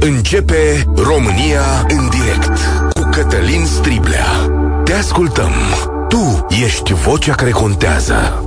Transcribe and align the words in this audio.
Începe 0.00 0.84
România 0.96 1.86
în 1.88 2.08
direct 2.08 2.58
cu 2.94 3.08
Cătălin 3.10 3.64
Striblea. 3.64 4.26
Te 4.84 4.92
ascultăm. 4.92 5.52
Tu 6.08 6.46
ești 6.64 6.92
vocea 6.92 7.34
care 7.34 7.50
contează. 7.50 8.44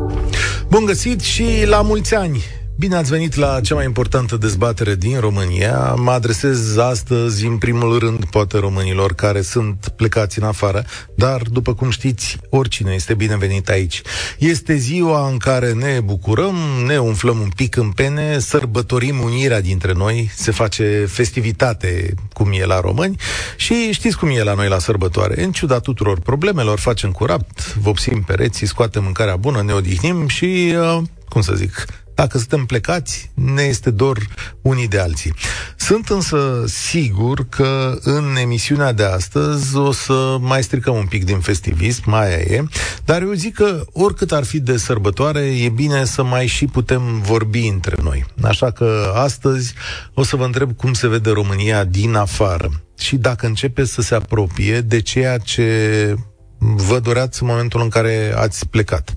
Bun 0.67 0.85
găsit 0.85 1.21
și 1.21 1.63
la 1.65 1.81
mulți 1.81 2.15
ani! 2.15 2.58
Bine 2.79 2.96
ați 2.96 3.10
venit 3.10 3.36
la 3.36 3.60
cea 3.62 3.76
mai 3.76 3.86
importantă 3.86 4.38
dezbatere 4.38 4.96
din 4.96 5.20
România. 5.20 5.94
Mă 5.94 6.12
adresez 6.12 6.78
astăzi, 6.78 7.45
în 7.45 7.57
primul 7.57 8.00
rând, 8.00 8.25
poate 8.25 8.57
românilor 8.57 9.13
care 9.13 9.41
sunt 9.41 9.94
plecați 9.95 10.39
în 10.39 10.45
afară, 10.45 10.86
dar, 11.16 11.41
după 11.41 11.73
cum 11.73 11.89
știți, 11.89 12.38
oricine 12.50 12.94
este 12.94 13.13
binevenit 13.13 13.70
aici. 13.70 14.02
Este 14.38 14.76
ziua 14.76 15.30
în 15.30 15.38
care 15.38 15.73
ne 15.73 16.00
bucurăm, 16.04 16.55
ne 16.86 16.98
umflăm 16.98 17.39
un 17.39 17.50
pic 17.55 17.76
în 17.76 17.89
pene, 17.89 18.39
sărbătorim 18.39 19.20
unirea 19.20 19.61
dintre 19.61 19.93
noi, 19.93 20.32
se 20.36 20.52
face 20.52 21.05
festivitate, 21.09 22.14
cum 22.34 22.52
e 22.52 22.66
la 22.66 22.80
români, 22.80 23.16
și 23.55 23.91
știți 23.91 24.17
cum 24.17 24.30
e 24.30 24.44
la 24.44 24.53
noi 24.53 24.67
la 24.67 24.80
sărbătoare. 24.80 25.44
În 25.44 25.52
ciuda 25.52 25.80
tuturor 25.80 26.20
problemelor, 26.20 26.80
facem 26.80 27.11
curat, 27.11 27.75
vopsim 27.75 28.22
pereții, 28.22 28.67
scoatem 28.67 29.03
mâncarea 29.03 29.36
bună, 29.36 29.61
ne 29.61 29.73
odihnim 29.73 30.27
și, 30.27 30.75
uh, 30.77 31.02
cum 31.30 31.41
să 31.41 31.53
zic, 31.55 31.86
dacă 32.20 32.38
suntem 32.38 32.66
plecați, 32.66 33.32
ne 33.34 33.62
este 33.62 33.90
dor 33.90 34.18
unii 34.62 34.88
de 34.88 35.00
alții. 35.00 35.34
Sunt 35.76 36.09
însă 36.09 36.64
sigur 36.68 37.50
că 37.50 37.98
în 38.02 38.36
emisiunea 38.36 38.92
de 38.92 39.04
astăzi 39.04 39.76
o 39.76 39.92
să 39.92 40.38
mai 40.40 40.64
stricăm 40.64 40.95
un 40.95 41.05
pic 41.05 41.26
din 41.26 41.40
festivism, 41.40 42.04
mai 42.05 42.32
e, 42.32 42.64
dar 43.05 43.22
eu 43.22 43.32
zic 43.32 43.55
că 43.55 43.86
oricât 43.92 44.32
ar 44.32 44.44
fi 44.44 44.59
de 44.59 44.78
sărbătoare, 44.78 45.40
e 45.40 45.70
bine 45.70 46.05
să 46.05 46.23
mai 46.23 46.48
și 46.48 46.66
putem 46.66 47.22
vorbi 47.22 47.68
între 47.68 47.95
noi. 48.04 48.26
Așa 48.44 48.72
că 48.72 49.12
astăzi 49.16 49.73
o 50.14 50.23
să 50.23 50.36
vă 50.36 50.44
întreb 50.44 50.76
cum 50.76 50.94
se 50.94 51.08
vede 51.08 51.30
România 51.30 51.84
din 51.84 52.16
afară 52.16 52.70
și 52.98 53.16
dacă 53.16 53.45
începe 53.45 53.86
să 53.86 54.02
se 54.02 54.16
apropie 54.16 54.81
de 54.81 55.02
ceea 55.02 55.38
ce 55.38 56.16
vă 56.59 57.00
doreați 57.00 57.42
în 57.42 57.48
momentul 57.48 57.81
în 57.81 57.89
care 57.89 58.33
ați 58.36 58.67
plecat. 58.67 59.16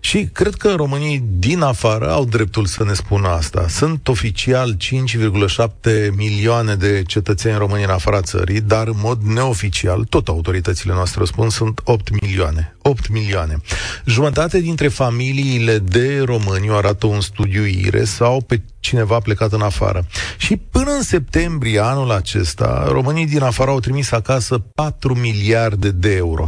Și 0.00 0.28
cred 0.32 0.54
că 0.54 0.74
românii 0.76 1.24
din 1.38 1.60
afară 1.60 2.10
au 2.10 2.24
dreptul 2.24 2.66
să 2.66 2.84
ne 2.84 2.92
spună 2.92 3.28
asta. 3.28 3.66
Sunt 3.68 4.08
oficial 4.08 4.76
5,7 4.76 6.10
milioane 6.16 6.74
de 6.74 7.02
cetățeni 7.06 7.58
români 7.58 7.84
în 7.84 7.90
afara 7.90 8.20
țării, 8.20 8.60
dar 8.60 8.86
în 8.86 8.96
mod 8.96 9.22
neoficial, 9.22 10.04
tot 10.04 10.28
autoritățile 10.28 10.92
noastre 10.92 11.24
spun, 11.24 11.50
sunt 11.50 11.80
8 11.84 12.20
milioane. 12.20 12.74
8 12.82 13.08
milioane. 13.08 13.56
Jumătate 14.04 14.60
dintre 14.60 14.88
familiile 14.88 15.78
de 15.78 16.22
români, 16.24 16.70
o 16.70 16.74
arată 16.74 17.06
un 17.06 17.20
studiu 17.20 17.66
IRE, 17.66 18.04
sau 18.04 18.40
pe 18.40 18.60
cineva 18.80 19.18
plecat 19.18 19.52
în 19.52 19.60
afară. 19.60 20.06
Și 20.36 20.56
până 20.56 20.90
în 20.90 21.02
septembrie 21.02 21.78
anul 21.78 22.10
acesta, 22.10 22.86
românii 22.88 23.26
din 23.26 23.42
afară 23.42 23.70
au 23.70 23.80
trimis 23.80 24.12
acasă 24.12 24.58
4 24.74 25.14
miliarde 25.14 25.90
de 25.90 26.14
euro. 26.14 26.46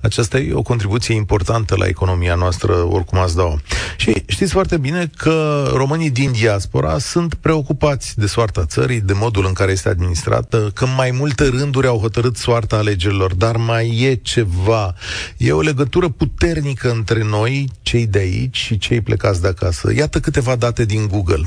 Aceasta 0.00 0.38
e 0.38 0.52
o 0.52 0.62
contribuție 0.62 1.14
importantă 1.14 1.76
la 1.76 1.86
economia 1.86 2.34
noastră, 2.34 2.74
oricum 2.94 3.18
ați 3.18 3.36
dau. 3.36 3.60
Și 3.96 4.22
știți 4.26 4.52
foarte 4.52 4.76
bine 4.76 5.10
că 5.16 5.68
românii 5.74 6.10
din 6.10 6.32
diaspora 6.32 6.98
sunt 6.98 7.34
preocupați 7.34 8.18
de 8.18 8.26
soarta 8.26 8.64
țării, 8.64 9.00
de 9.00 9.12
modul 9.12 9.46
în 9.46 9.52
care 9.52 9.72
este 9.72 9.88
administrată, 9.88 10.70
că 10.74 10.86
mai 10.86 11.10
multe 11.10 11.48
rânduri 11.48 11.86
au 11.86 11.98
hotărât 11.98 12.36
soarta 12.36 12.76
alegerilor, 12.76 13.34
dar 13.34 13.56
mai 13.56 14.00
e 14.00 14.14
ceva. 14.14 14.94
E 15.36 15.52
o 15.52 15.60
legătură 15.60 16.08
puternică 16.08 16.90
între 16.90 17.24
noi, 17.24 17.68
cei 17.82 18.06
de 18.06 18.18
aici 18.18 18.56
și 18.56 18.78
cei 18.78 19.00
plecați 19.00 19.40
de 19.40 19.48
acasă. 19.48 19.92
Iată 19.94 20.20
câteva 20.20 20.56
date 20.56 20.84
din 20.84 21.06
Google. 21.06 21.42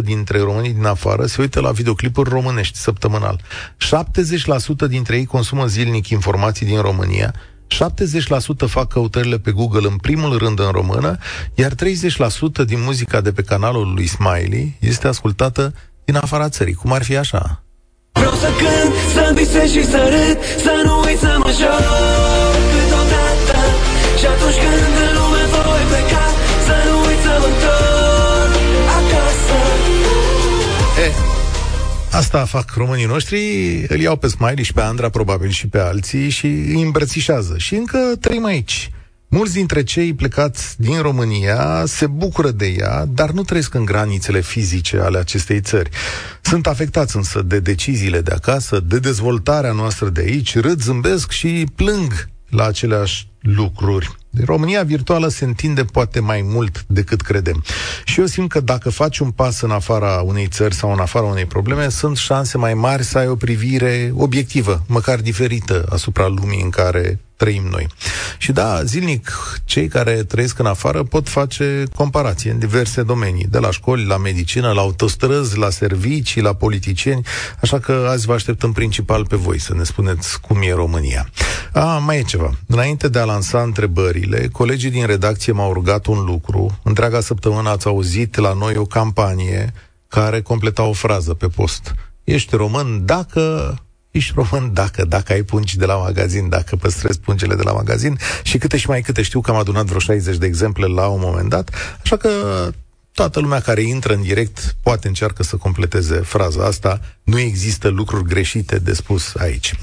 90% 0.00 0.02
dintre 0.02 0.38
românii 0.38 0.72
din 0.72 0.84
afară 0.84 1.26
se 1.26 1.40
uită 1.40 1.60
la 1.60 1.70
videoclipuri 1.70 2.30
românești 2.30 2.78
săptămânal. 2.78 3.40
70% 4.86 4.88
dintre 4.88 5.16
ei 5.16 5.24
consumă 5.24 5.66
zilnic 5.66 6.08
informații 6.08 6.66
din 6.66 6.80
România, 6.80 7.34
70% 7.68 8.66
fac 8.66 8.88
căutările 8.88 9.38
pe 9.38 9.50
Google 9.50 9.88
în 9.88 9.96
primul 9.96 10.38
rând 10.38 10.58
în 10.58 10.70
română, 10.70 11.18
iar 11.54 11.72
30% 11.72 11.74
din 12.66 12.82
muzica 12.82 13.20
de 13.20 13.32
pe 13.32 13.42
canalul 13.42 13.92
lui 13.94 14.06
Smiley 14.06 14.76
este 14.80 15.08
ascultată 15.08 15.74
din 16.04 16.16
afara 16.16 16.48
țării. 16.48 16.74
Cum 16.74 16.92
ar 16.92 17.02
fi 17.02 17.16
așa? 17.16 17.62
Vreau 18.12 18.32
să 18.32 18.48
cânt, 18.58 18.94
să 19.14 19.32
visez 19.34 19.70
și 19.70 19.84
să 19.84 20.00
râd, 20.14 20.38
să 20.62 20.82
nu 20.84 21.00
uit 21.06 21.18
să 21.18 21.36
mă 21.38 21.50
joc 21.60 21.84
câteodată 22.72 23.58
Și 24.18 24.26
atunci 24.26 24.54
când 24.54 25.03
Asta 32.14 32.44
fac 32.44 32.70
românii 32.74 33.04
noștri, 33.04 33.38
îl 33.88 34.00
iau 34.00 34.16
pe 34.16 34.26
Smiley 34.26 34.64
și 34.64 34.72
pe 34.72 34.80
Andra, 34.80 35.08
probabil 35.08 35.50
și 35.50 35.68
pe 35.68 35.78
alții, 35.78 36.28
și 36.28 36.46
îi 36.46 36.82
îmbrățișează. 36.82 37.54
Și 37.58 37.74
încă 37.74 37.98
trăim 38.20 38.44
aici. 38.44 38.90
Mulți 39.28 39.52
dintre 39.52 39.82
cei 39.82 40.14
plecați 40.14 40.80
din 40.80 41.00
România 41.00 41.82
se 41.86 42.06
bucură 42.06 42.50
de 42.50 42.66
ea, 42.66 43.04
dar 43.04 43.30
nu 43.30 43.42
trăiesc 43.42 43.74
în 43.74 43.84
granițele 43.84 44.40
fizice 44.40 44.98
ale 44.98 45.18
acestei 45.18 45.60
țări. 45.60 45.90
Sunt 46.42 46.66
afectați 46.66 47.16
însă 47.16 47.42
de 47.42 47.60
deciziile 47.60 48.20
de 48.20 48.32
acasă, 48.32 48.80
de 48.80 48.98
dezvoltarea 48.98 49.72
noastră 49.72 50.08
de 50.08 50.20
aici, 50.20 50.58
râd, 50.58 50.82
zâmbesc 50.82 51.30
și 51.30 51.66
plâng 51.74 52.28
la 52.48 52.66
aceleași 52.66 53.28
lucruri. 53.40 54.16
România 54.44 54.82
virtuală 54.82 55.28
se 55.28 55.44
întinde 55.44 55.84
poate 55.84 56.20
mai 56.20 56.42
mult 56.44 56.84
decât 56.86 57.20
credem. 57.20 57.64
Și 58.04 58.20
eu 58.20 58.26
simt 58.26 58.48
că 58.48 58.60
dacă 58.60 58.90
faci 58.90 59.18
un 59.18 59.30
pas 59.30 59.60
în 59.60 59.70
afara 59.70 60.20
unei 60.20 60.46
țări 60.46 60.74
sau 60.74 60.92
în 60.92 60.98
afara 60.98 61.26
unei 61.26 61.46
probleme, 61.46 61.88
sunt 61.88 62.16
șanse 62.16 62.58
mai 62.58 62.74
mari 62.74 63.04
să 63.04 63.18
ai 63.18 63.28
o 63.28 63.34
privire 63.34 64.12
obiectivă, 64.16 64.82
măcar 64.86 65.20
diferită 65.20 65.86
asupra 65.88 66.26
lumii 66.26 66.62
în 66.62 66.70
care 66.70 67.20
trăim 67.36 67.62
noi. 67.70 67.86
Și 68.38 68.52
da, 68.52 68.82
zilnic, 68.84 69.32
cei 69.64 69.88
care 69.88 70.14
trăiesc 70.14 70.58
în 70.58 70.66
afară 70.66 71.02
pot 71.02 71.28
face 71.28 71.82
comparații 71.94 72.50
în 72.50 72.58
diverse 72.58 73.02
domenii, 73.02 73.46
de 73.50 73.58
la 73.58 73.70
școli, 73.70 74.06
la 74.06 74.16
medicină, 74.16 74.72
la 74.72 74.80
autostrăzi, 74.80 75.58
la 75.58 75.70
servicii, 75.70 76.42
la 76.42 76.54
politicieni, 76.54 77.26
așa 77.60 77.78
că 77.78 78.06
azi 78.10 78.26
vă 78.26 78.32
aștept 78.32 78.62
în 78.62 78.72
principal 78.72 79.26
pe 79.26 79.36
voi 79.36 79.60
să 79.60 79.74
ne 79.74 79.82
spuneți 79.82 80.40
cum 80.40 80.62
e 80.62 80.72
România. 80.72 81.28
A, 81.72 81.98
mai 81.98 82.18
e 82.18 82.22
ceva. 82.22 82.50
Înainte 82.66 83.08
de 83.08 83.18
a 83.18 83.24
lansa 83.24 83.62
întrebările, 83.62 84.48
colegii 84.52 84.90
din 84.90 85.06
redacție 85.06 85.52
m-au 85.52 85.72
rugat 85.72 86.06
un 86.06 86.24
lucru. 86.24 86.78
Întreaga 86.82 87.20
săptămână 87.20 87.68
ați 87.68 87.86
auzit 87.86 88.36
la 88.36 88.52
noi 88.52 88.76
o 88.76 88.84
campanie 88.84 89.72
care 90.08 90.40
completa 90.40 90.82
o 90.82 90.92
frază 90.92 91.34
pe 91.34 91.46
post. 91.46 91.94
Ești 92.24 92.56
român 92.56 93.04
dacă 93.04 93.74
ești 94.14 94.32
român 94.34 94.72
dacă, 94.72 95.04
dacă 95.04 95.32
ai 95.32 95.42
pungi 95.42 95.76
de 95.76 95.84
la 95.84 95.96
magazin, 95.96 96.48
dacă 96.48 96.76
păstrezi 96.76 97.20
pungele 97.20 97.54
de 97.54 97.62
la 97.62 97.72
magazin 97.72 98.18
și 98.42 98.58
câte 98.58 98.76
și 98.76 98.88
mai 98.88 99.02
câte. 99.02 99.22
Știu 99.22 99.40
că 99.40 99.50
am 99.50 99.56
adunat 99.56 99.84
vreo 99.84 99.98
60 99.98 100.36
de 100.36 100.46
exemple 100.46 100.86
la 100.86 101.06
un 101.06 101.20
moment 101.22 101.48
dat, 101.48 101.70
așa 102.02 102.16
că 102.16 102.28
toată 103.12 103.40
lumea 103.40 103.60
care 103.60 103.82
intră 103.82 104.14
în 104.14 104.22
direct 104.22 104.76
poate 104.82 105.08
încearcă 105.08 105.42
să 105.42 105.56
completeze 105.56 106.14
fraza 106.14 106.64
asta. 106.64 107.00
Nu 107.22 107.38
există 107.38 107.88
lucruri 107.88 108.24
greșite 108.24 108.78
de 108.78 108.92
spus 108.92 109.34
aici. 109.34 109.74
0372069599 109.74 109.78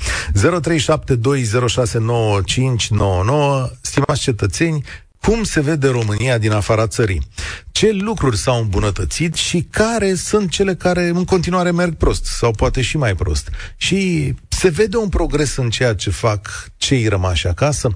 Stimați 3.82 4.22
cetățeni, 4.22 4.84
cum 5.22 5.44
se 5.44 5.62
vede 5.62 5.88
România 5.88 6.38
din 6.38 6.52
afara 6.52 6.88
țării, 6.88 7.28
ce 7.72 7.92
lucruri 7.92 8.38
s-au 8.38 8.62
îmbunătățit 8.62 9.34
și 9.34 9.68
care 9.70 10.14
sunt 10.14 10.50
cele 10.50 10.76
care 10.76 11.08
în 11.08 11.24
continuare 11.24 11.72
merg 11.72 11.94
prost 11.94 12.26
sau 12.26 12.52
poate 12.52 12.82
și 12.82 12.98
mai 12.98 13.16
prost. 13.16 13.50
Și 13.78 14.34
se 14.48 14.70
vede 14.70 14.98
un 14.98 15.10
progres 15.10 15.56
în 15.56 15.70
ceea 15.70 15.96
ce 15.96 16.10
fac 16.10 16.50
cei 16.78 17.08
rămași 17.08 17.48
acasă? 17.48 17.90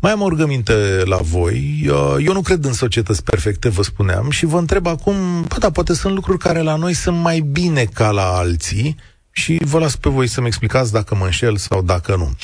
Mai 0.00 0.12
am 0.12 0.20
o 0.20 0.28
rugăminte 0.28 1.02
la 1.04 1.16
voi. 1.16 1.82
Eu 2.24 2.32
nu 2.32 2.40
cred 2.40 2.64
în 2.64 2.72
societăți 2.72 3.22
perfecte, 3.22 3.68
vă 3.68 3.82
spuneam, 3.82 4.30
și 4.30 4.46
vă 4.46 4.58
întreb 4.58 4.86
acum, 4.86 5.44
bă, 5.48 5.56
da, 5.58 5.70
poate 5.70 5.94
sunt 5.94 6.14
lucruri 6.14 6.38
care 6.38 6.60
la 6.60 6.76
noi 6.76 6.94
sunt 6.94 7.16
mai 7.16 7.40
bine 7.40 7.84
ca 7.84 8.10
la 8.10 8.36
alții, 8.36 8.96
și 9.32 9.60
vă 9.64 9.78
las 9.78 9.96
pe 9.96 10.10
voi 10.10 10.26
să-mi 10.26 10.46
explicați 10.46 10.92
dacă 10.92 11.14
mă 11.14 11.24
înșel 11.24 11.56
sau 11.56 11.82
dacă 11.82 12.16
nu. 12.16 12.30
0372069599 12.32 12.36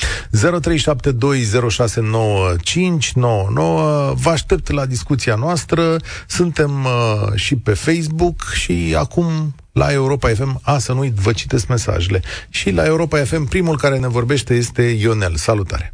Vă 4.13 4.29
aștept 4.29 4.71
la 4.71 4.85
discuția 4.85 5.35
noastră. 5.35 5.95
Suntem 6.27 6.83
uh, 6.83 7.33
și 7.35 7.55
pe 7.55 7.73
Facebook 7.73 8.43
și 8.53 8.95
acum 8.97 9.55
la 9.71 9.91
Europa 9.91 10.27
FM, 10.27 10.59
a, 10.63 10.77
să 10.77 10.93
nu 10.93 10.99
uit, 10.99 11.13
vă 11.13 11.31
citesc 11.31 11.67
mesajele. 11.67 12.19
Și 12.49 12.71
la 12.71 12.85
Europa 12.85 13.17
FM, 13.17 13.47
primul 13.47 13.77
care 13.77 13.99
ne 13.99 14.07
vorbește 14.07 14.53
este 14.53 14.81
Ionel. 14.81 15.35
Salutare! 15.35 15.93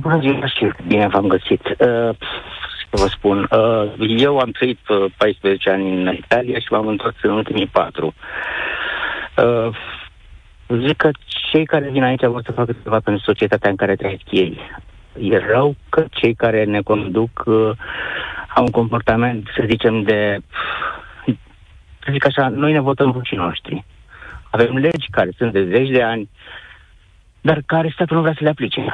Bună 0.00 0.18
ziua 0.20 0.46
și 0.46 0.72
bine 0.86 1.08
v-am 1.08 1.26
găsit. 1.26 1.62
Uh, 1.64 2.16
să 2.90 3.02
vă 3.02 3.06
spun. 3.06 3.48
Uh, 3.50 3.92
eu 4.18 4.38
am 4.38 4.50
trăit 4.50 4.78
14 5.16 5.68
uh, 5.68 5.74
ani 5.74 5.92
în 5.92 6.14
Italia 6.14 6.58
și 6.58 6.66
m-am 6.70 6.86
întors 6.86 7.16
în 7.22 7.30
ultimii 7.30 7.66
patru. 7.66 8.14
Uh, 9.36 9.76
zic 10.68 10.96
că 10.96 11.10
cei 11.50 11.66
care 11.66 11.90
vin 11.90 12.02
aici 12.02 12.24
vor 12.24 12.42
să 12.44 12.52
facă 12.52 12.72
ceva 12.82 13.00
pentru 13.00 13.22
societatea 13.24 13.70
în 13.70 13.76
care 13.76 13.96
trăiesc 13.96 14.30
ei. 14.30 14.60
E 15.20 15.38
rău 15.38 15.76
că 15.88 16.04
cei 16.10 16.34
care 16.34 16.64
ne 16.64 16.80
conduc 16.80 17.42
uh, 17.46 17.70
au 18.54 18.62
un 18.64 18.70
comportament, 18.70 19.48
să 19.56 19.64
zicem, 19.68 20.02
de 20.02 20.38
să 22.04 22.08
zic 22.10 22.26
așa, 22.26 22.48
noi 22.48 22.72
ne 22.72 22.80
votăm 22.80 23.10
rușii 23.12 23.36
noștri. 23.36 23.84
Avem 24.50 24.76
legi 24.76 25.10
care 25.10 25.30
sunt 25.36 25.52
de 25.52 25.64
zeci 25.64 25.90
de 25.90 26.02
ani, 26.02 26.28
dar 27.40 27.62
care 27.66 27.90
statul 27.94 28.16
nu 28.16 28.22
vrea 28.22 28.34
să 28.34 28.42
le 28.42 28.48
aplice. 28.48 28.84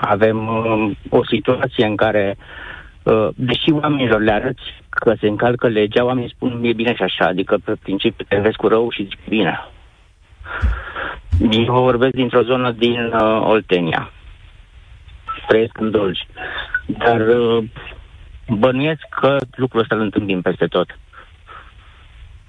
Avem 0.00 0.48
uh, 0.48 0.96
o 1.08 1.24
situație 1.24 1.86
în 1.86 1.96
care, 1.96 2.36
uh, 3.02 3.28
deși 3.34 3.70
oamenilor 3.70 4.20
le 4.20 4.32
arăți 4.32 4.62
că 4.88 5.14
se 5.20 5.26
încalcă 5.26 5.68
legea, 5.68 6.04
oamenii 6.04 6.34
spun 6.34 6.60
e 6.64 6.72
bine 6.72 6.94
și 6.94 7.02
așa, 7.02 7.24
adică 7.26 7.58
pe 7.64 7.72
principiu 7.82 8.24
te 8.28 8.36
vezi 8.36 8.56
cu 8.56 8.68
rău 8.68 8.90
și 8.90 9.08
zic 9.08 9.28
bine. 9.28 9.60
Eu 11.50 11.82
vorbesc 11.82 12.14
dintr-o 12.14 12.42
zonă 12.42 12.72
din 12.72 13.12
uh, 13.12 13.42
Oltenia. 13.42 14.10
Trăiesc 15.48 15.78
în 15.78 15.90
Dolgi. 15.90 16.26
Dar 16.86 17.20
uh, 17.20 17.64
bănuiesc 18.48 19.00
că 19.20 19.36
lucrul 19.56 19.80
ăsta 19.80 19.94
îl 19.94 20.00
întâlnim 20.00 20.40
peste 20.40 20.66
tot. 20.66 20.98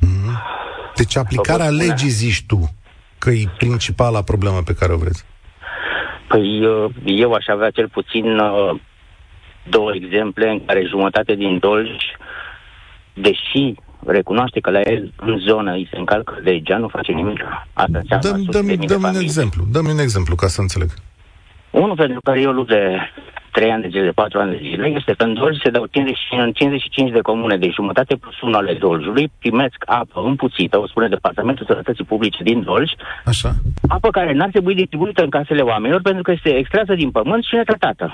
Mm-hmm. 0.06 0.58
Deci 0.96 1.18
aplicarea 1.18 1.70
legii 1.70 2.10
zici 2.10 2.46
tu 2.46 2.70
că 3.18 3.30
e 3.30 3.50
principala 3.58 4.22
problemă 4.22 4.62
pe 4.66 4.74
care 4.74 4.94
o 4.94 4.98
vreți. 4.98 5.26
Păi 6.28 6.66
uh, 6.66 6.90
eu 7.06 7.34
aș 7.34 7.46
avea 7.48 7.70
cel 7.70 7.90
puțin 7.90 8.40
uh, 8.40 8.80
două 9.70 9.92
exemple 9.94 10.50
în 10.50 10.66
care 10.66 10.86
jumătate 10.90 11.36
din 11.36 11.58
Dolj, 11.60 11.90
deși 13.14 13.74
recunoaște 14.06 14.60
că 14.60 14.70
la 14.70 14.80
el 14.80 15.14
în 15.16 15.38
zonă 15.38 15.72
îi 15.72 15.88
se 15.92 15.98
încalcă 15.98 16.40
legea, 16.44 16.78
nu 16.78 16.88
face 16.88 17.12
nimic. 17.12 17.40
Asta 17.74 18.00
înseamnă 18.10 18.52
dăm, 18.52 18.66
dăm, 18.66 18.86
dăm 18.86 19.04
un 19.04 19.22
exemplu, 19.22 19.64
dăm 19.72 19.86
un 19.86 20.00
exemplu 20.00 20.36
ca 20.36 20.48
să 20.48 20.62
înțeleg. 20.62 20.90
Unul 21.70 21.96
pentru 21.96 22.20
care 22.24 22.42
eu 22.42 22.52
lupt 22.52 22.70
de 22.70 22.98
3 23.58 23.72
ani 23.72 23.82
de 23.82 23.94
zile, 23.94 24.04
de 24.04 24.12
4 24.12 24.40
ani 24.40 24.52
de 24.56 24.60
zile, 24.68 24.88
este 25.00 25.14
că 25.18 25.24
în 25.24 25.34
Dolj 25.34 25.56
se 25.64 25.70
dau 25.70 25.86
55, 25.86 26.42
în 26.46 26.52
55 26.52 27.12
de 27.12 27.28
comune 27.30 27.58
de 27.58 27.70
jumătate 27.78 28.16
plus 28.16 28.42
1 28.42 28.56
ale 28.58 28.74
Doljului, 28.74 29.32
primesc 29.40 29.80
apă 29.86 30.20
împuțită, 30.30 30.76
o 30.80 30.88
spune 30.88 31.08
Departamentul 31.08 31.66
Sănătății 31.66 32.10
Publice 32.12 32.44
din 32.44 32.60
Dolj, 32.64 32.90
Așa. 33.26 33.52
apă 33.88 34.10
care 34.10 34.34
n-ar 34.34 34.50
trebui 34.50 34.76
distribuită 34.76 35.22
în 35.24 35.30
casele 35.30 35.62
oamenilor 35.62 36.02
pentru 36.02 36.24
că 36.24 36.32
este 36.32 36.50
extrasă 36.50 36.94
din 36.94 37.12
pământ 37.12 37.44
și 37.44 37.56
netratată. 37.56 38.06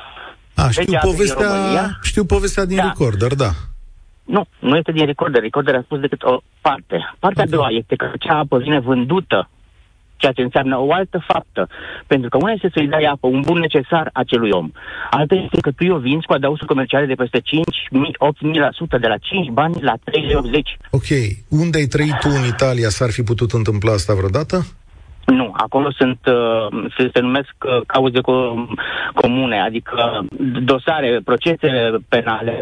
A, 0.55 0.69
știu, 0.69 0.91
deci, 0.91 0.99
povestea, 1.09 1.47
România, 1.47 1.85
știu 2.01 2.23
povestea 2.25 2.65
din 2.65 2.77
da. 2.77 2.83
Recorder, 2.83 3.33
da. 3.33 3.51
Nu, 4.35 4.43
nu 4.59 4.75
este 4.75 4.91
din 4.91 5.05
Recorder. 5.05 5.41
Recorder 5.41 5.75
a 5.75 5.81
spus 5.81 5.99
decât 5.99 6.23
o 6.23 6.41
parte. 6.61 6.97
Partea 7.19 7.43
okay. 7.43 7.53
a 7.53 7.55
doua 7.55 7.69
este 7.69 7.95
că 7.95 8.05
acea 8.13 8.37
apă 8.37 8.57
vine 8.57 8.79
vândută 8.79 9.49
ceea 10.23 10.37
ce 10.37 10.47
înseamnă 10.49 10.75
o 10.87 10.93
altă 10.99 11.17
faptă. 11.31 11.61
Pentru 12.11 12.27
că 12.29 12.37
una 12.43 12.51
este 12.51 12.69
să-i 12.73 12.93
dai 12.95 13.05
apă, 13.13 13.27
un 13.27 13.41
bun 13.47 13.59
necesar 13.59 14.05
acelui 14.13 14.51
om. 14.59 14.67
Alta 15.19 15.35
este 15.35 15.59
că 15.65 15.71
tu 15.71 15.83
o 15.97 15.97
vinzi 16.07 16.25
cu 16.25 16.33
adăusuri 16.33 16.71
comerciale 16.73 17.05
de 17.05 17.21
peste 17.21 17.39
5.000-8.000%, 17.39 18.99
de 19.03 19.09
la 19.13 19.17
5 19.17 19.49
bani 19.59 19.75
la 19.89 19.95
3,80. 19.95 20.77
Ok. 20.97 21.09
Unde 21.63 21.77
ai 21.77 21.85
trăit 21.95 22.17
tu 22.23 22.29
în 22.39 22.45
Italia? 22.55 22.89
S-ar 22.89 23.11
fi 23.11 23.23
putut 23.23 23.51
întâmpla 23.51 23.91
asta 23.93 24.13
vreodată? 24.13 24.55
Nu, 25.25 25.53
acolo 25.57 25.91
sunt, 25.91 26.19
uh, 26.25 26.89
se, 26.97 27.09
se 27.13 27.19
numesc 27.19 27.53
uh, 27.65 27.81
cauze 27.85 28.19
co- 28.19 28.67
comune, 29.13 29.61
adică 29.61 30.25
dosare, 30.61 31.19
procese 31.25 31.69
penale, 32.09 32.61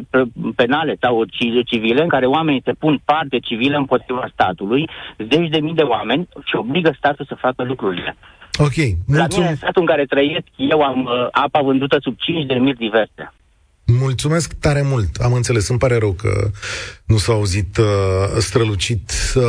penale 0.55 0.95
sau 1.01 1.23
civile 1.65 2.01
în 2.01 2.07
care 2.07 2.25
oamenii 2.25 2.61
se 2.65 2.73
pun 2.79 3.01
parte 3.05 3.39
civilă 3.39 3.77
împotriva 3.77 4.29
statului, 4.33 4.89
zeci 5.17 5.49
de 5.49 5.59
mii 5.59 5.73
de 5.73 5.81
oameni 5.81 6.27
și 6.43 6.55
obligă 6.55 6.93
statul 6.97 7.25
să 7.25 7.35
facă 7.35 7.63
lucrurile. 7.63 8.15
Ok. 8.57 8.75
La 9.17 9.25
mine, 9.35 9.49
în 9.49 9.55
statul 9.55 9.81
în 9.81 9.87
care 9.87 10.05
trăiesc, 10.05 10.47
eu 10.55 10.81
am 10.81 11.03
uh, 11.03 11.27
apa 11.31 11.61
vândută 11.61 11.97
sub 12.01 12.15
5 12.17 12.45
de 12.45 12.53
mii 12.53 12.73
diverse. 12.73 13.33
Mulțumesc 13.99 14.53
tare 14.53 14.81
mult. 14.81 15.15
Am 15.15 15.33
înțeles. 15.33 15.67
Îmi 15.67 15.79
pare 15.79 15.97
rău 15.97 16.11
că 16.11 16.49
nu 17.05 17.17
s-a 17.17 17.33
auzit 17.33 17.77
uh, 17.77 17.85
strălucit. 18.37 19.11
Uh, 19.35 19.43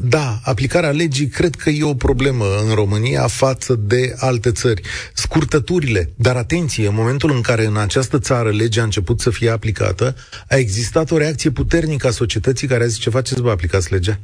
da, 0.00 0.38
aplicarea 0.44 0.90
legii 0.90 1.28
cred 1.28 1.54
că 1.54 1.70
e 1.70 1.84
o 1.84 1.94
problemă 1.94 2.44
în 2.68 2.74
România 2.74 3.26
față 3.26 3.74
de 3.74 4.14
alte 4.18 4.50
țări. 4.50 4.82
Scurtăturile, 5.14 6.10
dar 6.16 6.36
atenție, 6.36 6.86
în 6.86 6.94
momentul 6.94 7.30
în 7.30 7.40
care 7.40 7.64
în 7.64 7.76
această 7.76 8.18
țară 8.18 8.50
legea 8.50 8.80
a 8.80 8.84
început 8.84 9.20
să 9.20 9.30
fie 9.30 9.50
aplicată, 9.50 10.14
a 10.48 10.56
existat 10.56 11.10
o 11.10 11.16
reacție 11.16 11.50
puternică 11.50 12.06
a 12.06 12.10
societății 12.10 12.68
care 12.68 12.82
a 12.82 12.86
zis 12.86 12.98
ce 12.98 13.10
faceți, 13.10 13.40
vă 13.40 13.50
aplicați 13.50 13.92
legea? 13.92 14.18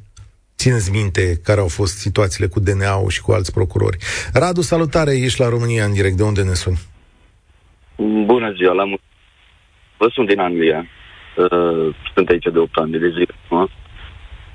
Țineți 0.57 0.91
minte 0.91 1.41
care 1.43 1.61
au 1.61 1.69
fost 1.69 1.99
situațiile 1.99 2.47
cu 2.47 2.61
DNA-ul 2.61 3.11
și 3.11 3.21
cu 3.21 3.33
alți 3.33 3.53
procurori. 3.53 3.97
Radu, 4.33 4.61
salutare, 4.61 5.17
ești 5.17 5.41
la 5.41 5.49
România 5.49 5.85
în 5.85 5.93
direct. 5.93 6.17
De 6.17 6.23
unde 6.23 6.43
ne 6.43 6.55
suni? 6.55 6.79
Bună 8.27 8.53
ziua, 8.57 8.73
la 8.73 8.85
mulțumesc 8.85 9.12
Vă 10.03 10.09
sunt 10.13 10.29
din 10.29 10.41
Anglia. 10.41 10.87
Uh, 11.37 11.95
sunt 12.15 12.29
aici 12.29 12.49
de 12.53 12.59
8 12.59 12.77
ani 12.77 12.91
de 12.91 13.09
zile. 13.09 13.35
Uh? 13.49 13.71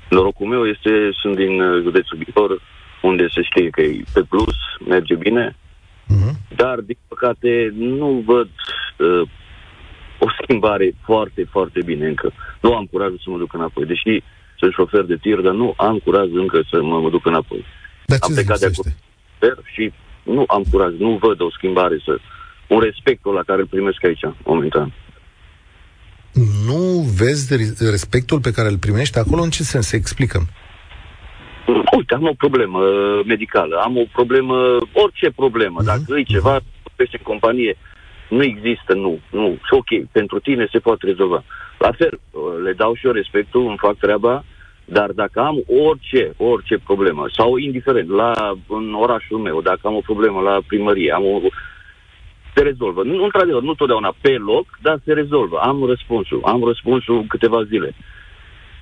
Norocul 0.08 0.46
meu 0.46 0.66
este, 0.66 0.90
sunt 1.20 1.36
din 1.36 1.60
uh, 1.60 1.82
județul 1.82 2.18
Bihor, 2.18 2.62
unde 3.02 3.26
se 3.34 3.42
știe 3.42 3.68
că 3.70 3.80
e 3.80 4.02
pe 4.12 4.22
plus, 4.28 4.56
merge 4.88 5.14
bine, 5.14 5.56
uh-huh. 5.56 6.32
dar, 6.56 6.78
din 6.78 6.96
păcate, 7.08 7.72
nu 7.74 8.22
văd 8.26 8.48
uh, 8.96 9.28
o 10.18 10.26
schimbare 10.42 10.94
foarte, 11.04 11.46
foarte 11.50 11.80
bine 11.84 12.06
încă. 12.06 12.32
Nu 12.60 12.74
am 12.74 12.84
curajul 12.92 13.20
să 13.24 13.30
mă 13.30 13.38
duc 13.38 13.52
înapoi, 13.52 13.84
deși 13.86 14.22
sunt 14.58 14.72
șofer 14.72 15.02
de 15.02 15.16
tir, 15.16 15.40
dar 15.40 15.54
nu 15.54 15.74
am 15.76 15.98
curaj 15.98 16.28
încă 16.32 16.60
să 16.70 16.82
mă, 16.82 17.00
mă 17.00 17.10
duc 17.10 17.26
înapoi. 17.26 17.64
Dar 18.06 18.18
am 18.20 18.34
plecat 18.34 18.58
de 18.58 18.66
acolo 18.66 18.94
și 19.72 19.92
nu 20.22 20.44
am 20.46 20.62
curaj, 20.70 20.92
nu 20.98 21.18
văd 21.20 21.40
o 21.40 21.50
schimbare, 21.50 21.98
să, 22.04 22.18
un 22.66 22.80
respectul 22.80 23.34
la 23.34 23.42
care 23.42 23.60
îl 23.60 23.66
primesc 23.66 24.04
aici, 24.04 24.24
momentan 24.44 24.92
nu 26.66 26.82
vezi 27.20 27.42
respectul 27.90 28.40
pe 28.40 28.50
care 28.50 28.68
îl 28.68 28.78
primești 28.78 29.18
acolo? 29.18 29.42
În 29.42 29.50
ce 29.50 29.62
sens? 29.62 29.86
Se 29.86 29.96
explică. 29.96 30.38
Uite, 31.96 32.14
am 32.14 32.22
o 32.22 32.34
problemă 32.38 32.80
medicală, 33.26 33.76
am 33.76 33.96
o 33.96 34.04
problemă, 34.12 34.76
orice 34.92 35.30
problemă, 35.36 35.80
uh-huh. 35.82 35.84
dacă 35.84 36.18
e 36.18 36.22
ceva, 36.22 36.60
peste 36.96 37.16
în 37.18 37.32
companie, 37.32 37.76
nu 38.28 38.42
există, 38.42 38.94
nu, 38.94 39.18
nu, 39.30 39.48
și 39.66 39.72
ok, 39.80 40.10
pentru 40.12 40.38
tine 40.38 40.68
se 40.72 40.78
poate 40.78 41.06
rezolva. 41.06 41.44
La 41.78 41.90
fel, 41.92 42.20
le 42.64 42.72
dau 42.72 42.94
și 42.94 43.06
eu 43.06 43.12
respectul, 43.12 43.66
îmi 43.66 43.78
fac 43.78 43.96
treaba, 43.96 44.44
dar 44.84 45.10
dacă 45.10 45.40
am 45.40 45.62
orice, 45.88 46.32
orice 46.36 46.78
problemă, 46.78 47.24
sau 47.36 47.56
indiferent, 47.56 48.08
la, 48.08 48.32
în 48.68 48.94
orașul 48.94 49.38
meu, 49.38 49.60
dacă 49.60 49.80
am 49.82 49.94
o 49.94 50.06
problemă 50.10 50.40
la 50.40 50.58
primărie, 50.66 51.12
am 51.12 51.24
o, 51.24 51.40
se 52.58 52.64
rezolvă. 52.64 53.02
Nu, 53.02 53.24
într-adevăr, 53.24 53.62
nu 53.62 53.74
totdeauna 53.74 54.14
pe 54.20 54.34
loc, 54.50 54.66
dar 54.82 55.00
se 55.04 55.12
rezolvă. 55.12 55.56
Am 55.58 55.84
răspunsul. 55.86 56.40
Am 56.44 56.64
răspunsul 56.64 57.24
câteva 57.28 57.64
zile. 57.64 57.94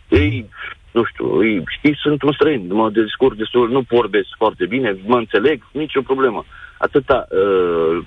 Ei, 0.08 0.49
nu 0.96 1.05
știu, 1.05 1.44
ei, 1.44 1.62
știți, 1.76 1.99
sunt 2.02 2.23
un 2.23 2.32
străin, 2.32 2.67
mă 2.73 2.90
descurc 2.90 3.37
destul, 3.37 3.71
nu 3.71 3.80
vorbesc 3.88 4.28
foarte 4.37 4.66
bine, 4.66 4.97
mă 5.06 5.16
înțeleg, 5.16 5.62
nicio 5.73 6.00
problemă. 6.00 6.45
Atâta 6.78 7.26
uh, 7.30 8.04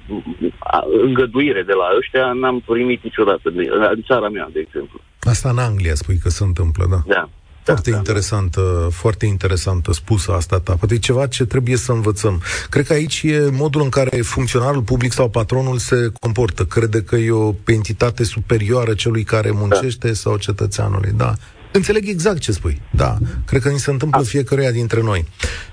îngăduire 1.06 1.62
de 1.64 1.74
la 1.74 1.88
ăștia 1.98 2.32
n-am 2.34 2.60
primit 2.66 3.04
niciodată, 3.04 3.50
de, 3.50 3.64
în 3.96 4.02
țara 4.02 4.30
mea, 4.30 4.50
de 4.54 4.60
exemplu. 4.60 5.00
Asta 5.20 5.50
în 5.50 5.58
Anglia 5.58 5.96
spui 5.96 6.18
că 6.18 6.30
se 6.30 6.44
întâmplă, 6.44 6.86
da? 6.90 7.00
Da. 7.16 7.30
Foarte 7.72 7.92
da, 7.92 7.98
interesantă, 7.98 8.80
da. 8.82 8.90
foarte 8.90 9.26
interesantă 9.26 9.92
spusă 9.94 10.32
asta 10.32 10.60
ta. 10.60 10.76
Poate 10.76 10.94
e 10.94 10.98
ceva 10.98 11.28
ce 11.28 11.46
trebuie 11.46 11.76
să 11.76 11.92
învățăm. 11.92 12.42
Cred 12.70 12.86
că 12.86 12.94
aici 12.94 13.22
e 13.24 13.50
modul 13.52 13.82
în 13.82 13.90
care 13.90 14.18
funcționarul 14.22 14.82
public 14.82 15.12
sau 15.12 15.30
patronul 15.30 15.78
se 15.78 16.12
comportă. 16.20 16.64
Crede 16.64 17.02
că 17.02 17.16
e 17.16 17.32
o 17.32 17.54
entitate 17.66 18.24
superioară 18.24 18.94
celui 18.94 19.24
care 19.24 19.52
muncește 19.52 20.08
da. 20.08 20.14
sau 20.14 20.38
cetățeanului. 20.38 21.12
Da. 21.18 21.34
Înțeleg 21.72 22.08
exact 22.08 22.40
ce 22.40 22.52
spui. 22.52 22.82
Da. 22.92 23.18
Cred 23.46 23.62
că 23.62 23.70
ni 23.70 23.80
se 23.80 23.92
întâmplă 23.92 24.22
da. 24.22 24.28
fiecăruia 24.28 24.72
dintre 24.72 25.02
noi. 25.02 25.26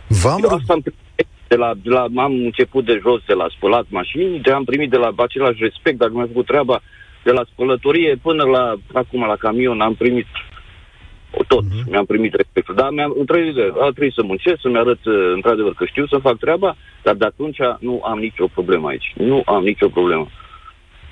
V-am 0.08 0.40
Eu 0.42 0.48
asta 0.48 0.72
am 0.72 0.82
de 1.48 1.56
la, 1.56 1.74
de 1.82 1.90
la, 1.90 2.22
am 2.22 2.32
început 2.32 2.84
de 2.84 2.98
jos, 3.02 3.20
de 3.26 3.32
la 3.32 3.46
spălat 3.56 3.86
mașini, 3.88 4.40
de 4.40 4.50
am 4.50 4.64
primit 4.64 4.90
de 4.90 4.96
la 4.96 5.12
același 5.16 5.58
respect, 5.60 5.98
dacă 5.98 6.12
mi-a 6.14 6.26
făcut 6.26 6.46
treaba, 6.46 6.82
de 7.24 7.32
la 7.32 7.44
spălătorie 7.52 8.18
până 8.22 8.44
la, 8.44 8.74
acum 8.92 9.26
la 9.26 9.36
camion, 9.36 9.80
am 9.80 9.94
primit 9.94 10.26
tot. 11.44 11.64
Uh-huh. 11.64 11.88
Mi-am 11.90 12.04
primit 12.04 12.34
respectul. 12.34 12.74
Dar 12.74 12.90
mi-am, 12.90 13.14
într-adevăr, 13.18 13.72
a 13.80 13.90
trebuit 13.90 14.12
să 14.12 14.22
muncesc, 14.22 14.58
să-mi 14.60 14.78
arăt 14.78 15.04
uh, 15.04 15.14
într-adevăr 15.34 15.74
că 15.74 15.84
știu 15.84 16.06
să 16.06 16.18
fac 16.22 16.36
treaba, 16.38 16.76
dar 17.02 17.14
de 17.14 17.24
atunci 17.24 17.58
nu 17.80 18.00
am 18.04 18.18
nicio 18.18 18.46
problemă 18.46 18.88
aici. 18.88 19.12
Nu 19.16 19.42
am 19.46 19.62
nicio 19.62 19.88
problemă. 19.88 20.28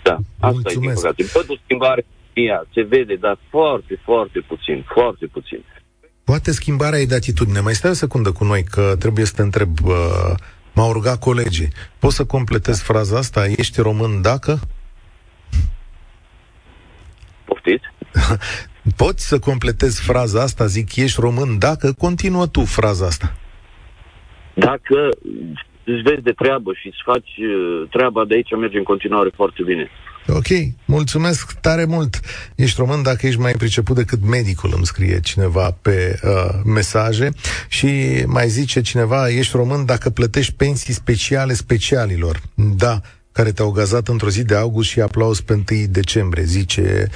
Da, 0.02 0.16
asta 0.40 0.60
Mulțumesc. 0.62 1.04
e 1.04 1.12
din 1.16 1.26
păcate. 1.32 1.38
Văd 1.38 1.56
o 1.56 1.60
schimbare, 1.64 2.06
ea, 2.32 2.64
se 2.74 2.82
vede, 2.82 3.14
dar 3.14 3.38
foarte, 3.50 4.00
foarte 4.04 4.40
puțin, 4.40 4.84
foarte 4.94 5.26
puțin. 5.26 5.64
Poate 6.24 6.50
schimbarea 6.50 6.98
e 6.98 7.04
de 7.04 7.14
atitudine. 7.14 7.60
Mai 7.60 7.74
stai 7.74 7.90
o 7.90 7.94
secundă 7.94 8.32
cu 8.32 8.44
noi, 8.44 8.64
că 8.64 8.96
trebuie 8.98 9.24
să 9.24 9.32
te 9.36 9.42
întreb. 9.42 9.70
Uh, 9.84 9.94
m-au 10.74 10.92
rugat 10.92 11.18
colegii. 11.18 11.68
Poți 11.98 12.16
să 12.16 12.24
completez 12.24 12.80
fraza 12.82 13.18
asta? 13.18 13.46
Ești 13.46 13.80
român 13.80 14.22
dacă? 14.22 14.60
Poftiți? 17.44 17.84
Poți 18.96 19.28
să 19.28 19.38
completezi 19.38 20.00
fraza 20.02 20.42
asta, 20.42 20.66
zic, 20.66 20.96
ești 20.96 21.20
român, 21.20 21.58
dacă 21.58 21.92
continuă 21.92 22.46
tu 22.46 22.64
fraza 22.64 23.06
asta. 23.06 23.34
Dacă 24.54 25.08
îți 25.84 26.02
vezi 26.02 26.22
de 26.22 26.32
treabă 26.32 26.72
și 26.72 26.86
îți 26.86 27.02
faci 27.04 27.32
uh, 27.38 27.88
treaba 27.90 28.24
de 28.24 28.34
aici, 28.34 28.56
merge 28.60 28.78
în 28.78 28.82
continuare 28.84 29.30
foarte 29.34 29.62
bine. 29.62 29.90
Ok, 30.28 30.46
mulțumesc 30.84 31.52
tare 31.60 31.84
mult. 31.84 32.20
Ești 32.56 32.80
român 32.80 33.02
dacă 33.02 33.26
ești 33.26 33.40
mai 33.40 33.52
priceput 33.52 33.96
decât 33.96 34.26
medicul, 34.26 34.72
îmi 34.74 34.86
scrie 34.86 35.20
cineva 35.20 35.76
pe 35.82 36.18
uh, 36.22 36.60
mesaje. 36.64 37.28
Și 37.68 38.22
mai 38.26 38.48
zice 38.48 38.80
cineva, 38.80 39.28
ești 39.28 39.56
român 39.56 39.84
dacă 39.84 40.10
plătești 40.10 40.54
pensii 40.54 40.94
speciale 40.94 41.52
specialilor. 41.52 42.40
Da, 42.54 43.00
care 43.36 43.50
te-au 43.50 43.70
gazat 43.70 44.08
într-o 44.08 44.28
zi 44.28 44.44
de 44.44 44.56
august 44.56 44.88
și 44.88 45.00
aplauz 45.00 45.40
pe 45.40 45.52
1 45.52 45.62
decembrie, 45.88 46.44
zice 46.44 47.08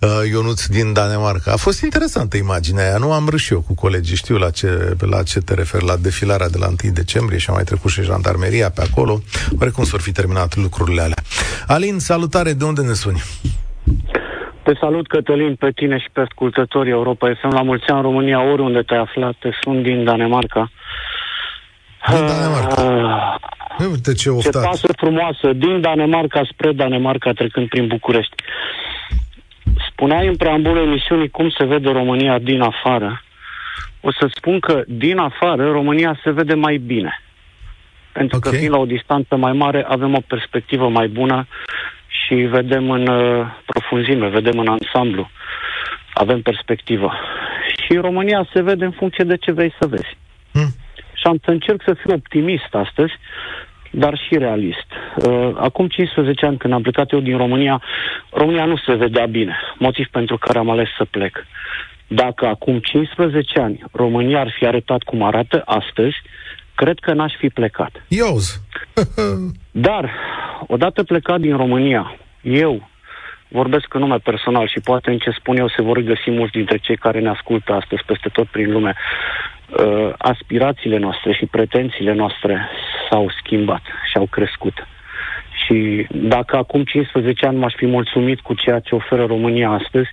uh, 0.00 0.08
Ionuț 0.30 0.66
din 0.66 0.92
Danemarca. 0.92 1.52
A 1.52 1.56
fost 1.56 1.82
interesantă 1.82 2.36
imaginea 2.36 2.84
aia, 2.84 2.96
nu 2.98 3.12
am 3.12 3.28
râs 3.28 3.50
eu 3.50 3.60
cu 3.60 3.74
colegii, 3.74 4.16
știu 4.16 4.36
la 4.36 4.50
ce, 4.50 4.96
la 5.00 5.22
ce 5.22 5.40
te 5.40 5.54
referi, 5.54 5.84
la 5.84 5.96
defilarea 5.96 6.48
de 6.48 6.58
la 6.58 6.66
1 6.66 6.76
decembrie 6.92 7.38
și 7.38 7.50
a 7.50 7.52
mai 7.52 7.64
trecut 7.64 7.90
și 7.90 8.02
jandarmeria 8.02 8.70
pe 8.70 8.82
acolo. 8.90 9.20
Oarecum 9.58 9.84
s-ar 9.84 10.00
fi 10.00 10.12
terminat 10.12 10.56
lucrurile 10.56 11.00
alea. 11.00 11.22
Alin, 11.66 11.98
salutare, 11.98 12.52
de 12.52 12.64
unde 12.64 12.82
ne 12.82 12.92
suni? 12.92 13.22
Te 14.62 14.72
salut, 14.80 15.06
Cătălin, 15.08 15.54
pe 15.54 15.70
tine 15.74 15.98
și 15.98 16.08
pe 16.12 16.20
ascultătorii 16.20 16.92
Europa 16.92 17.32
FM. 17.40 17.54
La 17.54 17.62
mulți 17.62 17.86
ani 17.86 17.98
în 17.98 18.04
România, 18.04 18.50
oriunde 18.52 18.80
te-ai 18.80 19.00
aflat, 19.00 19.34
te 19.38 19.50
sunt 19.60 19.82
din 19.82 20.04
Danemarca. 20.04 20.70
Din 22.08 22.26
Danemarca. 22.26 22.61
Uh, 23.82 23.90
Uite 23.90 24.12
ce 24.12 24.30
oftat. 24.30 24.62
Ce 24.62 24.68
pasă 24.68 24.92
frumoasă, 24.96 25.52
din 25.52 25.80
Danemarca 25.80 26.42
spre 26.52 26.72
Danemarca, 26.72 27.32
trecând 27.32 27.68
prin 27.68 27.86
București. 27.86 28.34
Spuneai 29.90 30.26
în 30.26 30.36
preambulul 30.36 30.86
emisiunii 30.86 31.28
cum 31.28 31.50
se 31.50 31.64
vede 31.64 31.90
România 31.90 32.38
din 32.38 32.60
afară. 32.60 33.22
O 34.00 34.12
să 34.12 34.30
spun 34.34 34.60
că 34.60 34.82
din 34.86 35.18
afară 35.18 35.70
România 35.70 36.20
se 36.22 36.30
vede 36.30 36.54
mai 36.54 36.76
bine. 36.76 37.20
Pentru 38.12 38.36
okay. 38.36 38.50
că 38.50 38.56
fiind 38.56 38.72
la 38.72 38.80
o 38.80 38.84
distanță 38.84 39.36
mai 39.36 39.52
mare, 39.52 39.84
avem 39.88 40.14
o 40.14 40.20
perspectivă 40.26 40.88
mai 40.88 41.08
bună 41.08 41.46
și 42.06 42.34
vedem 42.34 42.90
în 42.90 43.08
uh, 43.08 43.46
profunzime, 43.66 44.28
vedem 44.28 44.58
în 44.58 44.68
ansamblu. 44.68 45.30
Avem 46.14 46.42
perspectivă. 46.42 47.12
Și 47.82 47.96
România 47.96 48.48
se 48.52 48.62
vede 48.62 48.84
în 48.84 48.90
funcție 48.90 49.24
de 49.24 49.36
ce 49.36 49.52
vei 49.52 49.74
să 49.80 49.86
vezi. 49.86 50.16
Hmm. 50.52 50.74
Și 51.14 51.26
am 51.26 51.38
să 51.44 51.50
încerc 51.50 51.82
să 51.86 51.94
fiu 51.94 52.14
optimist 52.14 52.74
astăzi, 52.74 53.12
dar 53.92 54.18
și 54.18 54.38
realist. 54.38 54.86
Uh, 55.16 55.50
acum 55.54 55.88
15 55.88 56.46
ani, 56.46 56.56
când 56.56 56.72
am 56.72 56.82
plecat 56.82 57.12
eu 57.12 57.20
din 57.20 57.36
România, 57.36 57.82
România 58.30 58.64
nu 58.64 58.76
se 58.76 58.94
vedea 58.94 59.26
bine, 59.26 59.56
motiv 59.78 60.06
pentru 60.10 60.38
care 60.38 60.58
am 60.58 60.70
ales 60.70 60.88
să 60.96 61.04
plec. 61.04 61.46
Dacă 62.06 62.46
acum 62.46 62.78
15 62.78 63.60
ani 63.60 63.84
România 63.92 64.40
ar 64.40 64.54
fi 64.58 64.66
arătat 64.66 65.02
cum 65.02 65.22
arată 65.22 65.62
astăzi, 65.64 66.16
cred 66.74 66.98
că 66.98 67.12
n-aș 67.12 67.32
fi 67.38 67.48
plecat. 67.48 68.04
Ioz! 68.08 68.62
dar, 69.88 70.10
odată 70.66 71.02
plecat 71.02 71.40
din 71.40 71.56
România, 71.56 72.16
eu 72.42 72.88
vorbesc 73.48 73.94
în 73.94 74.00
nume 74.00 74.16
personal 74.16 74.68
și 74.68 74.80
poate 74.80 75.10
în 75.10 75.18
ce 75.18 75.30
spun 75.30 75.56
eu 75.56 75.68
se 75.68 75.82
vor 75.82 75.98
găsi 75.98 76.30
mulți 76.30 76.52
dintre 76.52 76.76
cei 76.76 76.96
care 76.96 77.20
ne 77.20 77.28
ascultă 77.28 77.72
astăzi 77.72 78.02
peste 78.06 78.28
tot 78.28 78.46
prin 78.46 78.72
lume 78.72 78.94
uh, 79.78 80.12
aspirațiile 80.18 80.98
noastre 80.98 81.32
și 81.32 81.46
pretențiile 81.46 82.12
noastre 82.12 82.68
s-au 83.10 83.30
schimbat 83.38 83.82
și 84.10 84.16
au 84.16 84.26
crescut. 84.26 84.86
Și 85.64 86.06
dacă 86.10 86.56
acum 86.56 86.84
15 86.84 87.46
ani 87.46 87.58
m-aș 87.58 87.74
fi 87.76 87.86
mulțumit 87.86 88.40
cu 88.40 88.54
ceea 88.54 88.78
ce 88.78 88.94
oferă 88.94 89.24
România 89.26 89.70
astăzi, 89.70 90.08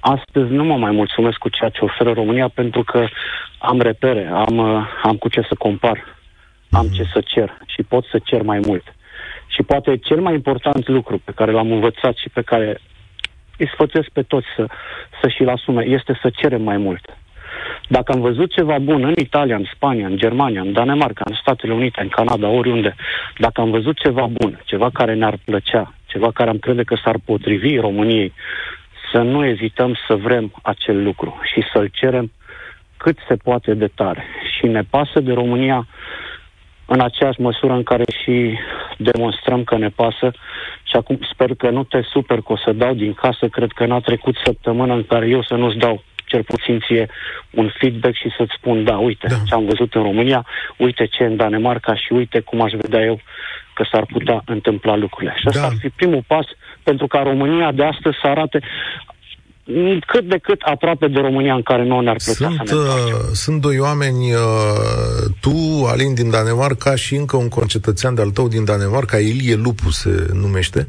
astăzi 0.00 0.52
nu 0.52 0.64
mă 0.64 0.76
mai 0.76 0.90
mulțumesc 0.90 1.36
cu 1.36 1.48
ceea 1.48 1.70
ce 1.70 1.84
oferă 1.84 2.12
România 2.12 2.48
pentru 2.48 2.82
că 2.82 3.06
am 3.58 3.80
repere, 3.80 4.30
am, 4.32 4.56
uh, 4.56 4.86
am 5.02 5.16
cu 5.16 5.28
ce 5.28 5.40
să 5.40 5.54
compar, 5.58 6.04
am 6.70 6.86
ce 6.86 7.04
să 7.12 7.20
cer 7.20 7.58
și 7.66 7.82
pot 7.82 8.04
să 8.04 8.18
cer 8.24 8.42
mai 8.42 8.60
mult. 8.66 8.94
Și 9.46 9.62
poate 9.62 9.96
cel 9.96 10.20
mai 10.20 10.34
important 10.34 10.88
lucru 10.88 11.18
pe 11.24 11.32
care 11.34 11.50
l-am 11.50 11.72
învățat 11.72 12.16
și 12.16 12.28
pe 12.28 12.42
care 12.42 12.80
îi 13.58 13.70
sfățesc 13.72 14.08
pe 14.08 14.22
toți 14.22 14.46
să, 14.56 14.66
să 15.20 15.28
și-l 15.28 15.48
asume 15.48 15.84
este 15.84 16.18
să 16.22 16.30
cerem 16.30 16.62
mai 16.62 16.76
mult. 16.76 17.16
Dacă 17.88 18.12
am 18.12 18.20
văzut 18.20 18.52
ceva 18.52 18.78
bun 18.78 19.04
în 19.04 19.12
Italia, 19.16 19.56
în 19.56 19.66
Spania, 19.74 20.06
în 20.06 20.16
Germania, 20.16 20.60
în 20.60 20.72
Danemarca, 20.72 21.22
în 21.24 21.36
Statele 21.40 21.72
Unite, 21.72 22.00
în 22.00 22.08
Canada, 22.08 22.48
oriunde, 22.48 22.94
dacă 23.38 23.60
am 23.60 23.70
văzut 23.70 23.98
ceva 23.98 24.26
bun, 24.26 24.60
ceva 24.64 24.90
care 24.92 25.14
ne-ar 25.14 25.38
plăcea, 25.44 25.94
ceva 26.06 26.30
care 26.32 26.50
am 26.50 26.58
crede 26.58 26.82
că 26.82 26.96
s-ar 27.04 27.16
potrivi 27.24 27.76
României, 27.76 28.32
să 29.12 29.18
nu 29.18 29.44
ezităm 29.44 29.96
să 30.06 30.14
vrem 30.14 30.52
acel 30.62 31.02
lucru 31.02 31.40
și 31.52 31.62
să-l 31.72 31.88
cerem 31.92 32.32
cât 32.96 33.18
se 33.28 33.36
poate 33.36 33.74
de 33.74 33.86
tare. 33.94 34.24
Și 34.56 34.66
ne 34.66 34.82
pasă 34.82 35.20
de 35.20 35.32
România 35.32 35.86
în 36.86 37.00
aceeași 37.00 37.40
măsură 37.40 37.72
în 37.72 37.82
care 37.82 38.04
și 38.22 38.58
demonstrăm 38.96 39.64
că 39.64 39.76
ne 39.76 39.88
pasă 39.88 40.30
și 40.82 40.96
acum 40.96 41.18
sper 41.32 41.54
că 41.54 41.70
nu 41.70 41.84
te 41.84 42.00
super 42.02 42.40
că 42.40 42.52
o 42.52 42.56
să 42.56 42.72
dau 42.72 42.94
din 42.94 43.14
casă, 43.14 43.48
cred 43.48 43.72
că 43.72 43.86
n-a 43.86 44.00
trecut 44.00 44.36
săptămână 44.44 44.94
în 44.94 45.04
care 45.04 45.28
eu 45.28 45.42
să 45.42 45.54
nu-ți 45.54 45.76
dau 45.76 46.02
cel 46.26 46.42
puțin 46.42 46.80
ție 46.86 47.08
un 47.50 47.70
feedback 47.78 48.14
și 48.14 48.34
să-ți 48.36 48.56
spun, 48.58 48.84
da, 48.84 48.96
uite 48.96 49.26
da. 49.30 49.36
ce 49.46 49.54
am 49.54 49.64
văzut 49.64 49.94
în 49.94 50.02
România, 50.02 50.46
uite 50.76 51.06
ce 51.06 51.24
în 51.24 51.36
Danemarca 51.36 51.96
și 51.96 52.12
uite 52.12 52.40
cum 52.40 52.62
aș 52.62 52.72
vedea 52.72 53.02
eu 53.04 53.20
că 53.74 53.84
s-ar 53.90 54.06
putea 54.12 54.42
întâmpla 54.44 54.96
lucrurile. 54.96 55.34
Și 55.40 55.46
asta 55.46 55.60
da. 55.60 55.66
ar 55.66 55.72
fi 55.80 55.88
primul 55.88 56.24
pas 56.26 56.46
pentru 56.82 57.06
ca 57.06 57.22
România 57.22 57.72
de 57.72 57.84
astăzi 57.84 58.16
să 58.22 58.26
arate 58.26 58.60
cât 60.06 60.28
de 60.28 60.38
cât 60.38 60.60
aproape 60.60 61.08
de 61.08 61.20
România 61.20 61.54
în 61.54 61.62
care 61.62 61.84
nu 61.84 62.00
ne-ar 62.00 62.16
plăcea 62.24 62.52
sunt, 62.56 62.68
să 62.68 62.74
ne 62.74 62.80
uh, 62.80 63.20
Sunt 63.32 63.60
doi 63.60 63.78
oameni, 63.78 64.32
uh, 64.32 64.40
tu, 65.40 65.84
Alin 65.86 66.14
din 66.14 66.30
Danemarca 66.30 66.94
și 66.94 67.14
încă 67.14 67.36
un 67.36 67.48
concetățean 67.48 68.14
de-al 68.14 68.30
tău 68.30 68.48
din 68.48 68.64
Danemarca, 68.64 69.18
Ilie 69.18 69.54
Lupu 69.54 69.90
se 69.90 70.26
numește. 70.32 70.86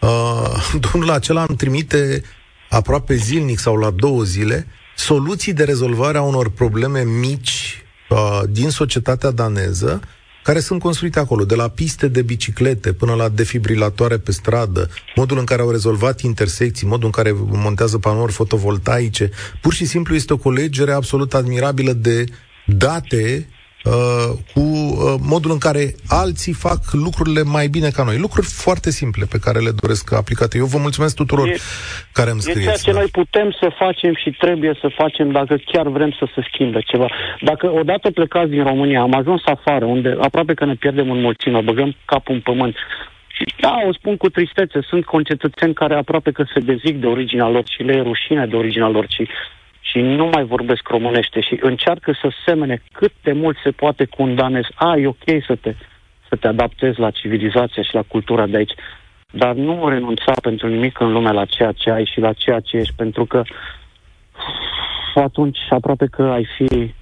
Uh, 0.00 0.78
domnul 0.92 1.10
acela 1.10 1.44
îmi 1.48 1.56
trimite 1.56 2.22
aproape 2.68 3.14
zilnic 3.14 3.58
sau 3.58 3.76
la 3.76 3.90
două 3.90 4.22
zile 4.22 4.66
soluții 5.00 5.52
de 5.52 5.64
rezolvare 5.64 6.18
a 6.18 6.22
unor 6.22 6.50
probleme 6.50 7.02
mici 7.04 7.84
uh, 8.08 8.40
din 8.50 8.70
societatea 8.70 9.30
daneză 9.30 10.00
care 10.42 10.60
sunt 10.60 10.80
construite 10.80 11.18
acolo, 11.18 11.44
de 11.44 11.54
la 11.54 11.68
piste 11.68 12.08
de 12.08 12.22
biciclete 12.22 12.92
până 12.92 13.14
la 13.14 13.28
defibrilatoare 13.28 14.18
pe 14.18 14.32
stradă, 14.32 14.90
modul 15.14 15.38
în 15.38 15.44
care 15.44 15.62
au 15.62 15.70
rezolvat 15.70 16.20
intersecții, 16.20 16.86
modul 16.86 17.04
în 17.04 17.10
care 17.10 17.34
montează 17.50 17.98
panouri 17.98 18.32
fotovoltaice. 18.32 19.30
Pur 19.60 19.72
și 19.72 19.84
simplu 19.84 20.14
este 20.14 20.32
o 20.32 20.36
colegere 20.36 20.92
absolut 20.92 21.34
admirabilă 21.34 21.92
de 21.92 22.24
date 22.66 23.48
Uh, 23.84 23.92
cu 24.54 24.60
uh, 24.60 25.14
modul 25.32 25.50
în 25.50 25.58
care 25.58 25.84
alții 26.08 26.52
fac 26.52 26.80
lucrurile 26.92 27.42
mai 27.42 27.66
bine 27.66 27.88
ca 27.88 28.02
noi. 28.04 28.18
Lucruri 28.18 28.46
foarte 28.46 28.90
simple 28.90 29.24
pe 29.30 29.38
care 29.38 29.58
le 29.58 29.70
doresc 29.80 30.12
aplicate. 30.12 30.58
Eu 30.58 30.64
vă 30.64 30.78
mulțumesc 30.78 31.14
tuturor 31.14 31.48
e, 31.48 31.56
care 32.12 32.30
îmi 32.30 32.40
scrieți. 32.40 32.60
E 32.60 32.62
ceea 32.62 32.76
ce 32.76 32.92
noi 32.92 33.08
putem 33.12 33.50
să 33.60 33.68
facem 33.78 34.14
și 34.14 34.30
trebuie 34.30 34.78
să 34.80 34.88
facem 34.96 35.30
dacă 35.30 35.56
chiar 35.64 35.86
vrem 35.88 36.10
să 36.18 36.28
se 36.34 36.40
schimbe 36.52 36.80
ceva. 36.80 37.08
Dacă 37.40 37.66
odată 37.70 38.10
plecați 38.10 38.50
din 38.50 38.64
România, 38.64 39.00
am 39.00 39.14
ajuns 39.14 39.42
afară, 39.44 39.84
unde 39.84 40.16
aproape 40.20 40.54
că 40.54 40.64
ne 40.64 40.74
pierdem 40.74 41.10
în 41.10 41.20
mulțime, 41.20 41.60
băgăm 41.60 41.96
capul 42.04 42.34
în 42.34 42.40
pământ, 42.40 42.76
și 43.26 43.44
da, 43.60 43.74
o 43.88 43.92
spun 43.92 44.16
cu 44.16 44.28
tristețe, 44.28 44.80
sunt 44.80 45.04
concetățeni 45.04 45.74
care 45.74 45.94
aproape 45.94 46.30
că 46.30 46.44
se 46.54 46.60
dezic 46.60 47.00
de 47.00 47.06
originea 47.06 47.48
lor 47.48 47.64
și 47.68 47.82
le 47.82 47.92
e 47.92 48.02
rușine 48.02 48.46
de 48.46 48.56
originea 48.56 48.88
lor, 48.88 49.06
și 49.08 49.28
și 49.80 49.98
nu 49.98 50.26
mai 50.26 50.44
vorbesc 50.44 50.88
românește 50.88 51.40
și 51.40 51.58
încearcă 51.60 52.12
să 52.20 52.32
semene 52.46 52.82
cât 52.92 53.12
de 53.22 53.32
mult 53.32 53.56
se 53.62 53.70
poate 53.70 54.04
cu 54.04 54.22
un 54.22 54.34
danez. 54.34 54.64
A, 54.74 54.96
e 54.96 55.06
ok 55.06 55.44
să 55.46 55.54
te, 55.54 55.74
să 56.28 56.36
te 56.36 56.46
adaptezi 56.46 57.00
la 57.00 57.10
civilizația 57.10 57.82
și 57.82 57.94
la 57.94 58.02
cultura 58.02 58.46
de 58.46 58.56
aici, 58.56 58.74
dar 59.30 59.54
nu 59.54 59.88
renunța 59.88 60.32
pentru 60.42 60.68
nimic 60.68 61.00
în 61.00 61.12
lume 61.12 61.32
la 61.32 61.44
ceea 61.44 61.72
ce 61.72 61.90
ai 61.90 62.04
și 62.04 62.20
la 62.20 62.32
ceea 62.32 62.60
ce 62.60 62.76
ești, 62.76 62.94
pentru 62.96 63.24
că 63.24 63.42
atunci 65.14 65.58
aproape 65.70 66.06
că 66.06 66.22
ai 66.22 66.46
fi 66.56 66.94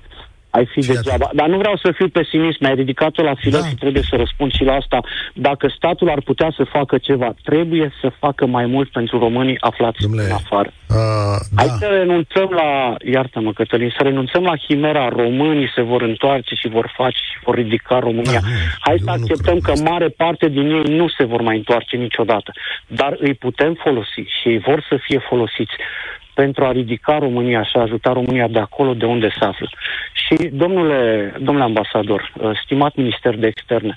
ai 0.50 0.66
fi 0.66 0.80
Fii 0.82 0.94
degeaba. 0.94 1.30
Dar 1.34 1.48
nu 1.48 1.58
vreau 1.58 1.76
să 1.76 1.92
fiu 1.94 2.08
pesimist, 2.08 2.60
mi-ai 2.60 2.74
ridicat-o 2.74 3.22
la 3.22 3.34
filet 3.34 3.60
da. 3.60 3.66
și 3.66 3.74
trebuie 3.74 4.02
să 4.10 4.16
răspund 4.16 4.52
și 4.52 4.64
la 4.64 4.74
asta. 4.74 5.00
Dacă 5.34 5.72
statul 5.76 6.08
ar 6.10 6.20
putea 6.20 6.52
să 6.56 6.64
facă 6.64 6.98
ceva, 6.98 7.34
trebuie 7.44 7.92
să 8.00 8.12
facă 8.18 8.46
mai 8.46 8.66
mult 8.66 8.90
pentru 8.90 9.18
românii 9.18 9.56
aflați 9.60 10.00
Dumle, 10.00 10.22
în 10.22 10.30
afară. 10.30 10.70
Uh, 10.88 10.96
da. 11.54 11.62
Hai 11.62 11.68
să 11.78 11.86
renunțăm 11.86 12.48
la, 12.50 12.94
iartă-mă 13.04 13.52
Cătălin, 13.52 13.92
să 13.96 14.02
renunțăm 14.02 14.42
la 14.42 14.56
chimera 14.56 15.08
românii 15.08 15.72
se 15.74 15.82
vor 15.82 16.02
întoarce 16.02 16.54
și 16.54 16.68
vor 16.68 16.92
face 16.96 17.20
și 17.30 17.38
vor 17.44 17.54
ridica 17.54 17.98
România. 17.98 18.40
Da, 18.42 18.48
Hai 18.80 18.96
să 19.04 19.10
acceptăm 19.10 19.58
că 19.58 19.72
mare 19.84 20.08
parte 20.08 20.48
din 20.48 20.70
ei 20.70 20.96
nu 20.96 21.08
se 21.08 21.24
vor 21.24 21.40
mai 21.40 21.56
întoarce 21.56 21.96
niciodată. 21.96 22.52
Dar 22.86 23.16
îi 23.18 23.34
putem 23.34 23.74
folosi 23.74 24.22
și 24.40 24.48
ei 24.48 24.58
vor 24.58 24.86
să 24.88 24.96
fie 25.06 25.18
folosiți 25.28 25.72
pentru 26.42 26.64
a 26.64 26.72
ridica 26.72 27.18
România 27.18 27.62
și 27.62 27.76
a 27.76 27.80
ajuta 27.80 28.12
România 28.12 28.48
de 28.48 28.58
acolo 28.58 28.94
de 28.94 29.06
unde 29.06 29.28
se 29.38 29.44
află. 29.44 29.68
Și, 30.12 30.34
domnule, 30.62 31.32
domnule 31.38 31.64
ambasador, 31.64 32.20
uh, 32.22 32.50
stimat 32.64 32.94
minister 32.94 33.36
de 33.36 33.46
externe, 33.46 33.96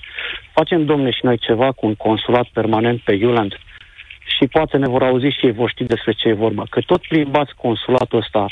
facem, 0.52 0.84
domne, 0.84 1.10
și 1.10 1.24
noi 1.24 1.38
ceva 1.38 1.72
cu 1.72 1.86
un 1.86 1.94
consulat 1.94 2.46
permanent 2.52 3.00
pe 3.00 3.14
Iuland 3.14 3.52
și 4.34 4.46
poate 4.46 4.76
ne 4.76 4.88
vor 4.88 5.02
auzi 5.02 5.36
și 5.36 5.46
ei 5.46 5.52
vor 5.52 5.70
ști 5.70 5.84
despre 5.84 6.12
ce 6.12 6.28
e 6.28 6.44
vorba. 6.46 6.64
Că 6.70 6.80
tot 6.80 7.00
plimbați 7.06 7.52
consulatul 7.54 8.18
ăsta 8.18 8.46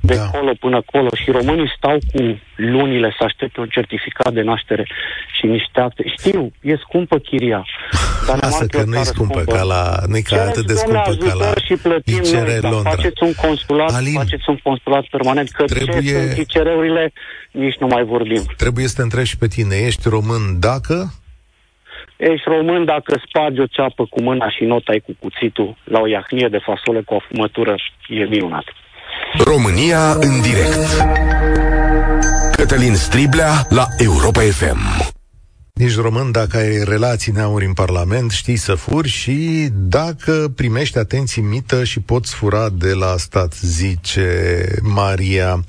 de 0.00 0.14
da. 0.14 0.26
colo 0.38 0.52
până 0.60 0.76
acolo 0.76 1.08
și 1.14 1.30
românii 1.30 1.72
stau 1.76 1.98
cu 2.12 2.40
lunile 2.56 3.14
să 3.18 3.24
aștepte 3.24 3.60
un 3.60 3.68
certificat 3.68 4.32
de 4.32 4.42
naștere 4.42 4.86
și 5.36 5.46
niște 5.46 5.80
acte. 5.80 6.02
Știu, 6.18 6.52
e 6.62 6.76
scumpă 6.76 7.18
chiria. 7.18 7.66
Dar 8.26 8.38
Lasă 8.40 8.66
că 8.66 8.82
nu 8.86 8.96
e 8.96 9.02
scumpă, 9.02 9.40
scumpă 9.40 9.52
ca 9.52 9.62
la... 9.62 9.82
nu 10.06 10.16
e 10.16 10.20
ca 10.20 10.42
atât 10.42 10.66
de 10.66 10.74
scumpă 10.74 11.16
ca 11.26 11.34
la 11.34 11.52
și 11.64 11.74
plătim 11.76 12.22
noi, 12.32 12.58
Londra. 12.60 12.90
faceți 12.90 13.22
un 13.22 13.34
consulat, 13.34 13.92
Alin, 13.92 14.12
faceți 14.12 14.44
un 14.48 14.58
consulat 14.62 15.04
permanent, 15.10 15.48
că 15.50 15.64
trebuie... 15.64 16.00
ce 16.02 16.18
sunt 16.18 16.36
ICR-urile, 16.36 17.12
nici 17.50 17.76
nu 17.76 17.86
mai 17.86 18.04
vorbim. 18.04 18.42
Trebuie 18.56 18.86
să 18.86 18.94
te 18.96 19.02
întrebi 19.02 19.26
și 19.26 19.36
pe 19.36 19.46
tine, 19.46 19.76
ești 19.76 20.08
român 20.08 20.60
dacă 20.60 21.12
Ești 22.16 22.48
român 22.48 22.84
dacă 22.84 23.20
spargi 23.26 23.60
o 23.60 23.66
ceapă 23.66 24.04
cu 24.10 24.22
mâna 24.22 24.50
și 24.50 24.64
notai 24.64 25.02
cu 25.06 25.12
cuțitul 25.18 25.76
la 25.84 26.00
o 26.00 26.06
iahnie 26.06 26.48
de 26.48 26.58
fasole 26.58 27.00
cu 27.00 27.14
afumătură, 27.14 27.74
e 28.08 28.24
minunat. 28.24 28.64
România 29.44 30.12
în 30.12 30.40
direct. 30.40 31.06
Cătălin 32.56 32.94
Striblea 32.94 33.66
la 33.68 33.86
Europa 33.98 34.40
FM. 34.40 34.78
Ești 35.74 36.00
român 36.00 36.30
dacă 36.30 36.56
ai 36.56 36.84
relații 36.84 37.32
neauri 37.32 37.64
în 37.66 37.72
Parlament, 37.72 38.30
știi 38.30 38.56
să 38.56 38.74
furi 38.74 39.08
și 39.08 39.68
dacă 39.72 40.52
primești 40.56 40.98
atenții 40.98 41.42
mită 41.42 41.84
și 41.84 42.00
poți 42.00 42.34
fura 42.34 42.68
de 42.68 42.92
la 42.92 43.14
stat, 43.18 43.54
zice 43.60 44.64
Maria. 44.82 45.64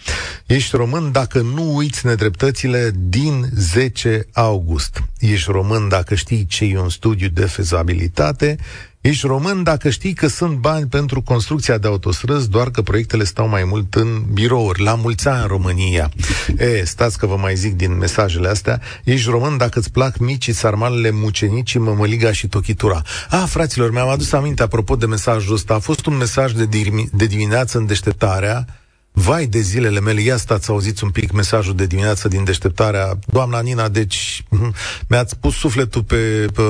Ești 0.46 0.76
român 0.76 1.12
dacă 1.12 1.40
nu 1.42 1.76
uiți 1.76 2.06
nedreptățile 2.06 2.92
din 2.96 3.46
10 3.56 4.28
august. 4.34 5.04
Ești 5.20 5.52
român 5.52 5.90
dacă 5.90 6.16
știi 6.16 6.46
ce 6.46 6.66
e 6.66 6.80
un 6.80 6.90
studiu 6.90 7.28
de 7.28 7.46
fezabilitate 7.46 8.58
Ești 9.02 9.28
român 9.28 9.64
dacă 9.64 9.90
știi 9.90 10.14
că 10.14 10.28
sunt 10.28 10.58
bani 10.58 10.88
pentru 10.88 11.22
construcția 11.22 11.78
de 11.78 11.88
autostrăzi, 11.88 12.50
doar 12.50 12.72
că 12.72 12.82
proiectele 12.82 13.24
stau 13.24 13.48
mai 13.48 13.64
mult 13.64 13.96
în 13.96 14.24
birouri. 14.34 14.82
La 14.82 14.96
mulți 14.96 15.28
ani 15.28 15.42
în 15.42 15.48
România. 15.48 16.12
E, 16.58 16.84
stați 16.86 17.18
că 17.18 17.26
vă 17.26 17.36
mai 17.36 17.56
zic 17.56 17.76
din 17.76 17.98
mesajele 17.98 18.48
astea. 18.48 18.82
Ești 19.04 19.30
român 19.30 19.58
dacă 19.58 19.80
îți 19.80 19.92
plac 19.92 20.18
micii, 20.18 20.54
sarmalele, 20.54 21.12
mucenicii, 21.12 21.80
mămăliga 21.80 22.32
și 22.32 22.48
tochitura. 22.48 23.02
Ah, 23.30 23.44
fraților, 23.48 23.92
mi-am 23.92 24.08
adus 24.08 24.32
aminte 24.32 24.64
apropo 24.64 24.96
de 24.96 25.06
mesajul 25.06 25.54
ăsta. 25.54 25.74
A 25.74 25.80
fost 25.80 26.06
un 26.06 26.18
mesaj 26.18 26.52
de, 26.52 26.70
de 27.12 27.26
dimineață 27.26 27.78
în 27.78 27.86
deșteptarea 27.86 28.66
Vai 29.12 29.46
de 29.46 29.60
zilele 29.60 30.00
mele, 30.00 30.22
ia 30.22 30.38
stați 30.38 30.66
să 30.66 30.72
auziți 30.72 31.04
un 31.04 31.10
pic 31.10 31.32
mesajul 31.32 31.76
de 31.76 31.86
dimineață 31.86 32.28
din 32.28 32.44
deșteptarea. 32.44 33.20
Doamna 33.26 33.62
Nina, 33.62 33.90
deci 33.90 34.44
mhm, 34.50 34.74
mi-ați 35.08 35.38
pus 35.38 35.56
sufletul 35.56 36.04
pe, 36.04 36.46
pe 36.54 36.62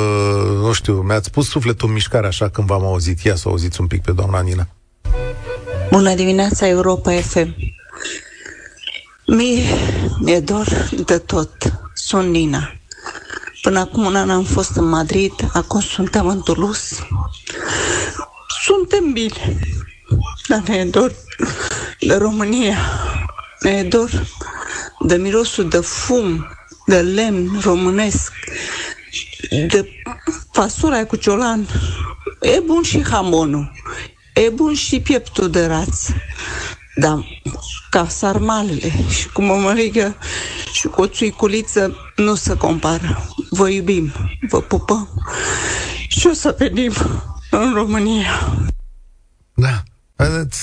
nu 0.62 0.72
știu, 0.72 1.02
mi-ați 1.02 1.32
pus 1.32 1.50
sufletul 1.50 1.88
în 1.88 1.94
mișcare 1.94 2.28
așa 2.28 2.50
când 2.50 2.68
v-am 2.68 2.86
auzit. 2.86 3.20
Ia 3.20 3.36
să 3.36 3.48
auziți 3.48 3.82
un 3.82 3.88
pic 3.88 4.02
pe 4.02 4.12
doamna 4.12 4.42
Nina. 4.42 4.68
Bună 5.92 6.14
dimineața, 6.14 6.68
Europa 6.68 7.12
FM. 7.12 7.56
Mie 9.26 9.64
mi-e 10.20 10.40
dor 10.40 10.90
de 11.06 11.18
tot. 11.18 11.52
Sunt 11.94 12.30
Nina. 12.30 12.76
Până 13.62 13.80
acum 13.80 14.06
un 14.06 14.16
an 14.16 14.30
am 14.30 14.44
fost 14.44 14.76
în 14.76 14.86
Madrid, 14.86 15.34
acum 15.54 15.80
suntem 15.80 16.28
în 16.28 16.42
Toulouse. 16.42 17.08
Suntem 18.64 19.12
bine, 19.14 19.60
dar 20.48 20.62
ne 20.68 20.76
e 20.76 20.86
dor 20.86 21.16
de 22.00 22.16
România. 22.16 22.78
Ne 23.60 23.84
dor 23.84 24.28
de 25.00 25.16
mirosul 25.16 25.70
de 25.70 25.80
fum, 25.80 26.48
de 26.86 27.02
lemn 27.02 27.60
românesc, 27.62 28.34
de 29.50 29.90
fasola 30.52 31.06
cu 31.06 31.16
ciolan. 31.16 31.68
E 32.42 32.60
bun 32.66 32.84
și 32.84 33.04
hamonul, 33.04 33.72
e 34.34 34.50
bun 34.50 34.74
și 34.74 35.00
pieptul 35.00 35.50
de 35.50 35.66
rață. 35.66 36.14
Dar 36.96 37.26
ca 37.90 38.08
sarmalele 38.08 38.92
și 39.10 39.30
cu 39.30 39.42
mămăligă 39.42 40.16
și 40.74 40.88
cu 40.88 41.02
o 41.02 41.08
țuiculiță 41.08 41.96
nu 42.16 42.36
se 42.36 42.58
compară. 42.58 43.28
Vă 43.50 43.70
iubim, 43.70 44.12
vă 44.50 44.62
pupăm 44.62 45.10
și 46.08 46.28
o 46.28 46.34
să 46.34 46.56
venim 46.58 46.94
în 47.52 47.74
România. 47.74 48.58
Da. 49.54 49.84
Vedeți, 50.22 50.62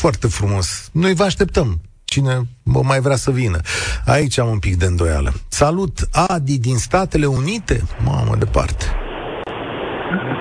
foarte 0.00 0.26
frumos. 0.26 0.90
Noi 0.92 1.14
vă 1.14 1.24
așteptăm. 1.24 1.68
Cine 2.04 2.34
mă 2.74 2.80
mai 2.90 3.00
vrea 3.00 3.16
să 3.16 3.30
vină. 3.30 3.58
Aici 4.06 4.38
am 4.38 4.48
un 4.48 4.58
pic 4.58 4.74
de 4.76 4.84
îndoială. 4.84 5.30
Salut, 5.48 5.96
Adi 6.28 6.58
din 6.58 6.76
Statele 6.76 7.26
Unite. 7.26 7.76
Mamă, 8.04 8.34
departe. 8.44 8.84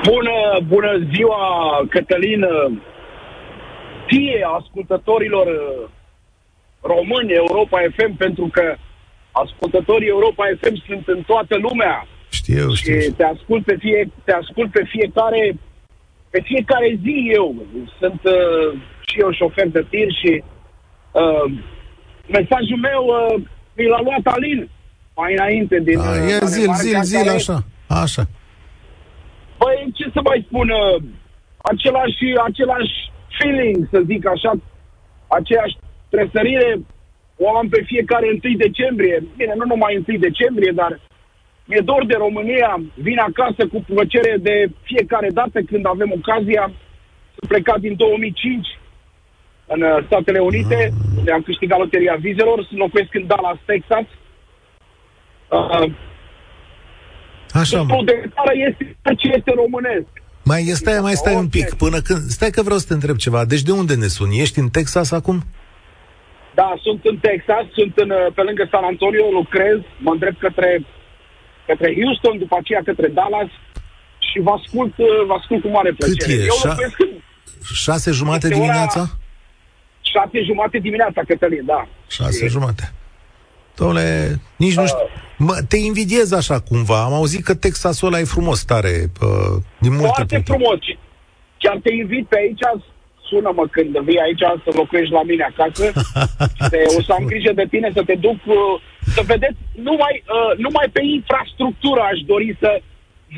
Bună, 0.09 0.38
bună 0.67 0.91
ziua, 1.13 1.41
Cătălin. 1.89 2.41
Ție, 4.07 4.39
ascultătorilor 4.59 5.47
uh, 5.47 5.89
români, 6.81 7.31
Europa 7.43 7.79
FM, 7.95 8.11
pentru 8.17 8.49
că 8.55 8.75
ascultătorii 9.31 10.07
Europa 10.07 10.43
FM 10.59 10.75
sunt 10.88 11.07
în 11.07 11.21
toată 11.31 11.55
lumea. 11.67 12.07
Știu, 12.29 12.73
știu. 12.73 12.99
Și 12.99 13.11
te 13.17 13.23
ascult 13.23 13.63
pe, 13.65 13.75
fie, 13.79 14.09
te 14.23 14.33
ascult 14.33 14.71
pe 14.71 14.83
fiecare 14.93 15.57
pe 16.33 16.39
fiecare 16.51 16.89
zi 17.03 17.15
eu 17.37 17.47
sunt 17.99 18.21
uh, 18.37 18.69
și 19.07 19.15
eu 19.23 19.31
șofer 19.31 19.67
de 19.67 19.85
tir 19.89 20.09
și 20.21 20.31
uh, 21.21 21.47
mesajul 22.35 22.79
meu 22.89 23.03
uh, 23.05 23.33
mi 23.77 23.85
l-a 23.91 24.01
luat 24.07 24.25
Alin 24.35 24.69
mai 25.15 25.31
înainte 25.37 25.77
din... 25.87 25.99
A, 25.99 26.09
uh, 26.09 26.31
e 26.33 26.45
zil, 26.55 26.69
zil, 26.83 26.99
zil, 27.11 27.29
așa, 27.29 27.57
așa. 28.03 28.23
Păi, 29.61 29.77
ce 29.97 30.05
să 30.15 30.19
mai 30.29 30.39
spun, 30.47 30.67
uh, 30.69 30.97
același, 31.71 32.25
același 32.49 32.95
feeling, 33.37 33.77
să 33.91 33.99
zic 34.11 34.23
așa, 34.35 34.51
aceeași 35.37 35.75
tresărire 36.13 36.69
o 37.43 37.57
am 37.57 37.67
pe 37.73 37.81
fiecare 37.91 38.27
1 38.43 38.55
decembrie. 38.67 39.23
Bine, 39.37 39.53
nu 39.59 39.65
numai 39.65 40.03
1 40.07 40.17
decembrie, 40.17 40.71
dar 40.81 40.91
mi-e 41.65 41.82
dor 41.89 42.06
de 42.06 42.17
România, 42.26 42.82
vin 42.93 43.19
acasă 43.19 43.67
cu 43.67 43.84
plăcere 43.88 44.38
de 44.39 44.69
fiecare 44.84 45.30
dată 45.30 45.62
când 45.69 45.86
avem 45.88 46.12
ocazia. 46.19 46.71
Sunt 47.36 47.47
plecat 47.52 47.80
din 47.80 47.95
2005 47.95 48.67
în 49.65 49.82
uh, 49.82 50.04
Statele 50.06 50.39
Unite, 50.39 50.93
unde 51.17 51.32
am 51.32 51.41
câștigat 51.41 51.80
loteria 51.80 52.15
vizelor, 52.19 52.65
sunt 52.67 52.80
locuiesc 52.80 53.13
în 53.13 53.28
Dallas, 53.28 53.58
Texas. 53.65 54.06
Uh, 55.49 55.91
Așa, 57.62 57.82
mă. 57.82 58.02
de 58.06 58.30
țară 58.34 58.54
este 58.69 58.95
ce 59.17 59.28
este 59.38 59.52
românesc. 59.56 60.12
Mai 60.43 60.62
stai, 60.62 60.99
mai 61.02 61.13
stai 61.13 61.36
un 61.36 61.47
pic, 61.47 61.73
până 61.73 61.99
când... 61.99 62.19
Stai 62.19 62.49
că 62.49 62.62
vreau 62.62 62.78
să 62.78 62.88
te 62.88 62.93
întreb 62.93 63.15
ceva. 63.15 63.45
Deci 63.45 63.62
de 63.62 63.71
unde 63.71 63.95
ne 63.95 64.08
suni? 64.08 64.39
Ești 64.39 64.60
în 64.60 64.69
Texas 64.69 65.12
acum? 65.12 65.38
Da, 66.54 66.73
sunt 66.82 67.02
în 67.04 67.17
Texas, 67.17 67.65
sunt 67.71 67.97
în, 67.97 68.10
uh, 68.10 68.34
pe 68.36 68.41
lângă 68.41 68.67
San 68.71 68.84
Antonio, 68.84 69.26
lucrez, 69.32 69.78
mă 69.97 70.12
îndrept 70.12 70.39
către 70.39 70.86
către 71.65 71.93
Houston, 71.99 72.38
după 72.38 72.56
aceea 72.60 72.82
către 72.89 73.08
Dallas 73.08 73.49
și 74.30 74.39
vă 74.39 74.52
ascult, 74.60 74.97
uh, 74.97 75.08
vă 75.28 75.34
ascult 75.39 75.62
cu 75.62 75.69
mare 75.69 75.91
plăcere. 75.91 76.34
Cât 76.34 76.43
e? 76.43 76.52
Eu 76.52 76.60
Șa- 76.63 76.78
în... 76.97 77.08
Șase 77.73 78.12
jumate 78.12 78.47
dimineața? 78.47 79.02
Șase 80.02 80.41
jumate 80.43 80.78
dimineața, 80.78 81.21
Cătălin, 81.28 81.65
da. 81.65 81.88
Șase 82.08 82.45
și... 82.45 82.52
jumate. 82.52 82.93
Dom'le, 83.82 84.32
nici 84.56 84.76
uh, 84.76 84.78
nu 84.78 84.86
știu. 84.86 85.08
Mă, 85.38 85.56
te 85.67 85.78
invidiez 85.78 86.32
așa 86.32 86.60
cumva. 86.60 87.04
Am 87.04 87.13
auzit 87.13 87.43
că 87.43 87.54
Texasul 87.56 88.08
ăla 88.08 88.19
e 88.19 88.23
frumos 88.23 88.63
tare, 88.63 88.93
uh, 89.21 89.56
din 89.80 89.91
multe 89.91 90.13
Foarte 90.15 90.36
puncte. 90.36 90.52
frumos. 90.52 90.80
Chiar 91.58 91.80
te 91.84 91.93
invit 91.93 92.26
pe 92.28 92.38
aici 92.38 92.63
sună-mă 93.30 93.65
când 93.76 93.97
vii 94.08 94.19
aici 94.26 94.45
să 94.63 94.69
locuiești 94.80 95.13
la 95.13 95.23
mine 95.23 95.43
acasă. 95.52 95.84
te, 96.71 96.80
o 96.97 97.02
să 97.08 97.12
am 97.17 97.26
grijă 97.32 97.52
de 97.54 97.65
tine 97.69 97.89
să 97.97 98.02
te 98.10 98.15
duc, 98.26 98.39
uh, 98.45 98.56
să 99.15 99.21
vedeți, 99.25 99.59
numai, 99.87 100.23
uh, 100.25 100.57
numai 100.57 100.87
pe 100.91 101.01
infrastructură 101.03 102.01
aș 102.11 102.19
dori 102.31 102.57
să 102.59 102.81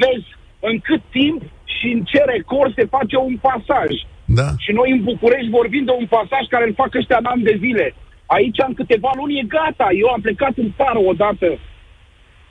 vezi 0.02 0.28
în 0.60 0.80
cât 0.80 1.02
timp 1.12 1.42
și 1.64 1.88
în 1.96 2.04
ce 2.04 2.22
record 2.36 2.74
se 2.74 2.86
face 2.86 3.18
un 3.18 3.38
pasaj. 3.48 3.92
Da. 4.26 4.48
Și 4.64 4.72
noi 4.72 4.92
în 4.92 5.04
București 5.04 5.56
vorbim 5.60 5.84
de 5.86 5.96
un 6.00 6.06
pasaj 6.06 6.44
care 6.50 6.66
îl 6.68 6.74
fac 6.74 6.96
ăștia 6.96 7.18
în 7.20 7.26
ani 7.26 7.48
de 7.50 7.56
zile. 7.60 7.96
Aici, 8.26 8.60
în 8.68 8.74
câteva 8.74 9.12
luni, 9.16 9.40
e 9.40 9.54
gata. 9.58 9.88
Eu 10.02 10.08
am 10.08 10.22
plecat 10.22 10.54
în 10.58 10.70
țară 10.78 11.00
odată 11.12 11.50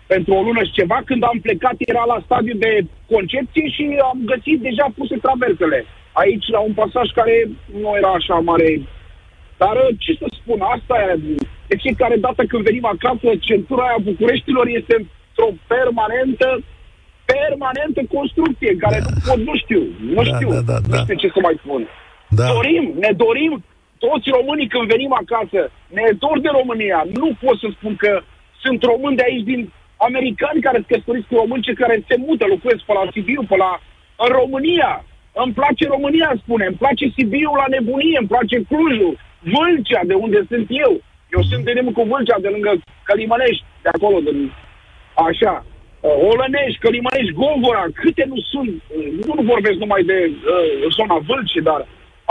pentru 0.06 0.34
o 0.34 0.42
lună 0.42 0.62
și 0.64 0.76
ceva. 0.80 0.98
Când 1.04 1.22
am 1.22 1.38
plecat, 1.42 1.74
era 1.78 2.04
la 2.12 2.22
stadiu 2.24 2.54
de 2.54 2.86
concepție 3.12 3.68
și 3.68 3.84
am 4.10 4.18
găsit 4.24 4.58
deja 4.60 4.86
puse 4.96 5.16
traversele 5.16 5.84
aici 6.22 6.46
la 6.48 6.58
un 6.58 6.72
pasaj 6.72 7.08
care 7.14 7.48
nu 7.80 7.96
era 7.96 8.10
așa 8.12 8.34
mare. 8.34 8.70
Dar 9.56 9.76
ce 9.98 10.12
să 10.18 10.26
spun, 10.40 10.60
asta 10.60 10.94
e, 11.00 11.18
de 11.74 11.82
fiecare 11.84 12.16
dată 12.26 12.42
când 12.50 12.62
venim 12.68 12.86
acasă, 12.94 13.28
centura 13.48 13.84
aia 13.86 14.06
Bucureștilor 14.10 14.66
este 14.80 14.94
într-o 15.00 15.50
permanentă 15.72 16.48
permanentă 17.34 18.00
construcție, 18.16 18.72
care 18.84 18.98
da. 18.98 19.04
nu 19.04 19.18
pot, 19.26 19.38
nu 19.50 19.54
știu, 19.62 19.82
nu 20.14 20.22
da, 20.22 20.30
știu, 20.30 20.48
da, 20.54 20.60
da, 20.70 20.76
nu 20.88 20.94
da. 20.96 21.02
știu 21.02 21.16
ce 21.22 21.28
să 21.34 21.40
mai 21.46 21.56
spun. 21.62 21.80
Da. 22.38 22.46
Dorim, 22.54 22.84
ne 23.04 23.10
dorim, 23.24 23.52
toți 24.04 24.26
românii 24.38 24.72
când 24.72 24.86
venim 24.94 25.12
acasă, 25.22 25.60
ne 25.96 26.06
dor 26.22 26.36
de 26.44 26.50
România. 26.58 27.00
Nu 27.20 27.28
pot 27.42 27.56
să 27.62 27.68
spun 27.76 27.94
că 28.04 28.12
sunt 28.62 28.78
români 28.92 29.18
de 29.20 29.24
aici 29.26 29.48
din 29.52 29.60
americani 30.08 30.64
care 30.66 30.78
se 30.78 30.90
căsătoresc 30.90 31.26
cu 31.28 31.40
români, 31.42 31.66
ce 31.66 31.80
care 31.82 31.96
se 32.08 32.16
mută, 32.26 32.44
locuiesc 32.46 32.82
pe 32.86 32.92
la 32.98 33.04
Sibiu, 33.12 33.42
pe 33.50 33.56
la... 33.64 33.70
În 34.24 34.30
România, 34.40 34.90
îmi 35.42 35.56
place 35.58 35.84
România, 35.96 36.30
spune, 36.42 36.64
îmi 36.66 36.80
place 36.82 37.04
Sibiu 37.16 37.52
la 37.60 37.66
nebunie, 37.74 38.18
îmi 38.20 38.32
place 38.34 38.56
Clujul, 38.70 39.14
Vâlcea, 39.52 40.02
de 40.10 40.14
unde 40.24 40.40
sunt 40.50 40.66
eu. 40.84 40.92
Eu 41.36 41.42
sunt 41.50 41.64
de 41.64 41.72
cu 41.98 42.02
Vâlcea, 42.10 42.38
de 42.46 42.50
lângă 42.54 42.72
Călimănești, 43.08 43.64
de 43.84 43.90
acolo, 43.96 44.18
de, 44.26 44.32
așa. 45.28 45.54
Uh, 45.64 46.16
Olănești, 46.30 46.82
Călimănești, 46.84 47.36
Gogora, 47.40 47.84
câte 48.00 48.24
nu 48.32 48.38
sunt, 48.52 48.70
uh, 48.70 49.08
nu 49.26 49.34
vorbesc 49.52 49.78
numai 49.84 50.02
de 50.12 50.18
uh, 50.30 50.92
zona 50.96 51.16
Vâlcii, 51.28 51.66
dar 51.70 51.80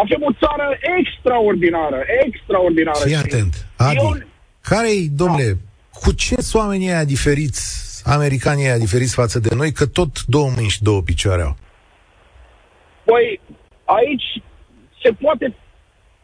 avem 0.03 0.21
o 0.29 0.31
țară 0.43 0.67
extraordinară, 0.99 1.99
extraordinară. 2.25 3.03
Fii 3.05 3.23
atent, 3.25 3.53
Adi, 3.77 3.95
eu... 3.95 4.17
care-i, 4.69 5.09
domnule, 5.21 5.49
da. 5.51 5.59
cu 6.01 6.09
ce 6.23 6.35
sunt 6.35 6.61
oamenii 6.63 6.89
aia 6.89 7.11
diferiți, 7.15 7.61
americanii 8.05 8.65
aia 8.65 8.77
diferiți 8.85 9.13
față 9.21 9.37
de 9.39 9.55
noi, 9.55 9.71
că 9.71 9.85
tot 9.85 10.11
două 10.35 10.49
mâini 10.55 10.75
și 10.75 10.83
două 10.89 11.01
picioare 11.01 11.41
au? 11.41 11.55
Păi, 13.03 13.39
aici 13.85 14.29
se 15.01 15.09
poate 15.21 15.55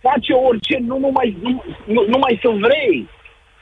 face 0.02 0.34
orice, 0.34 0.76
nu 0.90 0.98
numai, 1.06 1.38
nu, 1.42 1.64
nu, 1.86 2.02
numai 2.14 2.40
să 2.44 2.50
vrei. 2.66 3.08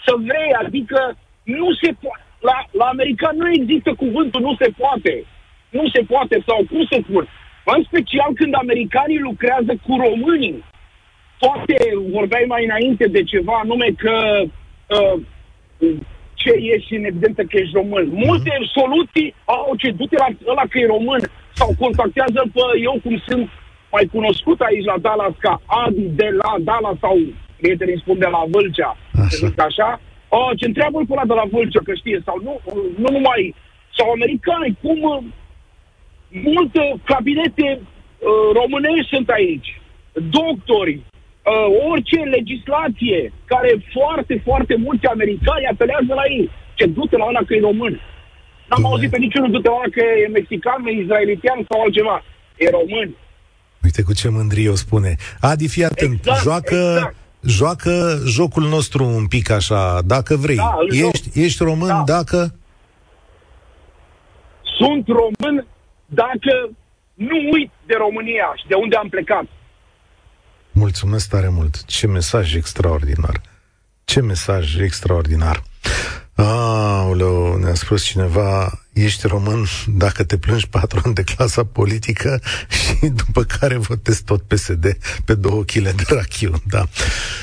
Să 0.05 0.13
vrei, 0.27 0.51
adică 0.63 1.17
nu 1.43 1.73
se 1.81 1.91
poate. 2.01 2.23
La, 2.39 2.57
la 2.71 2.85
american 2.85 3.35
nu 3.37 3.49
există 3.51 3.93
cuvântul 3.93 4.41
nu 4.41 4.55
se 4.61 4.69
poate. 4.77 5.23
Nu 5.69 5.89
se 5.93 6.01
poate 6.01 6.43
sau 6.47 6.59
cum 6.69 6.85
se 6.91 6.97
spun. 7.07 7.27
În 7.75 7.83
special 7.83 8.29
când 8.35 8.53
americanii 8.55 9.19
lucrează 9.19 9.73
cu 9.85 9.93
românii. 10.05 10.63
Poate 11.39 11.77
vorbeai 12.11 12.45
mai 12.47 12.63
înainte 12.65 13.07
de 13.07 13.23
ceva, 13.23 13.61
nume 13.65 13.89
că 13.97 14.15
uh, 14.95 15.15
ce 16.33 16.51
ieși 16.59 16.95
în 16.95 17.03
evidență 17.03 17.41
că 17.43 17.57
ești 17.57 17.77
român. 17.81 18.05
Mhm. 18.07 18.21
Multe 18.25 18.53
mm-hmm. 18.53 18.71
soluții 18.77 19.33
au 19.45 19.75
ce 19.81 19.89
du 19.91 20.05
la 20.23 20.27
ăla 20.51 20.65
că 20.69 20.77
e 20.77 20.95
român 20.95 21.21
sau 21.53 21.69
contactează 21.79 22.41
pe 22.53 22.63
eu 22.81 22.95
cum 23.03 23.15
sunt 23.27 23.49
mai 23.91 24.05
cunoscut 24.11 24.59
aici 24.61 24.89
la 24.91 24.97
Dallas 24.97 25.35
ca 25.39 25.61
Adi 25.65 26.05
de 26.21 26.29
la 26.41 26.51
Dallas 26.59 26.97
sau 26.99 27.17
prietenii 27.61 27.99
spun 27.99 28.17
de 28.19 28.29
la 28.35 28.43
Vâlcea, 28.53 28.97
așa. 29.25 29.47
așa. 29.67 30.01
O, 30.29 30.53
ce 30.55 30.65
întreabă 30.65 30.97
pe 31.07 31.13
ăla 31.13 31.25
de 31.25 31.33
la 31.33 31.47
Vâlcea 31.51 31.81
că 31.83 31.93
știe 31.93 32.21
sau 32.25 32.37
nu, 32.43 32.53
nu 33.01 33.09
numai, 33.11 33.55
sau 33.97 34.11
americani, 34.11 34.77
cum 34.81 35.01
uh, 35.01 35.23
multe 36.29 36.81
cabinete 37.03 37.79
uh, 37.79 38.47
românești 38.59 39.13
sunt 39.13 39.29
aici, 39.29 39.81
doctori, 40.37 40.95
uh, 40.99 41.67
orice 41.89 42.19
legislație 42.19 43.33
care 43.45 43.71
foarte, 43.95 44.41
foarte 44.43 44.75
mulți 44.75 45.05
americani 45.05 45.65
apelează 45.65 46.13
la 46.13 46.25
ei. 46.29 46.49
Ce 46.73 46.85
du-te 46.85 47.17
la 47.17 47.25
ăla 47.25 47.41
că 47.47 47.53
e 47.53 47.59
român. 47.59 48.01
N-am 48.69 48.85
auzit 48.85 49.09
pe 49.09 49.17
niciunul 49.17 49.51
du-te 49.51 49.69
la 49.69 49.75
ăla 49.75 49.89
că 49.91 50.03
e 50.23 50.27
mexican, 50.27 50.85
e 50.85 50.91
izraelitian 50.91 51.65
sau 51.69 51.81
altceva. 51.81 52.23
E 52.57 52.69
român. 52.69 53.09
Uite 53.87 54.01
cu 54.01 54.13
ce 54.13 54.29
mândrie 54.29 54.69
o 54.69 54.75
spune. 54.75 55.15
Adi, 55.39 55.67
fii 55.67 55.83
atent, 55.83 56.19
exact, 56.19 56.41
joacă, 56.41 56.93
exact. 56.95 57.15
joacă 57.41 58.21
jocul 58.25 58.63
nostru 58.63 59.05
un 59.05 59.27
pic 59.27 59.49
așa, 59.49 60.01
dacă 60.05 60.35
vrei. 60.35 60.55
Da, 60.55 60.75
ești, 60.89 61.43
ești 61.43 61.63
român 61.63 61.87
da. 61.87 62.03
dacă... 62.05 62.55
Sunt 64.77 65.07
român 65.07 65.67
dacă 66.05 66.69
nu 67.13 67.37
uit 67.51 67.71
de 67.85 67.95
România 67.97 68.53
și 68.55 68.67
de 68.67 68.73
unde 68.75 68.95
am 68.95 69.09
plecat. 69.09 69.45
Mulțumesc 70.71 71.29
tare 71.29 71.49
mult. 71.49 71.85
Ce 71.85 72.07
mesaj 72.07 72.55
extraordinar. 72.55 73.41
Ce 74.05 74.21
mesaj 74.21 74.75
extraordinar. 74.79 75.63
Aoleu, 76.35 77.55
ne-a 77.55 77.73
spus 77.73 78.03
cineva, 78.03 78.71
ești 79.03 79.27
român 79.27 79.65
dacă 79.87 80.23
te 80.23 80.37
plângi 80.37 80.67
patru 80.67 81.01
ani 81.03 81.13
de 81.13 81.23
clasa 81.23 81.63
politică 81.63 82.41
și 82.69 83.07
după 83.07 83.43
care 83.43 83.77
votezi 83.77 84.23
tot 84.23 84.41
PSD 84.41 84.97
pe 85.25 85.33
două 85.33 85.63
kg 85.63 85.81
de 85.81 86.03
rachiu, 86.07 86.61
da. 86.67 86.83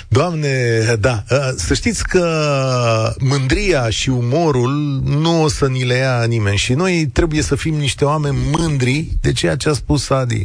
Doamne, 0.08 0.80
da, 1.00 1.24
să 1.56 1.74
știți 1.74 2.04
că 2.04 3.14
mândria 3.18 3.90
și 3.90 4.08
umorul 4.08 5.02
nu 5.04 5.42
o 5.42 5.48
să 5.48 5.66
ni 5.66 5.84
le 5.84 5.94
ia 5.94 6.24
nimeni 6.24 6.56
și 6.56 6.72
noi 6.72 7.06
trebuie 7.12 7.42
să 7.42 7.54
fim 7.54 7.74
niște 7.74 8.04
oameni 8.04 8.36
mândri 8.50 9.08
de 9.20 9.32
ceea 9.32 9.56
ce 9.56 9.68
a 9.68 9.72
spus 9.72 10.10
Adi 10.10 10.44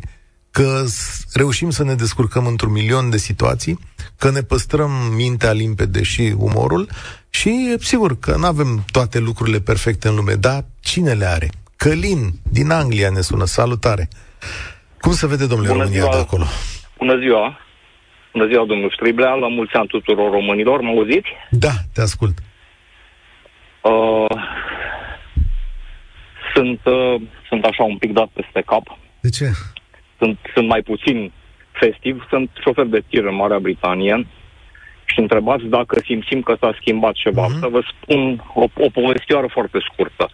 că 0.51 0.85
reușim 1.33 1.69
să 1.69 1.83
ne 1.83 1.95
descurcăm 1.95 2.45
într-un 2.45 2.71
milion 2.71 3.09
de 3.09 3.17
situații, 3.17 3.79
că 4.17 4.31
ne 4.31 4.41
păstrăm 4.41 4.91
mintea 5.15 5.51
limpede 5.51 6.03
și 6.03 6.33
umorul 6.37 6.89
și 7.29 7.75
sigur 7.79 8.19
că 8.19 8.35
nu 8.37 8.45
avem 8.45 8.85
toate 8.91 9.19
lucrurile 9.19 9.59
perfecte 9.59 10.07
în 10.07 10.15
lume, 10.15 10.33
dar 10.33 10.63
cine 10.81 11.13
le 11.13 11.25
are? 11.25 11.49
Călin 11.75 12.31
din 12.51 12.69
Anglia 12.71 13.09
ne 13.09 13.21
sună, 13.21 13.45
salutare! 13.45 14.07
Cum 15.01 15.11
se 15.11 15.27
vede, 15.27 15.47
domnule 15.47 15.69
Bună 15.71 15.83
România, 15.83 16.01
ziua. 16.01 16.13
de 16.15 16.21
acolo? 16.21 16.45
Bună 16.97 17.17
ziua! 17.19 17.59
Bună 18.33 18.47
ziua, 18.47 18.65
domnul 18.65 18.91
Striblea, 18.95 19.33
la 19.33 19.47
mulți 19.47 19.73
ani 19.73 19.87
tuturor 19.87 20.31
românilor, 20.31 20.81
mă 20.81 20.89
auziți? 20.89 21.29
Da, 21.49 21.71
te 21.93 22.01
ascult. 22.01 22.37
Uh, 23.81 24.35
sunt, 26.53 26.79
uh, 26.85 27.21
sunt 27.47 27.63
așa 27.63 27.83
un 27.83 27.97
pic 27.97 28.13
dat 28.13 28.27
peste 28.33 28.61
cap. 28.65 28.97
De 29.21 29.29
ce? 29.29 29.51
sunt, 30.19 30.39
sunt 30.53 30.67
mai 30.67 30.81
puțin 30.81 31.31
festiv, 31.71 32.25
sunt 32.29 32.49
șofer 32.63 32.85
de 32.85 33.03
tir 33.09 33.23
în 33.23 33.35
Marea 33.35 33.59
Britanie 33.59 34.27
și 35.11 35.19
întrebați 35.19 35.65
dacă 35.65 35.99
simțim 36.05 36.41
că 36.41 36.55
s-a 36.59 36.77
schimbat 36.79 37.13
ceva. 37.13 37.45
Uh-huh. 37.45 37.59
Să 37.59 37.67
vă 37.67 37.81
spun 37.91 38.43
o, 38.53 38.63
o 38.77 38.89
povestioară 38.89 39.47
foarte 39.47 39.77
scurtă. 39.91 40.29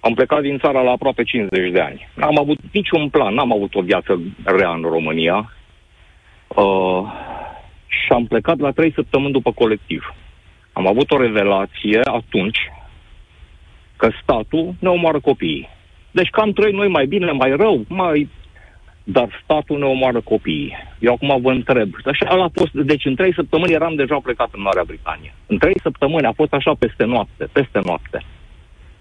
Am 0.00 0.14
plecat 0.14 0.40
din 0.40 0.58
țara 0.58 0.80
la 0.82 0.90
aproape 0.90 1.22
50 1.22 1.72
de 1.72 1.80
ani. 1.80 2.08
N-am 2.14 2.38
avut 2.38 2.58
niciun 2.72 3.08
plan, 3.08 3.34
n-am 3.34 3.52
avut 3.52 3.74
o 3.74 3.80
viață 3.80 4.20
rea 4.44 4.70
în 4.70 4.82
România. 4.82 5.52
Uh, 6.48 7.02
și 7.86 8.12
am 8.12 8.26
plecat 8.26 8.58
la 8.58 8.70
trei 8.70 8.92
săptămâni 8.92 9.32
după 9.32 9.52
colectiv. 9.52 10.14
Am 10.72 10.86
avut 10.86 11.10
o 11.10 11.20
revelație 11.20 12.00
atunci 12.04 12.58
că 13.96 14.10
statul 14.22 14.74
ne 14.78 14.88
omoară 14.88 15.20
copiii. 15.20 15.68
Deci 16.10 16.28
cam 16.28 16.52
trăi 16.52 16.72
noi 16.72 16.88
mai 16.88 17.06
bine, 17.06 17.30
mai 17.30 17.56
rău, 17.56 17.84
mai 17.88 18.28
dar 19.10 19.40
statul 19.42 19.78
ne 19.78 19.84
omoară 19.84 20.20
copiii. 20.20 20.76
Eu 20.98 21.12
acum 21.12 21.40
vă 21.40 21.50
întreb. 21.50 21.90
Așa 22.04 22.26
a 22.26 22.50
fost, 22.54 22.72
deci 22.72 23.04
în 23.04 23.14
trei 23.14 23.34
săptămâni 23.34 23.72
eram 23.72 23.94
deja 23.94 24.16
plecat 24.22 24.48
în 24.52 24.62
Marea 24.62 24.84
Britanie. 24.86 25.34
În 25.46 25.58
trei 25.58 25.80
săptămâni 25.82 26.26
a 26.26 26.32
fost 26.32 26.52
așa 26.52 26.74
peste 26.78 27.04
noapte, 27.04 27.48
peste 27.52 27.80
noapte. 27.84 28.22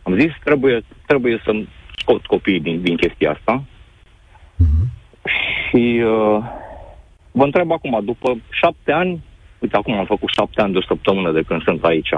Am 0.04 0.20
zis, 0.20 0.32
trebuie, 0.44 0.82
trebuie 1.06 1.42
să 1.44 1.52
scot 1.96 2.26
copiii 2.26 2.60
din, 2.60 2.82
din 2.82 2.96
chestia 2.96 3.32
asta. 3.32 3.64
Mm-hmm. 3.64 4.86
Și 5.70 6.02
uh, 6.04 6.44
vă 7.32 7.44
întreb 7.44 7.72
acum, 7.72 8.02
după 8.04 8.38
șapte 8.50 8.92
ani, 8.92 9.24
uite, 9.60 9.76
acum 9.76 9.94
am 9.94 10.06
făcut 10.06 10.30
șapte 10.30 10.62
ani 10.62 10.72
de 10.72 10.78
o 10.78 10.88
săptămână 10.88 11.32
de 11.32 11.42
când 11.42 11.64
sunt 11.64 11.84
aici, 11.84 12.10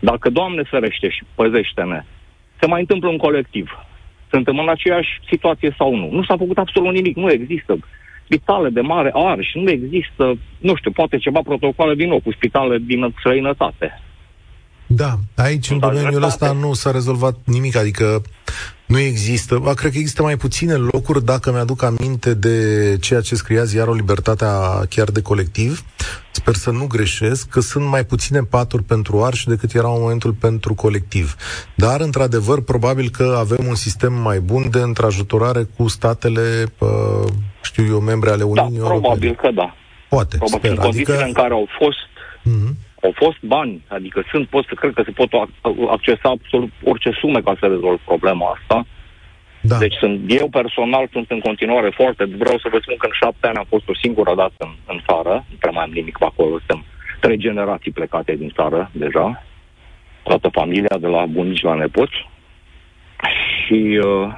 dacă 0.00 0.30
Doamne 0.30 0.62
ferește 0.62 1.08
și 1.08 1.22
păzește-ne, 1.34 2.04
se 2.60 2.66
mai 2.66 2.80
întâmplă 2.80 3.08
un 3.08 3.16
colectiv 3.16 3.70
suntem 4.30 4.58
în 4.58 4.68
aceeași 4.68 5.10
situație 5.30 5.74
sau 5.78 5.94
nu. 5.94 6.08
Nu 6.10 6.22
s-a 6.22 6.36
făcut 6.36 6.58
absolut 6.58 6.92
nimic, 6.92 7.16
nu 7.16 7.30
există 7.30 7.78
spitale 8.24 8.68
de 8.68 8.80
mare 8.80 9.10
arș, 9.14 9.54
nu 9.54 9.70
există, 9.70 10.38
nu 10.58 10.74
știu, 10.74 10.90
poate 10.90 11.16
ceva 11.16 11.40
protocole 11.42 11.94
din 11.94 12.08
nou 12.08 12.20
cu 12.20 12.32
spitale 12.32 12.78
din 12.78 13.14
străinătate. 13.18 14.00
Da, 14.92 15.18
aici 15.36 15.70
în 15.70 15.78
domeniul 15.78 16.22
ăsta 16.22 16.52
nu 16.52 16.72
s-a 16.72 16.90
rezolvat 16.90 17.36
nimic, 17.44 17.76
adică 17.76 18.22
nu 18.86 18.98
există, 18.98 19.58
ba, 19.58 19.74
cred 19.74 19.92
că 19.92 19.98
există 19.98 20.22
mai 20.22 20.36
puține 20.36 20.74
locuri, 20.74 21.24
dacă 21.24 21.52
mi-aduc 21.52 21.82
aminte 21.82 22.34
de 22.34 22.96
ceea 23.00 23.20
ce 23.20 23.34
scria 23.34 23.64
ziarul 23.64 23.94
Libertatea 23.94 24.50
chiar 24.88 25.08
de 25.10 25.22
colectiv, 25.22 25.84
sper 26.30 26.54
să 26.54 26.70
nu 26.70 26.86
greșesc, 26.86 27.48
că 27.48 27.60
sunt 27.60 27.84
mai 27.84 28.04
puține 28.04 28.40
paturi 28.40 28.82
pentru 28.82 29.22
arși 29.22 29.48
decât 29.48 29.74
erau 29.74 29.94
în 29.94 30.00
momentul 30.00 30.32
pentru 30.32 30.74
colectiv. 30.74 31.36
Dar, 31.74 32.00
într-adevăr, 32.00 32.60
probabil 32.60 33.10
că 33.10 33.36
avem 33.38 33.66
un 33.66 33.74
sistem 33.74 34.12
mai 34.12 34.40
bun 34.40 34.70
de 34.70 34.78
întrajutorare 34.78 35.68
cu 35.76 35.88
statele, 35.88 36.64
știu 37.62 37.86
eu, 37.86 38.00
membre 38.00 38.30
ale 38.30 38.42
Uniunii 38.42 38.78
da, 38.78 38.84
Europene. 38.84 39.00
probabil 39.00 39.34
că 39.34 39.50
da. 39.54 39.74
Poate, 40.08 40.36
probabil 40.36 40.70
sper. 40.70 40.84
În 40.84 40.92
adică... 40.92 41.24
în 41.26 41.32
care 41.32 41.52
au 41.52 41.68
fost 41.78 41.98
mm-hmm 42.44 42.88
au 43.02 43.12
fost 43.14 43.40
bani, 43.42 43.82
adică 43.88 44.24
sunt, 44.30 44.48
pot 44.48 44.64
să 44.66 44.74
cred 44.74 44.92
că 44.94 45.02
se 45.04 45.10
pot 45.10 45.32
accesa 45.90 46.28
absolut 46.28 46.70
orice 46.84 47.10
sume 47.10 47.40
ca 47.40 47.56
să 47.60 47.66
rezolv 47.66 48.00
problema 48.04 48.56
asta. 48.58 48.86
Da. 49.60 49.78
Deci 49.78 49.94
sunt, 49.94 50.20
eu 50.26 50.48
personal 50.48 51.08
sunt 51.12 51.30
în 51.30 51.40
continuare 51.40 51.90
foarte, 51.90 52.24
vreau 52.24 52.58
să 52.58 52.68
vă 52.72 52.78
spun 52.80 52.96
că 52.98 53.06
în 53.06 53.12
șapte 53.22 53.46
ani 53.46 53.56
am 53.56 53.66
fost 53.68 53.88
o 53.88 53.94
singură 53.94 54.34
dată 54.34 54.54
în, 54.58 54.72
în 54.86 55.00
țară, 55.06 55.44
nu 55.50 55.56
prea 55.58 55.70
mai 55.70 55.84
am 55.84 55.90
nimic 55.90 56.18
pe 56.18 56.24
acolo, 56.24 56.58
suntem 56.58 56.84
trei 57.20 57.36
generații 57.36 57.90
plecate 57.90 58.34
din 58.34 58.52
țară 58.54 58.90
deja, 58.92 59.44
toată 60.22 60.48
familia, 60.48 60.96
de 61.00 61.06
la 61.06 61.26
bunici 61.26 61.62
la 61.62 61.74
nepoți. 61.74 62.28
Și 63.64 64.00
uh, 64.04 64.28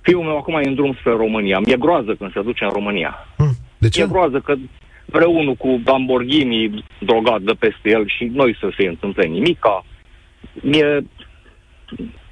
fiul 0.00 0.22
meu 0.22 0.36
acum 0.36 0.54
e 0.54 0.68
în 0.68 0.74
drum 0.74 0.94
spre 0.98 1.12
România. 1.12 1.58
Mi-e 1.58 1.76
groază 1.76 2.14
când 2.14 2.32
se 2.32 2.42
duce 2.42 2.64
în 2.64 2.70
România. 2.70 3.26
Hmm. 3.36 3.54
De 3.78 3.88
ce? 3.88 4.00
Mi-e 4.00 4.12
groază 4.12 4.40
că 4.40 4.54
vreunul 5.12 5.54
cu 5.54 5.80
Lamborghini 5.84 6.84
drogat 6.98 7.40
de 7.40 7.52
peste 7.52 7.90
el 7.90 8.08
și 8.08 8.24
noi 8.24 8.56
să 8.60 8.72
se 8.76 8.86
întâmple 8.86 9.26
nimica. 9.26 9.84
Mie, 10.52 11.06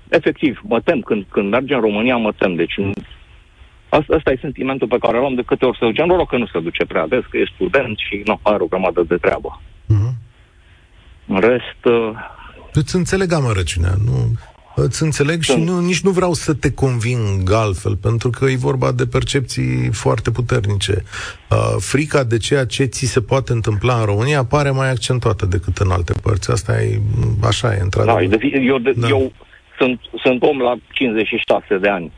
efectiv, 0.09 0.61
mă 0.63 0.81
tem. 0.81 1.01
Când, 1.01 1.25
când 1.31 1.51
mergem 1.51 1.77
în 1.77 1.83
România, 1.83 2.17
mă 2.17 2.33
tem. 2.39 2.55
Deci 2.55 2.75
Asta, 3.91 4.15
asta 4.17 4.31
e 4.31 4.39
sentimentul 4.41 4.89
pe 4.89 4.99
care 4.99 5.19
l-am 5.19 5.35
de 5.35 5.43
câte 5.43 5.65
ori 5.65 5.79
să 5.79 5.85
duce. 5.85 6.05
Noroc 6.05 6.29
că 6.29 6.37
nu 6.37 6.47
se 6.47 6.61
duce 6.61 6.85
prea 6.85 7.07
des, 7.07 7.25
că 7.31 7.37
e 7.37 7.53
student 7.55 7.99
și 7.99 8.23
nu 8.25 8.41
are 8.43 8.63
o 8.63 8.67
grămadă 8.67 9.03
de 9.03 9.17
treabă. 9.17 9.61
Uh-huh. 9.85 10.13
În 11.27 11.41
rest... 11.41 11.85
Uh... 11.85 12.11
Îți 12.73 12.97
înțeleg 12.97 13.33
amărăciunea. 13.33 13.95
Nu, 14.05 14.33
Îți 14.83 15.03
înțeleg 15.03 15.43
și 15.43 15.57
nu, 15.57 15.81
nici 15.81 16.01
nu 16.01 16.11
vreau 16.11 16.33
să 16.33 16.55
te 16.55 16.73
conving 16.73 17.53
altfel, 17.53 17.97
pentru 17.97 18.31
că 18.31 18.45
e 18.45 18.57
vorba 18.57 18.93
de 18.93 19.07
percepții 19.07 19.89
foarte 19.93 20.31
puternice. 20.31 21.03
Uh, 21.51 21.77
frica 21.79 22.25
de 22.25 22.37
ceea 22.37 22.65
ce 22.67 22.85
ți 22.85 23.07
se 23.07 23.21
poate 23.21 23.53
întâmpla 23.53 23.95
în 23.95 24.05
România 24.05 24.45
pare 24.45 24.71
mai 24.71 24.91
accentuată 24.91 25.47
decât 25.47 25.77
în 25.77 25.91
alte 25.91 26.13
părți. 26.23 26.51
Asta 26.51 26.83
e, 26.83 27.01
așa 27.43 27.75
e, 27.75 27.81
într-adevăr. 27.81 28.27
Da, 28.27 28.47
eu, 28.59 28.79
de, 28.79 28.93
da. 28.97 29.09
eu 29.09 29.33
sunt, 29.79 30.01
sunt 30.23 30.43
om 30.43 30.59
la 30.59 30.75
56 30.93 31.79
de 31.79 31.89
ani. 31.89 32.13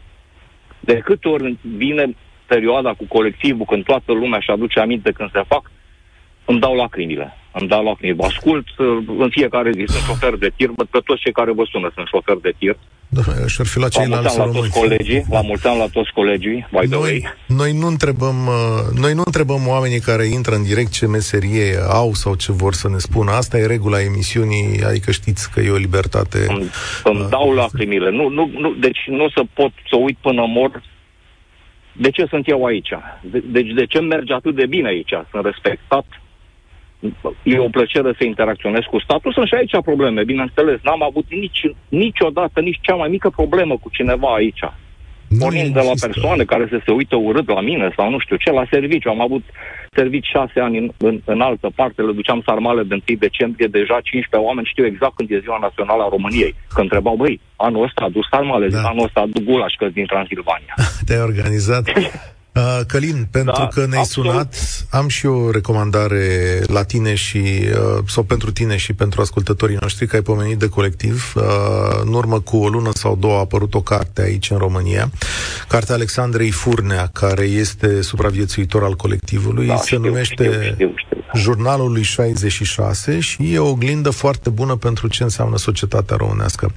De 0.81 0.99
câte 1.05 1.29
ori 1.29 1.59
vine 1.77 2.17
perioada 2.47 2.93
cu 2.95 3.05
colectivul, 3.09 3.67
când 3.67 3.85
toată 3.85 4.13
lumea 4.13 4.41
și 4.41 4.51
aduce 4.51 4.81
aminte 4.81 5.13
când 5.13 5.31
se 5.33 5.43
fac, 5.47 5.71
îmi 6.45 6.61
dau 6.61 6.75
lacrimile 6.75 7.37
îmi 7.53 7.69
dau 7.69 7.83
loc, 7.83 7.99
vă 8.17 8.25
ascult, 8.25 8.67
în 9.19 9.29
fiecare 9.31 9.71
zi 9.71 9.85
sunt 9.87 10.03
șofer 10.03 10.35
de 10.37 10.51
tir, 10.57 10.71
văd 10.77 10.89
că 10.91 11.01
toți 11.05 11.21
cei 11.21 11.33
care 11.33 11.53
vă 11.53 11.65
sună 11.71 11.91
sunt 11.95 12.07
șofer 12.07 12.37
de 12.43 12.53
tir. 12.59 12.77
Da, 13.09 13.23
și-ar 13.47 13.67
fi 13.67 13.79
la 13.79 13.89
ceilalți 13.89 14.39
la 14.39 14.45
toți 14.45 14.71
colegii, 14.71 15.25
la 15.31 15.41
mulți 15.41 15.67
ani 15.67 15.79
la 15.79 15.87
toți 15.93 16.13
colegii, 16.13 16.67
by 16.71 16.87
the 16.89 16.97
noi, 16.97 17.29
Noi 17.47 17.73
nu, 17.73 17.87
întrebăm, 17.87 18.47
uh, 18.47 19.01
noi 19.01 19.13
nu 19.15 19.23
întrebăm 19.25 19.67
oamenii 19.67 20.01
care 20.01 20.25
intră 20.25 20.55
în 20.55 20.63
direct 20.63 20.91
ce 20.91 21.07
meserie 21.07 21.77
au 21.89 22.13
sau 22.13 22.35
ce 22.35 22.53
vor 22.53 22.73
să 22.73 22.89
ne 22.89 22.99
spună. 22.99 23.31
Asta 23.31 23.59
e 23.59 23.67
regula 23.67 24.03
emisiunii, 24.03 24.83
adică 24.85 25.11
știți 25.11 25.51
că 25.51 25.61
e 25.61 25.71
o 25.71 25.77
libertate. 25.77 26.39
Îmi, 26.49 26.71
îmi 27.05 27.21
uh, 27.21 27.27
dau 27.31 27.53
lacrimile. 27.53 28.11
Nu, 28.11 28.29
nu, 28.29 28.51
nu, 28.59 28.75
deci 28.81 28.99
nu 29.07 29.25
o 29.25 29.31
să 29.31 29.43
pot 29.55 29.73
să 29.91 29.97
uit 29.97 30.17
până 30.21 30.45
mor 30.47 30.83
de 31.93 32.11
ce 32.11 32.27
sunt 32.27 32.49
eu 32.49 32.65
aici? 32.65 32.93
De, 33.21 33.43
deci 33.47 33.71
de 33.71 33.87
ce 33.87 34.01
merge 34.01 34.33
atât 34.33 34.55
de 34.55 34.67
bine 34.67 34.89
aici? 34.89 35.13
Sunt 35.31 35.45
respectat, 35.45 36.05
e 37.43 37.59
o 37.59 37.69
plăcere 37.69 38.15
să 38.19 38.25
interacționez 38.25 38.85
cu 38.91 39.01
statul. 39.01 39.33
Sunt 39.33 39.47
și 39.47 39.55
aici 39.55 39.85
probleme, 39.85 40.25
bineînțeles. 40.25 40.79
N-am 40.83 41.03
avut 41.03 41.27
nici, 41.29 41.63
niciodată 41.89 42.61
nici 42.61 42.79
cea 42.81 42.95
mai 42.95 43.09
mică 43.09 43.31
problemă 43.31 43.75
cu 43.83 43.89
cineva 43.93 44.35
aici. 44.35 44.65
Pornind 45.39 45.73
de 45.75 45.81
la 45.81 46.07
persoane 46.07 46.45
care 46.45 46.67
să 46.71 46.79
se 46.85 46.93
uită 46.93 47.17
urât 47.17 47.49
la 47.49 47.61
mine 47.61 47.93
sau 47.97 48.11
nu 48.11 48.19
știu 48.19 48.37
ce, 48.37 48.51
la 48.51 48.67
serviciu. 48.71 49.09
Am 49.09 49.21
avut 49.21 49.45
servici 49.91 50.27
șase 50.27 50.61
ani 50.61 50.79
în, 50.79 50.91
în, 50.97 51.21
în 51.25 51.41
altă 51.41 51.71
parte, 51.75 52.03
le 52.03 52.13
duceam 52.13 52.43
sarmale 52.47 52.83
de 52.83 52.95
1 53.09 53.19
decembrie, 53.19 53.67
deja 53.67 53.99
15 54.03 54.49
oameni 54.49 54.71
știu 54.73 54.87
exact 54.87 55.15
când 55.17 55.31
e 55.31 55.45
ziua 55.47 55.59
națională 55.61 56.03
a 56.03 56.09
României. 56.11 56.55
Când 56.75 56.87
întrebau, 56.87 57.17
băi, 57.17 57.41
anul 57.57 57.85
ăsta 57.85 58.05
a 58.05 58.09
dus 58.09 58.27
sarmale, 58.31 58.69
da. 58.69 58.81
anul 58.93 59.05
ăsta 59.05 59.21
a 59.21 59.27
dus 59.27 59.45
gulaș, 59.45 59.75
că 59.75 59.87
din 59.89 60.07
Transilvania. 60.07 60.75
Te-ai 61.07 61.21
organizat? 61.21 61.85
Uh, 62.55 62.81
Călin, 62.87 63.27
pentru 63.31 63.55
da, 63.59 63.69
că 63.69 63.87
ne-ai 63.87 64.01
absolut. 64.01 64.31
sunat, 64.31 64.55
am 64.91 65.09
și 65.09 65.27
o 65.27 65.51
recomandare 65.51 66.61
la 66.67 66.83
tine 66.83 67.15
și, 67.15 67.39
uh, 67.39 68.05
sau 68.07 68.23
pentru 68.23 68.53
tine 68.53 68.77
și 68.77 68.93
pentru 68.93 69.21
ascultătorii 69.21 69.77
noștri, 69.81 70.07
că 70.07 70.17
ai 70.17 70.23
pomenit 70.23 70.59
de 70.59 70.69
colectiv. 70.69 71.33
Uh, 71.37 71.43
în 72.05 72.13
urmă 72.13 72.41
cu 72.41 72.57
o 72.57 72.69
lună 72.69 72.91
sau 72.95 73.17
două 73.17 73.37
a 73.37 73.39
apărut 73.39 73.75
o 73.75 73.81
carte 73.81 74.23
aici 74.23 74.51
în 74.51 74.59
România, 74.59 75.11
cartea 75.69 75.95
Alexandrei 75.95 76.51
Furnea, 76.51 77.07
care 77.13 77.45
este 77.45 78.03
supraviețuitor 78.03 78.83
al 78.83 78.95
colectivului, 78.95 79.67
da, 79.67 79.77
se 79.77 79.85
știu, 79.85 79.99
numește 79.99 80.45
știu, 80.45 80.73
știu, 80.73 80.93
știu. 80.97 81.22
Jurnalul 81.35 81.93
lui 81.93 82.03
66 82.03 83.21
și 83.21 83.53
e 83.53 83.59
o 83.59 83.69
oglindă 83.69 84.11
foarte 84.11 84.51
bună 84.51 84.77
pentru 84.77 85.09
ce 85.09 85.23
înseamnă 85.23 85.57
societatea 85.57 86.17
românească. 86.17 86.73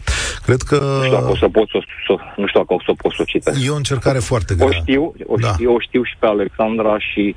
Cred 0.45 0.61
că... 0.61 0.75
Nu 0.75 1.03
știu 1.03 1.17
dacă 1.17 1.31
o 1.31 1.35
să 1.35 1.47
pot 1.47 1.69
să, 1.69 1.79
să, 2.07 2.15
nu 2.35 2.47
știu 2.47 2.59
dacă 2.59 2.73
o 2.73 2.81
să 2.85 2.91
pot 2.97 3.11
să 3.11 3.21
o 3.21 3.23
citesc. 3.23 3.65
E 3.65 3.69
o 3.69 3.75
încercare 3.75 4.19
foarte 4.19 4.55
grea. 4.55 4.67
O 4.67 4.71
știu, 4.71 5.13
o 5.25 5.35
da. 5.35 5.51
știu, 5.51 5.73
o 5.73 5.79
știu 5.79 6.03
și 6.03 6.15
pe 6.19 6.25
Alexandra 6.25 6.99
și 6.99 7.35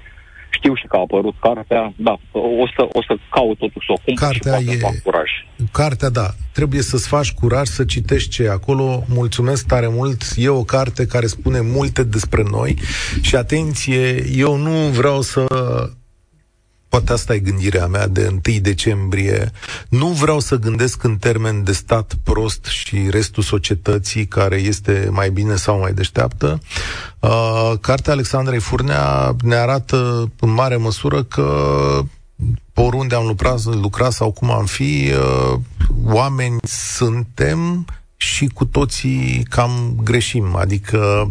știu 0.50 0.74
și 0.74 0.86
că 0.86 0.96
a 0.96 1.00
apărut 1.00 1.34
cartea, 1.40 1.92
da, 1.96 2.18
o 2.62 2.66
să, 2.76 2.82
o 2.92 3.02
să 3.02 3.16
caut 3.30 3.58
totuși 3.58 3.86
să 3.86 3.92
o 3.92 4.00
cumpăr 4.04 4.26
cartea 4.26 4.58
și 4.58 4.70
e... 4.70 4.76
fac 4.76 5.02
curaj. 5.02 5.30
Cartea, 5.72 6.08
da, 6.08 6.28
trebuie 6.52 6.82
să-ți 6.82 7.08
faci 7.08 7.32
curaj 7.32 7.66
să 7.66 7.84
citești 7.84 8.30
ce 8.30 8.42
e 8.42 8.50
acolo. 8.50 9.04
Mulțumesc 9.08 9.66
tare 9.66 9.88
mult, 9.88 10.22
e 10.36 10.48
o 10.48 10.64
carte 10.64 11.06
care 11.06 11.26
spune 11.26 11.60
multe 11.60 12.02
despre 12.02 12.42
noi 12.50 12.76
și 13.20 13.36
atenție, 13.36 14.24
eu 14.34 14.56
nu 14.56 14.70
vreau 14.70 15.20
să 15.20 15.46
poate 16.88 17.12
asta 17.12 17.34
e 17.34 17.38
gândirea 17.38 17.86
mea 17.86 18.06
de 18.06 18.38
1 18.46 18.58
decembrie. 18.60 19.52
Nu 19.88 20.06
vreau 20.06 20.40
să 20.40 20.56
gândesc 20.56 21.02
în 21.02 21.16
termen 21.16 21.64
de 21.64 21.72
stat 21.72 22.12
prost 22.24 22.64
și 22.64 23.06
restul 23.10 23.42
societății 23.42 24.26
care 24.26 24.56
este 24.56 25.08
mai 25.10 25.30
bine 25.30 25.56
sau 25.56 25.78
mai 25.78 25.92
deșteaptă. 25.92 26.60
Uh, 27.20 27.72
cartea 27.80 28.12
Alexandrei 28.12 28.60
Furnea 28.60 29.36
ne 29.42 29.54
arată 29.54 30.30
în 30.40 30.50
mare 30.50 30.76
măsură 30.76 31.22
că 31.22 31.48
oriunde 32.74 33.14
am 33.14 33.26
lucrat, 33.26 33.64
lucrat 33.64 34.12
sau 34.12 34.30
cum 34.32 34.50
am 34.50 34.64
fi, 34.64 35.12
uh, 35.12 35.58
oameni 36.04 36.58
suntem 36.62 37.86
și 38.16 38.46
cu 38.46 38.64
toții 38.64 39.46
cam 39.48 40.00
greșim. 40.02 40.56
Adică 40.56 41.30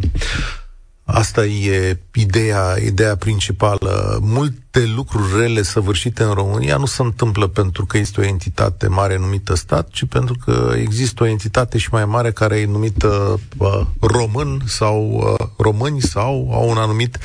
Asta 1.09 1.45
e 1.45 1.99
ideea, 2.13 2.75
ideea 2.85 3.15
principală. 3.15 4.19
Multe 4.21 4.85
lucruri 4.95 5.39
rele 5.39 5.61
săvârșite 5.61 6.23
în 6.23 6.33
România 6.33 6.77
nu 6.77 6.85
se 6.85 7.01
întâmplă 7.01 7.47
pentru 7.47 7.85
că 7.85 7.97
este 7.97 8.21
o 8.21 8.23
entitate 8.23 8.87
mare 8.87 9.17
numită 9.17 9.55
stat, 9.55 9.87
ci 9.89 10.05
pentru 10.09 10.35
că 10.45 10.73
există 10.75 11.23
o 11.23 11.27
entitate 11.27 11.77
și 11.77 11.87
mai 11.91 12.05
mare 12.05 12.31
care 12.31 12.59
e 12.59 12.65
numită 12.65 13.39
uh, 13.57 13.81
român 13.99 14.61
sau 14.65 15.11
uh, 15.11 15.47
români 15.57 16.01
sau 16.01 16.49
au 16.51 16.69
un 16.69 16.77
anumit 16.77 17.17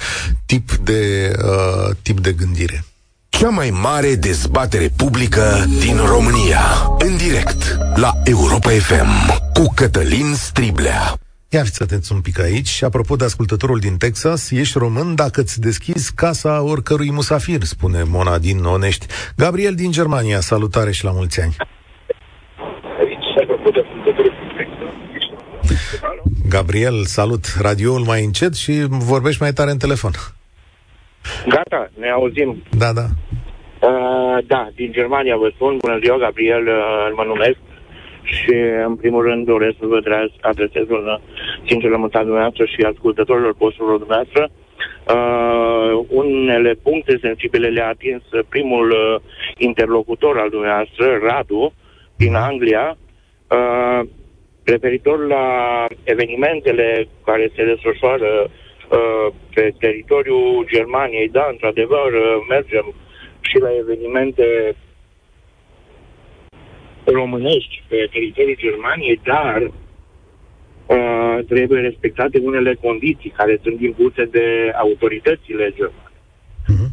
tip 0.47 0.73
de, 0.73 1.33
uh, 1.45 1.97
tip 2.03 2.21
de 2.21 2.33
gândire. 2.33 2.85
Cea 3.29 3.49
mai 3.49 3.71
mare 3.71 4.15
dezbatere 4.15 4.93
publică 4.97 5.65
din 5.79 5.97
România. 5.97 6.61
În 6.99 7.17
direct 7.17 7.79
la 7.95 8.13
Europa 8.25 8.71
FM 8.71 9.41
cu 9.53 9.73
Cătălin 9.75 10.35
Striblea. 10.35 11.17
Ia 11.55 11.63
fiți 11.63 11.83
atenți 11.83 12.13
un 12.13 12.21
pic 12.21 12.41
aici. 12.41 12.67
Și 12.67 12.85
apropo 12.85 13.17
de 13.17 13.25
ascultătorul 13.25 13.79
din 13.79 13.97
Texas, 13.97 14.51
ești 14.51 14.79
român 14.79 15.15
dacă 15.15 15.41
îți 15.41 15.61
deschizi 15.61 16.15
casa 16.15 16.63
oricărui 16.63 17.11
musafir, 17.13 17.63
spune 17.63 18.03
Mona 18.03 18.39
din 18.39 18.65
Onești. 18.65 19.07
Gabriel 19.37 19.75
din 19.75 19.91
Germania, 19.91 20.41
salutare 20.41 20.91
și 20.91 21.05
la 21.05 21.11
mulți 21.11 21.41
ani. 21.41 21.57
Gabriel, 26.49 27.05
salut. 27.05 27.45
Radioul 27.61 28.05
mai 28.05 28.25
încet 28.25 28.55
și 28.55 28.87
vorbești 28.89 29.43
mai 29.43 29.53
tare 29.53 29.71
în 29.71 29.79
telefon. 29.79 30.13
Gata, 31.49 31.91
ne 31.99 32.09
auzim. 32.11 32.63
Da, 32.71 32.93
da. 32.93 33.07
Uh, 33.89 34.45
da, 34.47 34.69
din 34.75 34.93
Germania 34.93 35.37
vă 35.37 35.51
spun. 35.55 35.77
Bună 35.81 35.99
ziua, 36.03 36.17
Gabriel, 36.19 36.67
uh, 36.67 37.13
mă 37.17 37.25
numesc 37.27 37.59
și, 38.23 38.55
în 38.87 38.97
primul 38.97 39.23
rând, 39.23 39.47
doresc 39.47 39.77
să 39.81 39.87
vă 39.87 40.29
adresez 40.41 40.89
un 40.89 41.19
sincer 41.67 41.91
lământat 41.91 42.23
dumneavoastră 42.23 42.65
și 42.65 42.83
ascultătorilor 42.83 43.55
posturilor 43.55 43.99
dumneavoastră. 43.99 44.51
Uh, 45.15 46.05
unele 46.09 46.75
puncte 46.83 47.19
sensibile 47.21 47.69
le-a 47.69 47.89
atins 47.89 48.23
primul 48.49 48.91
uh, 48.91 49.21
interlocutor 49.57 50.39
al 50.39 50.49
dumneavoastră, 50.51 51.19
Radu, 51.23 51.73
din 52.17 52.35
Anglia, 52.35 52.97
uh, 53.51 54.09
referitor 54.65 55.27
la 55.27 55.47
evenimentele 56.05 57.09
care 57.25 57.51
se 57.57 57.65
desfășoară 57.65 58.51
uh, 58.51 59.35
pe 59.55 59.75
teritoriul 59.79 60.67
Germaniei. 60.73 61.29
Da, 61.29 61.47
într-adevăr, 61.51 62.13
uh, 62.13 62.37
mergem 62.49 62.95
și 63.41 63.59
la 63.59 63.69
evenimente 63.81 64.75
românești 67.05 67.83
pe 67.89 68.09
teritoriul 68.13 68.57
Germaniei, 68.59 69.21
dar 69.25 69.61
uh, 69.63 71.45
trebuie 71.49 71.81
respectate 71.81 72.39
unele 72.39 72.75
condiții 72.75 73.35
care 73.37 73.61
sunt 73.63 73.81
impuse 73.81 74.25
de 74.25 74.73
autoritățile 74.81 75.73
germane. 75.75 76.11
Mm-hmm. 76.71 76.91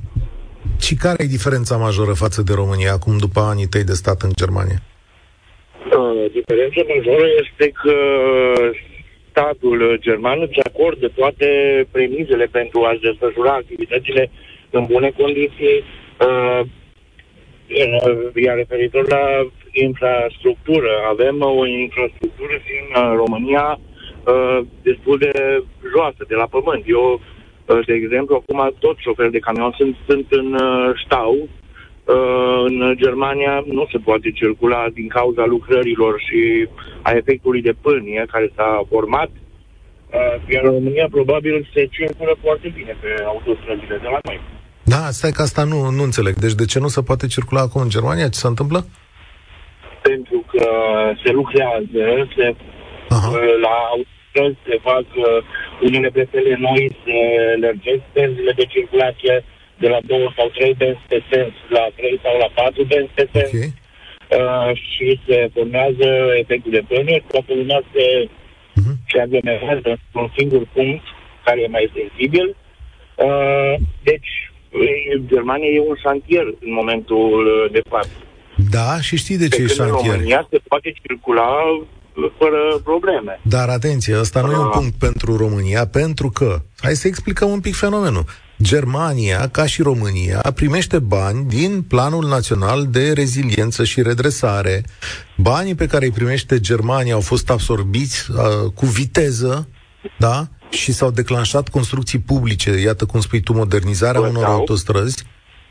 Și 0.80 0.96
care 0.96 1.24
e 1.24 1.36
diferența 1.38 1.78
majoră 1.78 2.14
față 2.14 2.42
de 2.42 2.54
România 2.54 2.92
acum 2.94 3.18
după 3.18 3.40
anii 3.40 3.68
tăi 3.68 3.84
de 3.84 3.94
stat 3.94 4.22
în 4.22 4.32
Germania? 4.36 4.80
Uh, 5.98 6.32
diferența 6.32 6.82
majoră 6.96 7.26
este 7.42 7.72
că 7.82 7.96
statul 9.30 9.98
german 10.00 10.42
îți 10.42 10.60
acordă 10.70 11.08
toate 11.16 11.48
premizele 11.92 12.46
pentru 12.46 12.84
a-și 12.84 13.02
desfășura 13.02 13.54
activitățile 13.54 14.32
în 14.70 14.86
bune 14.86 15.10
condiții, 15.18 15.84
uh, 16.28 16.62
iar 18.46 18.56
referitor 18.56 19.08
la 19.08 19.24
infrastructură, 19.72 20.92
avem 21.14 21.36
o 21.42 21.66
infrastructură 21.66 22.56
în 22.80 22.88
uh, 23.04 23.14
România 23.22 23.80
uh, 23.80 24.60
destul 24.82 25.18
de 25.18 25.32
joasă, 25.94 26.22
de 26.28 26.36
la 26.36 26.48
pământ. 26.56 26.84
Eu, 26.86 27.06
uh, 27.14 27.86
de 27.86 27.94
exemplu, 27.94 28.36
acum 28.36 28.76
tot 28.80 28.98
șoferi 28.98 29.32
de 29.32 29.46
camion 29.48 29.74
sunt, 29.78 29.96
sunt 30.08 30.26
în 30.30 30.54
uh, 30.54 31.02
stau. 31.06 31.34
Uh, 31.40 32.64
în 32.70 32.94
Germania 33.04 33.64
nu 33.66 33.88
se 33.92 33.98
poate 33.98 34.32
circula 34.32 34.86
din 34.94 35.08
cauza 35.08 35.46
lucrărilor 35.46 36.14
și 36.28 36.68
a 37.02 37.12
efectului 37.12 37.62
de 37.62 37.76
pânie 37.82 38.26
care 38.32 38.52
s-a 38.56 38.86
format. 38.90 39.30
Uh, 39.30 40.54
iar 40.54 40.64
în 40.64 40.72
România 40.72 41.08
probabil 41.12 41.70
se 41.74 41.86
circulă 41.92 42.34
foarte 42.42 42.72
bine 42.76 42.98
pe 43.02 43.24
autostrăzile 43.24 43.98
de 44.02 44.10
la 44.16 44.20
noi. 44.24 44.40
Da, 44.84 45.10
stai 45.10 45.32
că 45.32 45.42
asta 45.42 45.64
nu, 45.64 45.90
nu 45.90 46.04
înțeleg. 46.04 46.34
Deci 46.34 46.54
de 46.54 46.66
ce 46.66 46.80
nu 46.80 46.88
se 46.88 47.02
poate 47.02 47.28
circula 47.28 47.62
acum 47.62 47.82
în 47.82 47.90
Germania? 47.90 48.30
Ce 48.30 48.40
se 48.40 48.48
întâmplă? 48.48 48.86
Pentru 50.02 50.44
că 50.52 50.64
se 51.24 51.32
lucrează, 51.32 52.28
se, 52.36 52.56
Aha. 53.10 53.30
uh, 53.30 53.54
la 53.62 53.76
autostrăzi 53.94 54.58
se 54.68 54.78
fac 54.82 55.06
uh, 55.16 55.44
unele 55.82 56.10
presele 56.10 56.56
noi, 56.60 56.98
se 57.06 57.18
lărgesc 57.60 58.02
benzile 58.14 58.52
de 58.52 58.66
circulație 58.66 59.44
de 59.78 59.88
la 59.88 60.00
două 60.06 60.28
sau 60.36 60.48
trei 60.48 60.74
benzi 60.78 61.00
pe 61.08 61.24
sens 61.32 61.54
la 61.70 61.88
trei 61.96 62.20
sau 62.24 62.38
la 62.38 62.50
patru 62.62 62.84
benzi 62.84 63.12
pe 63.16 63.28
sens. 63.34 63.52
Ok. 63.54 63.72
uh, 64.40 64.72
și 64.76 65.20
se 65.28 65.50
formează 65.54 66.08
efectul 66.42 66.72
de 66.72 66.84
pâine, 66.88 67.24
toată 67.32 67.54
lumea 67.54 67.82
se, 67.94 68.30
Mhm. 68.76 68.94
se 69.12 69.20
aglomerează 69.22 69.90
într-un 69.90 70.32
singur 70.38 70.64
punct 70.74 71.04
care 71.46 71.62
e 71.62 71.68
mai 71.68 71.92
sensibil. 71.96 72.56
Uh, 73.16 73.74
deci, 74.04 74.32
e- 74.72 75.22
Germania 75.28 75.68
e 75.70 75.80
un 75.80 75.96
șantier 76.04 76.46
în 76.46 76.72
momentul 76.80 77.46
uh, 77.46 77.72
de 77.72 77.82
față. 77.90 78.10
Da, 78.70 79.02
și 79.02 79.16
știi 79.18 79.38
de 79.38 79.48
Pe 79.48 79.56
ce 79.56 79.62
e 79.62 79.66
când 79.66 79.80
în 79.80 79.86
șantier. 79.86 80.14
România 80.14 80.48
se 80.52 80.58
poate 80.68 80.94
circula 81.02 81.48
uh, 81.52 82.32
fără 82.38 82.80
probleme. 82.84 83.40
Dar 83.42 83.70
atenție, 83.70 84.20
ăsta 84.20 84.42
nu 84.42 84.52
e 84.52 84.56
un 84.56 84.64
Ah. 84.66 84.72
punct 84.74 84.96
pentru 84.96 85.38
România, 85.38 85.88
pentru 85.88 86.30
că, 86.30 86.62
hai 86.80 86.96
să 86.96 87.08
explicăm 87.08 87.50
un 87.50 87.60
pic 87.60 87.76
fenomenul. 87.76 88.26
Germania, 88.64 89.48
ca 89.48 89.66
și 89.66 89.82
România, 89.82 90.42
primește 90.56 91.00
bani 91.00 91.46
din 91.48 91.82
Planul 91.82 92.28
Național 92.28 92.88
de 92.88 93.12
Reziliență 93.14 93.84
și 93.84 94.02
Redresare. 94.02 94.84
Banii 95.38 95.76
pe 95.76 95.88
care 95.88 96.06
îi 96.06 96.12
primește 96.12 96.60
Germania 96.60 97.14
au 97.14 97.20
fost 97.22 97.50
absorbiți 97.50 98.32
uh, 98.32 98.72
cu 98.74 98.86
viteză, 98.86 99.68
da? 100.18 100.48
Și 100.70 100.92
s-au 100.92 101.12
declanșat 101.12 101.70
construcții 101.70 102.20
publice, 102.20 102.80
iată 102.82 103.06
cum 103.06 103.20
spui 103.22 103.40
tu, 103.42 103.54
modernizarea 103.54 104.22
Vă 104.22 104.28
unor 104.28 104.44
dau. 104.44 104.52
autostrăzi, 104.54 105.24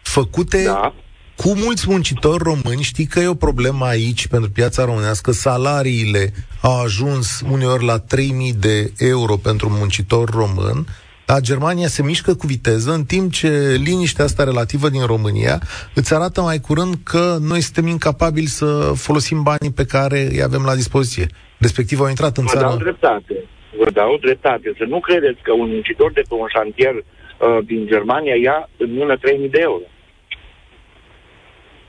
făcute 0.02 0.62
Da. 0.64 0.94
Cu 1.42 1.52
mulți 1.64 1.84
muncitori 1.88 2.42
români, 2.42 2.82
știi 2.82 3.06
că 3.06 3.20
e 3.20 3.26
o 3.26 3.44
problemă 3.46 3.84
aici 3.84 4.26
pentru 4.26 4.50
piața 4.50 4.84
românească, 4.84 5.30
salariile 5.30 6.24
au 6.62 6.80
ajuns 6.82 7.42
uneori 7.50 7.84
la 7.84 7.98
3000 7.98 8.52
de 8.52 8.92
euro 8.98 9.34
pentru 9.36 9.68
un 9.68 9.74
muncitor 9.78 10.30
român, 10.30 10.78
dar 11.26 11.40
Germania 11.40 11.86
se 11.86 12.02
mișcă 12.02 12.34
cu 12.34 12.46
viteză, 12.46 12.90
în 12.92 13.04
timp 13.04 13.32
ce 13.32 13.50
liniștea 13.84 14.24
asta 14.24 14.44
relativă 14.44 14.88
din 14.88 15.04
România 15.06 15.60
îți 15.94 16.14
arată 16.14 16.40
mai 16.40 16.58
curând 16.58 16.94
că 17.02 17.36
noi 17.40 17.60
suntem 17.60 17.86
incapabili 17.86 18.46
să 18.46 18.92
folosim 18.94 19.42
banii 19.42 19.72
pe 19.80 19.84
care 19.84 20.18
îi 20.30 20.42
avem 20.42 20.62
la 20.64 20.74
dispoziție. 20.74 21.26
Respectiv 21.58 22.00
au 22.00 22.08
intrat 22.08 22.36
în 22.36 22.44
Vă 22.44 22.58
dau 22.58 22.70
țară... 22.70 22.82
dreptate. 22.82 23.34
Vă 23.82 23.90
dau 23.90 24.18
dreptate. 24.20 24.74
Să 24.78 24.84
nu 24.88 25.00
credeți 25.00 25.40
că 25.42 25.52
un 25.52 25.68
muncitor 25.68 26.12
de 26.12 26.22
pe 26.28 26.34
un 26.34 26.48
șantier 26.54 26.94
uh, 26.94 27.04
din 27.64 27.86
Germania 27.86 28.34
ia 28.34 28.68
în 28.76 28.90
mână 28.92 29.16
3.000 29.16 29.50
de 29.50 29.60
euro. 29.70 29.86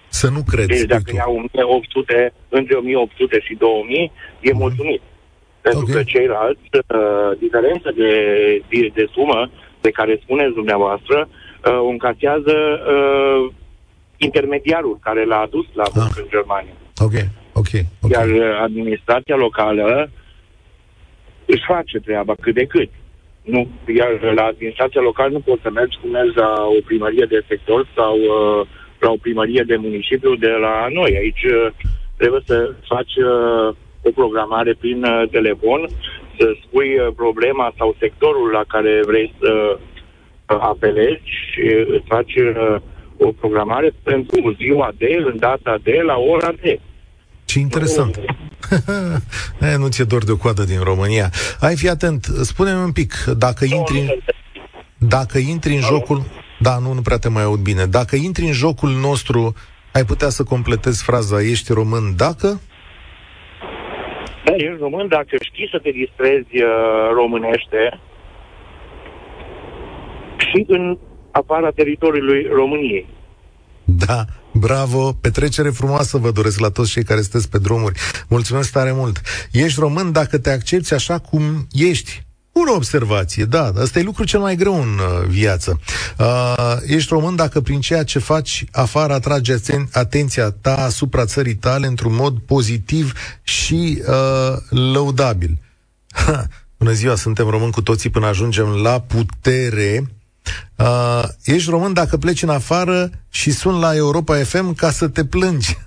Să 0.09 0.29
nu 0.29 0.41
crezi, 0.47 0.67
Deci 0.67 0.77
spui 0.77 0.87
dacă 0.87 1.09
tu. 1.09 1.15
ia 1.15 1.25
1800, 1.27 2.33
între 2.49 2.75
1800 2.75 3.39
și 3.39 3.53
2000, 3.55 4.11
e 4.41 4.53
mulțumit. 4.53 5.01
Pentru 5.61 5.79
Ok. 5.87 5.91
că 5.91 6.03
ceilalți, 6.03 6.61
uh, 6.71 7.37
diferența 7.39 7.89
de, 7.95 8.11
de, 8.69 8.91
de 8.93 9.05
sumă 9.13 9.49
pe 9.81 9.89
care 9.89 10.19
spuneți 10.23 10.53
dumneavoastră, 10.53 11.27
uh, 11.29 11.79
o 11.79 11.87
încasează 11.87 12.55
uh, 12.95 13.51
intermediarul 14.17 14.99
care 15.01 15.25
l-a 15.25 15.39
adus 15.39 15.65
la 15.73 15.83
muncă 15.95 16.19
în 16.21 16.27
Germania. 16.29 16.73
Ok, 16.97 17.13
ok, 17.53 17.71
ok. 18.01 18.11
Iar 18.11 18.27
uh, 18.29 18.59
administrația 18.61 19.35
locală 19.35 20.09
își 21.45 21.65
face 21.67 21.97
treaba 21.99 22.33
cât 22.41 22.53
de 22.53 22.65
cât. 22.65 22.89
Nu, 23.41 23.67
iar 23.95 24.33
la 24.35 24.43
administrația 24.43 25.01
locală 25.01 25.29
nu 25.31 25.39
poți 25.39 25.61
să 25.61 25.69
mergi 25.69 25.97
cum 26.01 26.09
mergi 26.09 26.37
la 26.37 26.65
o 26.77 26.81
primărie 26.85 27.25
de 27.29 27.45
sector 27.47 27.87
sau 27.95 28.15
uh, 28.17 28.67
la 28.99 29.09
o 29.11 29.17
primărie 29.21 29.63
de 29.67 29.75
municipiu 29.75 30.35
de 30.35 30.47
la 30.65 30.87
noi. 30.93 31.11
Aici 31.17 31.43
uh, 31.43 31.71
trebuie 32.17 32.41
să 32.45 32.73
faci 32.87 33.13
uh, 33.15 33.75
o 34.01 34.11
programare 34.19 34.73
prin 34.79 35.03
uh, 35.03 35.29
telefon, 35.31 35.87
să 36.37 36.45
spui 36.63 36.89
uh, 36.99 37.07
problema 37.15 37.73
sau 37.77 37.95
sectorul 37.99 38.49
la 38.51 38.63
care 38.67 39.01
vrei 39.05 39.33
să 39.39 39.51
uh, 39.79 40.57
apelezi 40.71 41.21
și 41.51 41.63
îți 41.95 42.05
faci 42.07 42.35
uh, 42.35 42.75
o 43.17 43.31
programare 43.31 43.93
pentru 44.03 44.55
ziua 44.57 44.91
de, 44.97 45.23
în 45.25 45.37
data 45.39 45.77
de, 45.83 46.01
la 46.05 46.17
ora 46.17 46.51
de. 46.61 46.79
Ce 47.45 47.59
interesant. 47.59 48.19
e, 49.73 49.75
nu 49.77 49.87
ți-e 49.87 50.03
dor 50.03 50.23
de 50.23 50.31
o 50.31 50.37
coadă 50.37 50.63
din 50.63 50.79
România. 50.83 51.29
Ai 51.59 51.75
fi 51.75 51.89
atent, 51.89 52.23
spune-mi 52.41 52.83
un 52.83 52.91
pic, 52.91 53.13
dacă 53.37 53.65
intri, 53.65 53.99
în- 53.99 54.19
dacă 54.97 55.37
intri 55.37 55.73
în 55.73 55.81
jocul... 55.81 56.23
Da, 56.59 56.77
nu, 56.77 56.93
nu 56.93 57.01
prea 57.01 57.17
te 57.17 57.29
mai 57.29 57.43
aud 57.43 57.59
bine. 57.59 57.85
Dacă 57.85 58.15
intri 58.15 58.45
în 58.45 58.51
jocul 58.51 58.89
nostru, 58.89 59.53
ai 59.93 60.03
putea 60.03 60.29
să 60.29 60.43
completezi 60.43 61.03
fraza 61.03 61.41
ești 61.41 61.73
român 61.73 62.15
dacă? 62.15 62.61
Da, 64.45 64.53
ești 64.55 64.77
român 64.79 65.07
dacă 65.07 65.35
știi 65.41 65.69
să 65.71 65.79
te 65.83 65.89
distrezi 65.91 66.63
uh, 66.63 67.09
românește 67.13 67.99
și 70.37 70.65
în 70.67 70.97
afara 71.31 71.69
teritoriului 71.69 72.47
României. 72.53 73.07
Da, 73.83 74.25
bravo, 74.53 75.13
petrecere 75.21 75.69
frumoasă 75.69 76.17
vă 76.17 76.31
doresc 76.31 76.59
la 76.59 76.69
toți 76.69 76.91
cei 76.91 77.03
care 77.03 77.21
sunteți 77.21 77.49
pe 77.49 77.57
drumuri. 77.57 77.99
Mulțumesc 78.29 78.71
tare 78.71 78.91
mult. 78.91 79.21
Ești 79.51 79.79
român 79.79 80.11
dacă 80.11 80.37
te 80.39 80.49
accepti 80.49 80.93
așa 80.93 81.19
cum 81.19 81.41
ești. 81.71 82.27
Bună 82.59 82.71
observație, 82.71 83.45
da, 83.45 83.71
asta 83.81 83.99
e 83.99 84.03
lucru 84.03 84.23
cel 84.23 84.39
mai 84.39 84.55
greu 84.55 84.81
în 84.81 84.99
uh, 84.99 85.27
viață. 85.27 85.79
Uh, 86.17 86.75
ești 86.85 87.13
român 87.13 87.35
dacă 87.35 87.61
prin 87.61 87.79
ceea 87.79 88.03
ce 88.03 88.19
faci 88.19 88.65
afară 88.71 89.13
atrage 89.13 89.55
aten- 89.55 89.91
atenția 89.91 90.49
ta 90.49 90.75
asupra 90.75 91.25
țării 91.25 91.55
tale 91.55 91.87
într-un 91.87 92.15
mod 92.15 92.39
pozitiv 92.39 93.13
și 93.43 94.03
uh, 94.07 94.57
lăudabil. 94.69 95.57
Ha, 96.11 96.47
bună 96.77 96.91
ziua, 96.91 97.15
suntem 97.15 97.47
români 97.47 97.71
cu 97.71 97.81
toții 97.81 98.09
până 98.09 98.25
ajungem 98.25 98.67
la 98.67 98.99
putere. 98.99 100.11
Uh, 100.75 101.23
ești 101.43 101.69
român 101.69 101.93
dacă 101.93 102.17
pleci 102.17 102.41
în 102.41 102.49
afară 102.49 103.09
și 103.29 103.51
sun 103.51 103.79
la 103.79 103.95
Europa 103.95 104.35
FM 104.35 104.73
ca 104.75 104.91
să 104.91 105.07
te 105.07 105.25
plângi. 105.25 105.77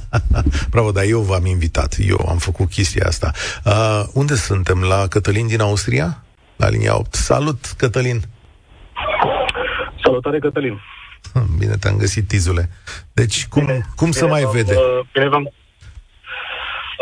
Bravo, 0.70 0.90
dar 0.90 1.04
eu 1.04 1.20
v-am 1.20 1.46
invitat. 1.46 1.96
Eu 2.06 2.26
am 2.28 2.38
făcut 2.38 2.68
chestia 2.70 3.06
asta. 3.06 3.30
Uh, 3.64 4.02
unde 4.12 4.34
suntem? 4.34 4.82
La 4.82 5.06
Cătălin 5.08 5.46
din 5.46 5.60
Austria? 5.60 6.24
La 6.56 6.68
linia 6.68 6.96
8. 6.96 7.14
Salut, 7.14 7.64
Cătălin! 7.76 8.22
Salutare, 10.04 10.38
Cătălin. 10.38 10.80
Bine 11.58 11.76
te-am 11.76 11.96
găsit, 11.96 12.28
Tizule. 12.28 12.70
Deci, 13.12 13.46
cum, 13.46 13.84
cum 13.96 14.10
se 14.10 14.24
mai 14.24 14.42
v-am, 14.42 14.52
vede? 14.52 14.74
uh, 14.74 15.06
Bine 15.12 15.28
v-am... 15.28 15.52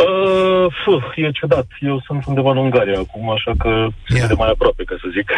Uh, 0.07 0.67
fuh, 0.85 1.03
e 1.17 1.31
ciudat. 1.31 1.67
Eu 1.81 2.03
sunt 2.07 2.27
undeva 2.27 2.51
în 2.51 2.57
Ungaria 2.57 2.99
acum, 2.99 3.31
așa 3.31 3.53
că 3.59 3.87
se 4.09 4.17
Ia. 4.17 4.23
vede 4.23 4.35
mai 4.39 4.51
aproape, 4.51 4.85
ca 4.85 4.97
să 5.01 5.09
zic. 5.17 5.31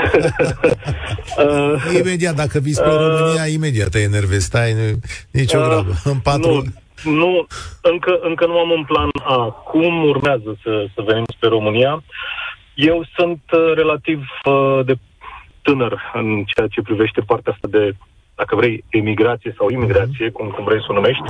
uh, 1.47 1.99
Imediat, 2.01 2.35
dacă 2.35 2.59
vii 2.59 2.73
spre 2.73 2.91
Uh, 2.91 2.99
România, 2.99 3.47
imediat 3.47 3.89
te 3.89 3.99
enervezi. 3.99 4.45
Stai, 4.45 4.73
nu, 4.73 4.99
nicio 5.31 5.59
Uh, 5.59 5.65
grabă. 5.67 5.93
În 6.05 6.19
patru... 6.19 6.63
Nu, 7.05 7.13
nu 7.13 7.47
încă, 7.81 8.19
încă 8.23 8.47
nu 8.47 8.59
am 8.59 8.71
un 8.71 8.85
plan 8.85 9.09
A. 9.25 9.45
Cum 9.71 10.05
urmează 10.05 10.57
să, 10.63 10.87
să 10.95 11.03
venim 11.07 11.25
spre 11.37 11.49
România? 11.49 12.03
Eu 12.75 13.05
sunt 13.17 13.43
uh, 13.53 13.73
relativ 13.75 14.21
uh, 14.45 14.81
de 14.85 14.95
tânăr 15.63 16.11
în 16.15 16.45
ceea 16.45 16.67
ce 16.69 16.83
privește 16.83 17.21
partea 17.21 17.53
asta 17.53 17.69
de, 17.71 17.97
dacă 18.35 18.57
vrei, 18.57 18.85
emigrație 18.91 19.55
sau 19.59 19.69
imigrație, 19.69 20.31
cum, 20.31 20.47
cum 20.49 20.65
vrei 20.65 20.81
să 20.81 20.87
o 20.89 20.95
numești. 20.95 21.29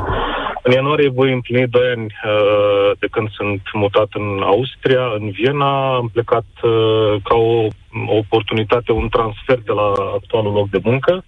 În 0.63 0.73
ianuarie 0.73 1.09
voi 1.09 1.33
împlini 1.33 1.69
2 1.69 1.83
ani 1.97 2.07
uh, 2.07 2.91
de 2.99 3.07
când 3.11 3.29
sunt 3.31 3.63
mutat 3.73 4.09
în 4.13 4.43
Austria, 4.43 5.05
în 5.19 5.31
Viena. 5.31 5.95
Am 5.95 6.09
plecat 6.13 6.47
uh, 6.63 7.15
ca 7.23 7.35
o, 7.35 7.67
o 8.07 8.17
oportunitate, 8.17 8.93
un 8.93 9.09
transfer 9.09 9.59
de 9.59 9.73
la 9.73 9.89
actualul 10.19 10.53
loc 10.53 10.69
de 10.69 10.81
muncă. 10.83 11.25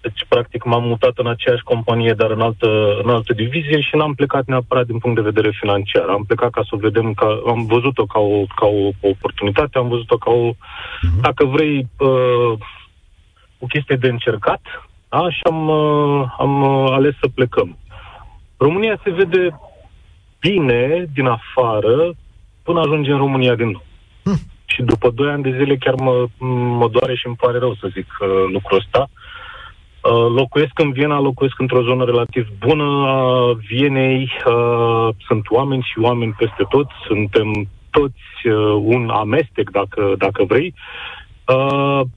Deci, 0.00 0.24
practic, 0.28 0.64
m-am 0.64 0.84
mutat 0.84 1.12
în 1.18 1.26
aceeași 1.26 1.62
companie, 1.62 2.12
dar 2.12 2.30
în 2.30 2.40
altă, 2.40 2.68
în 3.02 3.10
altă 3.10 3.32
divizie 3.32 3.80
și 3.80 3.96
n-am 3.96 4.14
plecat 4.14 4.46
neapărat 4.46 4.86
din 4.86 4.98
punct 4.98 5.16
de 5.16 5.30
vedere 5.30 5.50
financiar. 5.60 6.08
Am 6.08 6.24
plecat 6.24 6.50
ca 6.50 6.62
să 6.62 6.70
o 6.70 6.76
vedem, 6.76 7.12
ca, 7.12 7.40
am 7.46 7.66
văzut-o 7.66 8.04
ca 8.04 8.20
o, 8.20 8.44
ca 8.60 8.66
o 8.66 8.88
oportunitate, 9.00 9.78
am 9.78 9.88
văzut-o 9.88 10.16
ca 10.16 10.30
o, 10.30 10.50
dacă 11.20 11.44
vrei, 11.44 11.88
uh, 11.98 12.52
o 13.60 13.66
chestie 13.66 13.96
de 13.96 14.08
încercat, 14.08 14.60
da? 15.08 15.30
și 15.30 15.40
am, 15.42 15.68
uh, 15.68 16.24
am 16.38 16.62
uh, 16.62 16.92
ales 16.92 17.14
să 17.20 17.28
plecăm. 17.34 17.76
România 18.56 19.00
se 19.04 19.10
vede 19.10 19.60
bine 20.40 21.10
din 21.14 21.26
afară 21.26 22.12
până 22.62 22.80
ajunge 22.80 23.10
în 23.10 23.18
România 23.18 23.54
din 23.54 23.70
nou. 23.70 23.84
Și 24.72 24.82
după 24.82 25.10
2 25.10 25.30
ani 25.30 25.42
de 25.42 25.56
zile 25.58 25.76
chiar 25.76 25.94
mă, 25.94 26.26
mă 26.78 26.88
doare 26.88 27.14
și 27.14 27.26
îmi 27.26 27.36
pare 27.36 27.58
rău 27.58 27.74
să 27.74 27.88
zic 27.92 28.06
uh, 28.20 28.28
lucrul 28.52 28.78
ăsta. 28.78 29.08
Uh, 29.10 30.32
locuiesc 30.34 30.78
în 30.78 30.92
Viena, 30.92 31.20
locuiesc 31.20 31.58
într-o 31.58 31.82
zonă 31.82 32.04
relativ 32.04 32.48
bună 32.58 33.06
a 33.06 33.52
Vienei, 33.68 34.30
uh, 34.46 35.08
sunt 35.26 35.50
oameni 35.50 35.86
și 35.92 35.98
oameni 35.98 36.34
peste 36.38 36.64
tot, 36.68 36.86
suntem 37.06 37.68
toți 37.90 38.46
uh, 38.46 38.80
un 38.82 39.08
amestec, 39.08 39.70
dacă, 39.70 40.14
dacă 40.18 40.44
vrei. 40.44 40.74
Uh, 40.76 41.19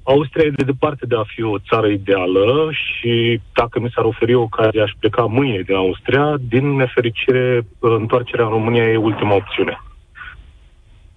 Austria 0.03 0.45
e 0.45 0.49
de 0.49 0.63
departe 0.63 1.05
de 1.05 1.15
a 1.15 1.23
fi 1.23 1.43
o 1.43 1.59
țară 1.69 1.87
ideală 1.87 2.69
și 2.71 3.41
dacă 3.53 3.79
mi 3.79 3.91
s-ar 3.95 4.05
oferi 4.05 4.33
ocazia, 4.33 4.83
aș 4.83 4.91
pleca 4.99 5.25
mâine 5.25 5.61
din 5.61 5.75
Austria. 5.75 6.35
Din 6.49 6.75
nefericire, 6.75 7.65
uh, 7.79 7.91
întoarcerea 7.97 8.45
în 8.45 8.51
România 8.51 8.83
e 8.83 8.97
ultima 8.97 9.35
opțiune. 9.35 9.81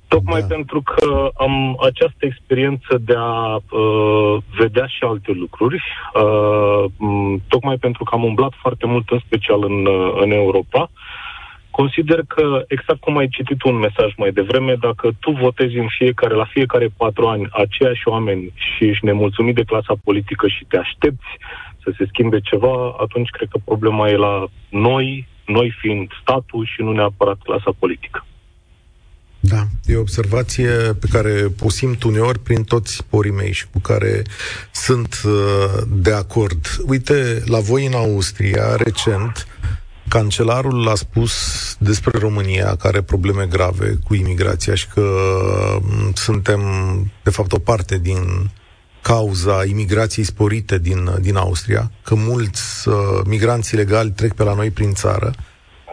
Tocmai 0.09 0.41
da. 0.41 0.47
pentru 0.47 0.83
că 0.83 1.31
am 1.37 1.77
această 1.83 2.19
experiență 2.19 2.99
de 3.01 3.15
a 3.17 3.55
uh, 3.55 4.37
vedea 4.59 4.87
și 4.87 4.99
alte 5.01 5.33
lucruri, 5.33 5.83
uh, 6.15 6.85
m- 6.85 7.49
tocmai 7.49 7.77
pentru 7.77 8.05
că 8.05 8.15
am 8.15 8.25
umblat 8.25 8.53
foarte 8.61 8.87
mult, 8.87 9.09
în 9.09 9.19
special 9.27 9.65
în, 9.65 9.87
uh, 9.87 10.13
în 10.21 10.31
Europa, 10.31 10.91
consider 11.79 12.21
că, 12.35 12.45
exact 12.75 13.01
cum 13.01 13.17
ai 13.17 13.29
citit 13.29 13.63
un 13.63 13.77
mesaj 13.87 14.11
mai 14.17 14.33
devreme, 14.33 14.75
dacă 14.87 15.07
tu 15.21 15.31
votezi 15.31 15.77
în 15.85 15.89
fiecare, 15.99 16.35
la 16.35 16.49
fiecare 16.57 16.89
patru 16.97 17.27
ani 17.27 17.49
aceiași 17.51 18.09
oameni 18.15 18.53
și 18.55 18.85
ești 18.91 19.05
nemulțumit 19.05 19.55
de 19.55 19.69
clasa 19.71 19.95
politică 20.05 20.47
și 20.49 20.65
te 20.69 20.77
aștepți 20.77 21.31
să 21.83 21.89
se 21.97 22.05
schimbe 22.09 22.41
ceva, 22.41 22.77
atunci 23.05 23.31
cred 23.31 23.49
că 23.51 23.59
problema 23.65 24.09
e 24.09 24.17
la 24.17 24.47
noi, 24.69 25.29
noi 25.47 25.77
fiind 25.81 26.09
statul 26.23 26.65
și 26.73 26.81
nu 26.83 26.93
neapărat 26.93 27.39
clasa 27.43 27.71
politică. 27.79 28.25
Da, 29.41 29.63
e 29.85 29.97
o 29.97 30.01
observație 30.01 30.71
pe 31.01 31.07
care 31.11 31.33
o 31.61 31.71
simt 31.71 32.03
uneori 32.03 32.39
prin 32.39 32.63
toți 32.65 33.05
porii 33.11 33.39
mei 33.41 33.53
și 33.53 33.67
cu 33.73 33.79
care 33.79 34.23
sunt 34.73 35.21
uh, 35.25 35.33
de 35.89 36.13
acord. 36.13 36.67
Uite, 36.87 37.43
la 37.45 37.59
voi 37.59 37.87
în 37.87 37.95
Austria, 37.95 38.77
recent, 38.77 39.47
cancelarul 40.09 40.89
a 40.89 40.95
spus 40.95 41.33
despre 41.79 42.19
România 42.19 42.77
că 42.77 42.87
are 42.87 43.03
probleme 43.03 43.47
grave 43.47 43.99
cu 44.05 44.15
imigrația 44.15 44.75
și 44.75 44.89
că 44.89 45.03
mm, 45.81 46.13
suntem, 46.15 46.61
de 47.23 47.31
fapt, 47.31 47.53
o 47.53 47.59
parte 47.59 47.99
din 47.99 48.51
cauza 49.03 49.65
imigrației 49.65 50.25
sporite 50.25 50.79
din, 50.79 51.11
din 51.21 51.37
Austria, 51.37 51.91
că 52.03 52.15
mulți 52.15 52.89
uh, 52.89 52.95
migranți 53.27 53.75
ilegali 53.75 54.11
trec 54.11 54.33
pe 54.33 54.43
la 54.43 54.55
noi 54.55 54.71
prin 54.71 54.93
țară 54.93 55.35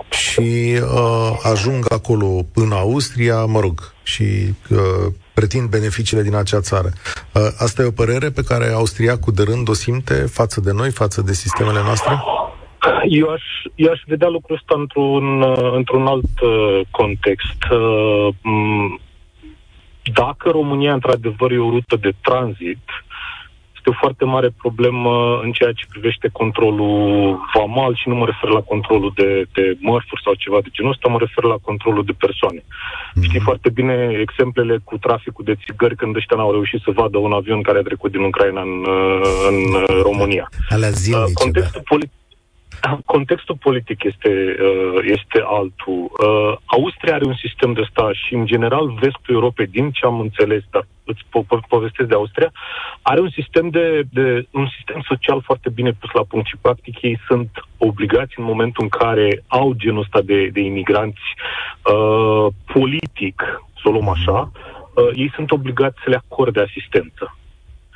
și 0.09 0.80
uh, 0.82 1.39
ajung 1.41 1.86
acolo 1.91 2.45
în 2.53 2.72
Austria, 2.72 3.45
mă 3.45 3.59
rog, 3.59 3.93
și 4.03 4.53
uh, 4.70 5.14
pretind 5.34 5.70
beneficiile 5.70 6.24
din 6.24 6.36
acea 6.36 6.61
țară. 6.61 6.93
Uh, 7.34 7.47
asta 7.57 7.82
e 7.82 7.86
o 7.86 7.91
părere 7.91 8.30
pe 8.30 8.41
care 8.41 8.72
austriacul 8.72 9.34
de 9.34 9.43
rând 9.43 9.70
o 9.70 9.74
simte 9.74 10.14
față 10.14 10.59
de 10.61 10.72
noi, 10.72 10.91
față 10.91 11.22
de 11.22 11.34
sistemele 11.34 11.82
noastre? 11.82 12.24
Eu 13.08 13.30
aș, 13.30 13.44
eu 13.76 13.92
aș 13.92 14.02
vedea 14.06 14.28
lucrul 14.28 14.56
ăsta 14.56 14.80
într-un, 14.80 15.42
uh, 15.42 15.72
într-un 15.74 16.06
alt 16.06 16.40
uh, 16.42 16.80
context. 16.92 17.64
Uh, 17.72 18.28
dacă 20.14 20.50
România, 20.50 20.94
într-adevăr, 20.94 21.52
e 21.52 21.58
o 21.58 21.70
rută 21.70 21.96
de 21.96 22.12
tranzit, 22.22 22.84
este 23.86 23.98
o 23.98 24.06
foarte 24.06 24.26
mare 24.26 24.50
problemă 24.64 25.40
în 25.44 25.52
ceea 25.52 25.72
ce 25.72 25.86
privește 25.90 26.30
controlul 26.32 27.40
vamal 27.54 27.96
și 27.96 28.10
nu 28.10 28.16
mă 28.16 28.26
refer 28.26 28.50
la 28.50 28.60
controlul 28.62 29.12
de, 29.16 29.46
de 29.54 29.78
mărfuri 29.80 30.22
sau 30.24 30.34
ceva 30.34 30.60
de 30.62 30.70
genul 30.72 30.92
ăsta, 30.92 31.10
mă 31.10 31.18
refer 31.20 31.44
la 31.44 31.58
controlul 31.62 32.06
de 32.06 32.16
persoane. 32.26 32.60
Mm-hmm. 32.60 33.24
Știi 33.28 33.40
foarte 33.40 33.70
bine 33.70 33.96
exemplele 34.26 34.76
cu 34.84 34.98
traficul 34.98 35.46
de 35.46 35.60
țigări 35.66 35.96
când 35.96 36.16
ăștia 36.16 36.38
n-au 36.38 36.52
reușit 36.52 36.82
să 36.82 36.92
vadă 36.92 37.18
un 37.18 37.34
avion 37.34 37.62
care 37.62 37.78
a 37.78 37.90
trecut 37.90 38.12
din 38.12 38.22
Ucraina 38.22 38.62
în, 38.62 38.86
în 39.50 39.58
România. 40.02 40.50
Alea 40.70 40.90
zilnice, 40.90 41.34
Contextul 41.34 41.82
da. 41.84 41.90
politic 41.94 42.23
Contextul 43.06 43.56
politic 43.56 44.04
este, 44.04 44.30
uh, 44.30 45.04
este 45.04 45.44
altul. 45.46 46.12
Uh, 46.12 46.58
Austria 46.66 47.14
are 47.14 47.26
un 47.26 47.36
sistem 47.36 47.74
de 47.74 47.88
stat 47.90 48.14
și, 48.14 48.34
în 48.34 48.46
general, 48.46 48.92
vestul 48.92 49.34
Europei, 49.34 49.68
din 49.68 49.92
ce 49.92 50.06
am 50.06 50.20
înțeles, 50.20 50.64
dar 50.72 50.88
îți 51.04 51.24
po- 51.24 51.46
po- 51.46 51.68
povestesc 51.68 52.10
de 52.10 52.16
Austria, 52.16 52.52
are 53.02 53.20
un 53.20 53.30
sistem, 53.30 53.70
de, 53.70 54.02
de, 54.12 54.48
un 54.52 54.68
sistem 54.76 55.02
social 55.08 55.42
foarte 55.42 55.70
bine 55.70 55.92
pus 55.92 56.12
la 56.12 56.24
punct 56.24 56.48
și, 56.48 56.58
practic, 56.62 57.02
ei 57.02 57.20
sunt 57.28 57.50
obligați 57.78 58.34
în 58.40 58.44
momentul 58.44 58.84
în 58.84 58.90
care 58.90 59.44
au 59.48 59.74
genul 59.74 60.02
ăsta 60.02 60.22
de, 60.22 60.48
de 60.48 60.60
imigranți 60.60 61.28
uh, 61.94 62.48
politic, 62.74 63.62
să 63.82 63.90
o 63.90 63.92
luăm 63.92 64.10
așa, 64.10 64.52
uh, 64.52 65.10
ei 65.16 65.32
sunt 65.36 65.52
obligați 65.52 65.98
să 66.04 66.10
le 66.10 66.22
acorde 66.26 66.60
asistență. 66.60 67.38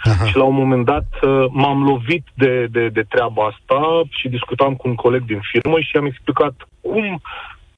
Aha. 0.10 0.26
Și 0.26 0.38
la 0.38 0.44
un 0.44 0.56
moment 0.56 0.86
dat 0.86 1.08
uh, 1.22 1.46
m-am 1.52 1.84
lovit 1.84 2.26
de, 2.34 2.68
de, 2.72 2.90
de 2.90 3.04
treaba 3.10 3.44
asta 3.52 4.02
și 4.10 4.30
discutam 4.30 4.76
cu 4.76 4.88
un 4.88 4.96
coleg 4.96 5.24
din 5.26 5.40
firmă 5.52 5.80
și 5.80 5.98
am 5.98 6.06
explicat 6.06 6.54
cum 6.82 7.22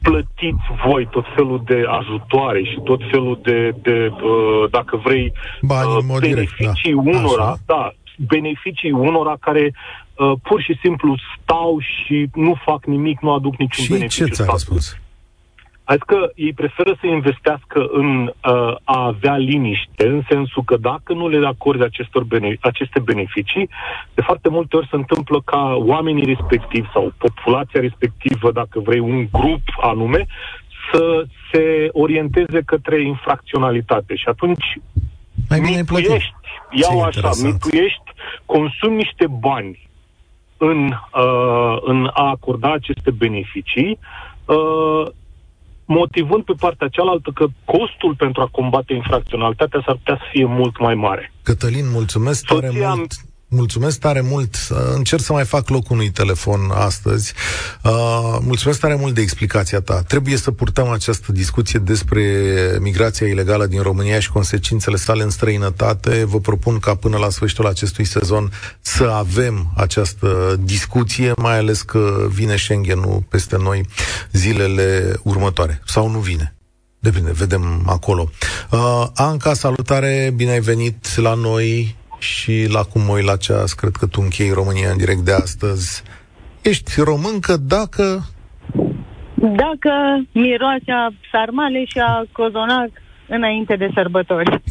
plătiți 0.01 0.67
voi 0.85 1.07
tot 1.11 1.25
felul 1.35 1.61
de 1.65 1.83
ajutoare 1.99 2.63
și 2.63 2.79
tot 2.83 3.01
felul 3.11 3.39
de, 3.43 3.75
de 3.81 4.11
uh, 4.11 4.69
dacă 4.71 5.01
vrei, 5.03 5.33
Bani, 5.61 5.89
uh, 5.89 6.19
beneficii 6.19 6.93
direct, 6.93 7.03
da. 7.03 7.17
unora, 7.17 7.43
Așa. 7.43 7.61
da, 7.65 7.91
beneficii 8.17 8.91
unora 8.91 9.37
care 9.39 9.73
uh, 10.15 10.31
pur 10.43 10.61
și 10.61 10.77
simplu 10.81 11.15
stau 11.35 11.79
și 11.79 12.29
nu 12.33 12.53
fac 12.65 12.85
nimic, 12.85 13.19
nu 13.21 13.31
aduc 13.31 13.57
niciun 13.57 13.83
și 13.83 13.91
beneficiu. 13.91 14.25
ce 14.25 14.31
ți-a 14.31 14.45
răspuns? 14.49 14.97
Adică 15.91 16.31
ei 16.35 16.53
preferă 16.53 16.97
să 16.99 17.07
investească 17.07 17.87
în 17.91 18.25
uh, 18.25 18.75
a 18.83 19.05
avea 19.05 19.37
liniște, 19.37 20.07
în 20.07 20.21
sensul 20.29 20.63
că 20.63 20.77
dacă 20.77 21.13
nu 21.13 21.27
le 21.27 21.47
acorde 21.47 21.83
acestor 21.83 22.23
bene- 22.23 22.57
aceste 22.59 22.99
beneficii, 22.99 23.69
de 24.13 24.21
foarte 24.21 24.49
multe 24.49 24.75
ori 24.75 24.87
se 24.89 24.95
întâmplă 24.95 25.41
ca 25.45 25.75
oamenii 25.77 26.25
respectivi 26.25 26.87
sau 26.93 27.13
populația 27.17 27.79
respectivă, 27.79 28.51
dacă 28.51 28.79
vrei, 28.79 28.99
un 28.99 29.27
grup 29.31 29.61
anume, 29.81 30.25
să 30.91 31.25
se 31.51 31.89
orienteze 31.91 32.61
către 32.65 33.01
infracționalitate. 33.01 34.15
Și 34.15 34.27
atunci 34.27 34.65
Mai 35.49 35.59
bine 35.59 35.77
mituiești, 35.77 36.33
iau 36.71 37.01
așa, 37.01 37.29
mituiești, 37.43 38.09
consumi 38.45 38.95
niște 38.95 39.27
bani 39.39 39.89
în, 40.57 40.85
uh, 40.85 41.77
în 41.81 42.09
a 42.13 42.29
acorda 42.29 42.71
aceste 42.71 43.11
beneficii, 43.11 43.99
uh, 44.45 45.07
motivând 45.89 46.43
pe 46.43 46.53
partea 46.59 46.87
cealaltă 46.87 47.29
că 47.33 47.45
costul 47.65 48.15
pentru 48.17 48.41
a 48.41 48.47
combate 48.51 48.93
infracționalitatea 48.93 49.83
s-ar 49.85 49.95
putea 49.95 50.17
să 50.21 50.27
fie 50.31 50.45
mult 50.45 50.79
mai 50.79 50.95
mare. 50.95 51.31
Cătălin, 51.43 51.89
mulțumesc 51.91 52.45
tare 52.45 52.67
Soția 52.67 52.93
mult. 52.93 53.11
Mulțumesc 53.51 53.99
tare 53.99 54.21
mult. 54.21 54.55
Încerc 54.95 55.21
să 55.21 55.33
mai 55.33 55.45
fac 55.45 55.69
loc 55.69 55.89
unui 55.89 56.09
telefon 56.09 56.71
astăzi. 56.73 57.33
Uh, 57.83 58.37
mulțumesc 58.41 58.79
tare 58.79 58.95
mult 58.95 59.13
de 59.13 59.21
explicația 59.21 59.81
ta. 59.81 60.01
Trebuie 60.01 60.37
să 60.37 60.51
purtăm 60.51 60.89
această 60.89 61.31
discuție 61.31 61.79
despre 61.79 62.21
migrația 62.79 63.27
ilegală 63.27 63.65
din 63.65 63.81
România 63.81 64.19
și 64.19 64.31
consecințele 64.31 64.95
sale 64.95 65.23
în 65.23 65.29
străinătate. 65.29 66.23
Vă 66.23 66.39
propun 66.39 66.79
ca 66.79 66.95
până 66.95 67.17
la 67.17 67.29
sfârșitul 67.29 67.67
acestui 67.67 68.05
sezon 68.05 68.51
să 68.81 69.03
avem 69.03 69.71
această 69.75 70.59
discuție, 70.63 71.31
mai 71.37 71.57
ales 71.57 71.81
că 71.81 72.27
vine 72.27 72.55
Schengen-ul 72.55 73.23
peste 73.29 73.57
noi 73.57 73.85
zilele 74.31 75.19
următoare. 75.23 75.81
Sau 75.85 76.09
nu 76.09 76.19
vine. 76.19 76.53
Depinde, 76.99 77.31
vedem 77.31 77.83
acolo. 77.85 78.29
Uh, 78.69 79.07
Anca, 79.13 79.53
salutare, 79.53 80.33
bine 80.35 80.51
ai 80.51 80.59
venit 80.59 81.15
la 81.15 81.33
noi 81.33 81.97
și 82.19 82.67
la 82.71 82.83
cum 82.83 83.01
mă 83.01 83.21
la 83.21 83.37
ceas, 83.37 83.73
cred 83.73 83.95
că 83.99 84.05
tu 84.05 84.19
închei 84.21 84.51
România 84.51 84.89
în 84.89 84.97
direct 84.97 85.19
de 85.19 85.33
astăzi. 85.33 86.03
Ești 86.61 87.01
româncă 87.01 87.57
dacă... 87.57 88.03
Dacă 89.35 89.91
miroase 90.31 90.91
a 90.91 91.09
sarmale 91.31 91.85
și 91.85 91.99
a 91.99 92.25
cozonac 92.31 92.89
înainte 93.27 93.75
de 93.75 93.89
sărbători. 93.93 94.49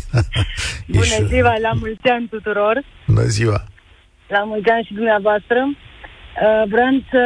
Bună 0.99 1.27
ziua, 1.27 1.55
la 1.59 1.73
mulți 1.81 2.09
ani 2.09 2.29
tuturor! 2.29 2.85
Bună 3.07 3.23
ziua! 3.23 3.65
La 4.29 4.43
mulți 4.45 4.69
ani 4.69 4.85
și 4.85 4.95
dumneavoastră! 4.95 5.59
Uh, 5.67 6.69
vreau 6.69 7.03
să... 7.11 7.23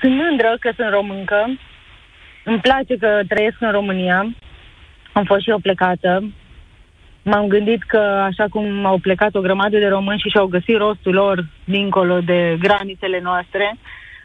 Sunt 0.00 0.14
mândră 0.14 0.56
că 0.60 0.70
sunt 0.76 0.90
româncă. 0.90 1.58
Îmi 2.44 2.60
place 2.60 2.96
că 2.96 3.20
trăiesc 3.28 3.56
în 3.60 3.70
România. 3.70 4.34
Am 5.12 5.24
fost 5.24 5.42
și 5.42 5.50
eu 5.50 5.58
plecată 5.58 6.30
m-am 7.30 7.46
gândit 7.46 7.82
că 7.82 7.98
așa 7.98 8.46
cum 8.50 8.84
au 8.84 8.98
plecat 8.98 9.34
o 9.34 9.40
grămadă 9.40 9.78
de 9.78 9.86
români 9.86 10.18
și 10.18 10.28
și-au 10.28 10.46
găsit 10.46 10.76
rostul 10.76 11.14
lor 11.14 11.46
dincolo 11.64 12.20
de 12.20 12.56
granițele 12.60 13.20
noastre, 13.20 13.76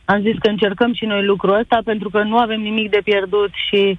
am 0.06 0.22
zis 0.22 0.38
că 0.40 0.48
încercăm 0.50 0.94
și 0.94 1.06
noi 1.06 1.26
lucrul 1.26 1.60
ăsta 1.60 1.80
pentru 1.84 2.10
că 2.10 2.24
nu 2.24 2.38
avem 2.38 2.62
nimic 2.62 2.90
de 2.90 3.02
pierdut 3.04 3.50
și 3.68 3.98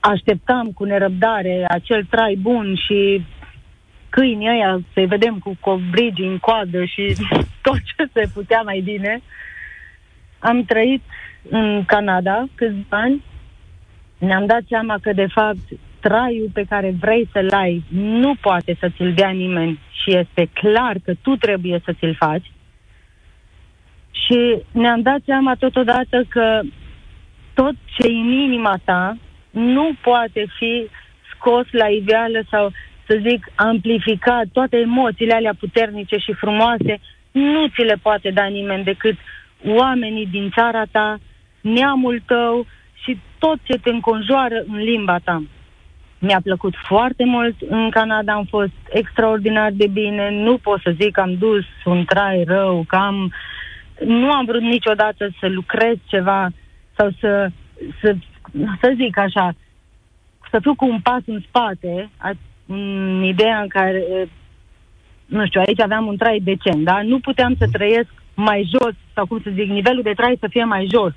așteptam 0.00 0.66
cu 0.72 0.84
nerăbdare 0.84 1.64
acel 1.68 2.04
trai 2.10 2.38
bun 2.40 2.74
și 2.86 3.24
câinii 4.08 4.48
ăia 4.48 4.80
să-i 4.92 5.06
vedem 5.06 5.38
cu 5.38 5.56
covrigi 5.60 6.22
în 6.22 6.38
coadă 6.38 6.84
și 6.84 7.16
tot 7.66 7.78
ce 7.84 8.08
se 8.12 8.30
putea 8.34 8.60
mai 8.64 8.80
bine. 8.80 9.20
Am 10.38 10.64
trăit 10.64 11.02
în 11.48 11.84
Canada 11.84 12.44
câțiva 12.54 12.96
ani. 12.96 13.22
Ne-am 14.18 14.46
dat 14.46 14.62
seama 14.68 14.96
că, 15.02 15.12
de 15.12 15.26
fapt, 15.26 15.66
traiul 16.08 16.50
pe 16.52 16.64
care 16.68 16.94
vrei 17.00 17.28
să-l 17.32 17.50
ai 17.52 17.84
nu 17.90 18.34
poate 18.40 18.76
să 18.80 18.88
ți-l 18.96 19.12
dea 19.14 19.28
nimeni 19.28 19.80
și 20.02 20.16
este 20.16 20.48
clar 20.52 20.96
că 21.04 21.12
tu 21.22 21.36
trebuie 21.36 21.80
să 21.84 21.92
ți-l 21.92 22.14
faci. 22.14 22.50
Și 24.10 24.62
ne-am 24.72 25.00
dat 25.00 25.20
seama 25.24 25.54
totodată 25.54 26.24
că 26.28 26.60
tot 27.54 27.74
ce 27.84 28.08
în 28.08 28.30
inima 28.32 28.74
ta 28.84 29.16
nu 29.50 29.92
poate 30.02 30.46
fi 30.58 30.88
scos 31.32 31.66
la 31.70 31.86
iveală 31.86 32.40
sau, 32.50 32.72
să 33.06 33.20
zic, 33.28 33.46
amplificat. 33.54 34.44
Toate 34.52 34.76
emoțiile 34.76 35.34
alea 35.34 35.54
puternice 35.58 36.16
și 36.16 36.32
frumoase 36.32 37.00
nu 37.30 37.66
ți 37.68 37.82
le 37.82 37.96
poate 38.02 38.30
da 38.30 38.44
nimeni 38.44 38.84
decât 38.84 39.16
oamenii 39.66 40.26
din 40.26 40.50
țara 40.50 40.84
ta, 40.90 41.18
neamul 41.60 42.22
tău 42.26 42.66
și 43.02 43.18
tot 43.38 43.58
ce 43.62 43.78
te 43.78 43.90
înconjoară 43.90 44.64
în 44.66 44.76
limba 44.76 45.18
ta. 45.24 45.42
Mi-a 46.18 46.40
plăcut 46.42 46.74
foarte 46.88 47.24
mult 47.24 47.54
în 47.68 47.90
Canada, 47.90 48.32
am 48.32 48.44
fost 48.44 48.72
extraordinar 48.88 49.70
de 49.72 49.86
bine, 49.86 50.30
nu 50.30 50.58
pot 50.58 50.80
să 50.80 50.94
zic 51.00 51.10
că 51.10 51.20
am 51.20 51.34
dus 51.34 51.64
un 51.84 52.04
trai 52.04 52.44
rău, 52.46 52.84
că 52.88 52.96
am... 52.96 53.32
Nu 54.04 54.30
am 54.30 54.44
vrut 54.44 54.60
niciodată 54.60 55.28
să 55.40 55.48
lucrez 55.48 55.96
ceva 56.04 56.48
sau 56.96 57.10
să, 57.20 57.48
să, 58.00 58.14
să 58.80 58.92
zic 58.96 59.18
așa, 59.18 59.54
să 60.50 60.58
fiu 60.60 60.74
cu 60.74 60.86
un 60.86 61.00
pas 61.00 61.20
în 61.26 61.40
spate, 61.48 62.10
în 62.66 63.22
ideea 63.22 63.60
în 63.60 63.68
care, 63.68 64.28
nu 65.26 65.46
știu, 65.46 65.60
aici 65.60 65.80
aveam 65.80 66.06
un 66.06 66.16
trai 66.16 66.40
decent, 66.44 66.84
da? 66.84 67.02
Nu 67.02 67.18
puteam 67.18 67.54
să 67.58 67.68
trăiesc 67.72 68.12
mai 68.34 68.70
jos, 68.72 68.94
sau 69.14 69.26
cum 69.26 69.40
să 69.42 69.50
zic, 69.54 69.68
nivelul 69.68 70.02
de 70.02 70.12
trai 70.12 70.36
să 70.40 70.46
fie 70.50 70.64
mai 70.64 70.88
jos. 70.94 71.12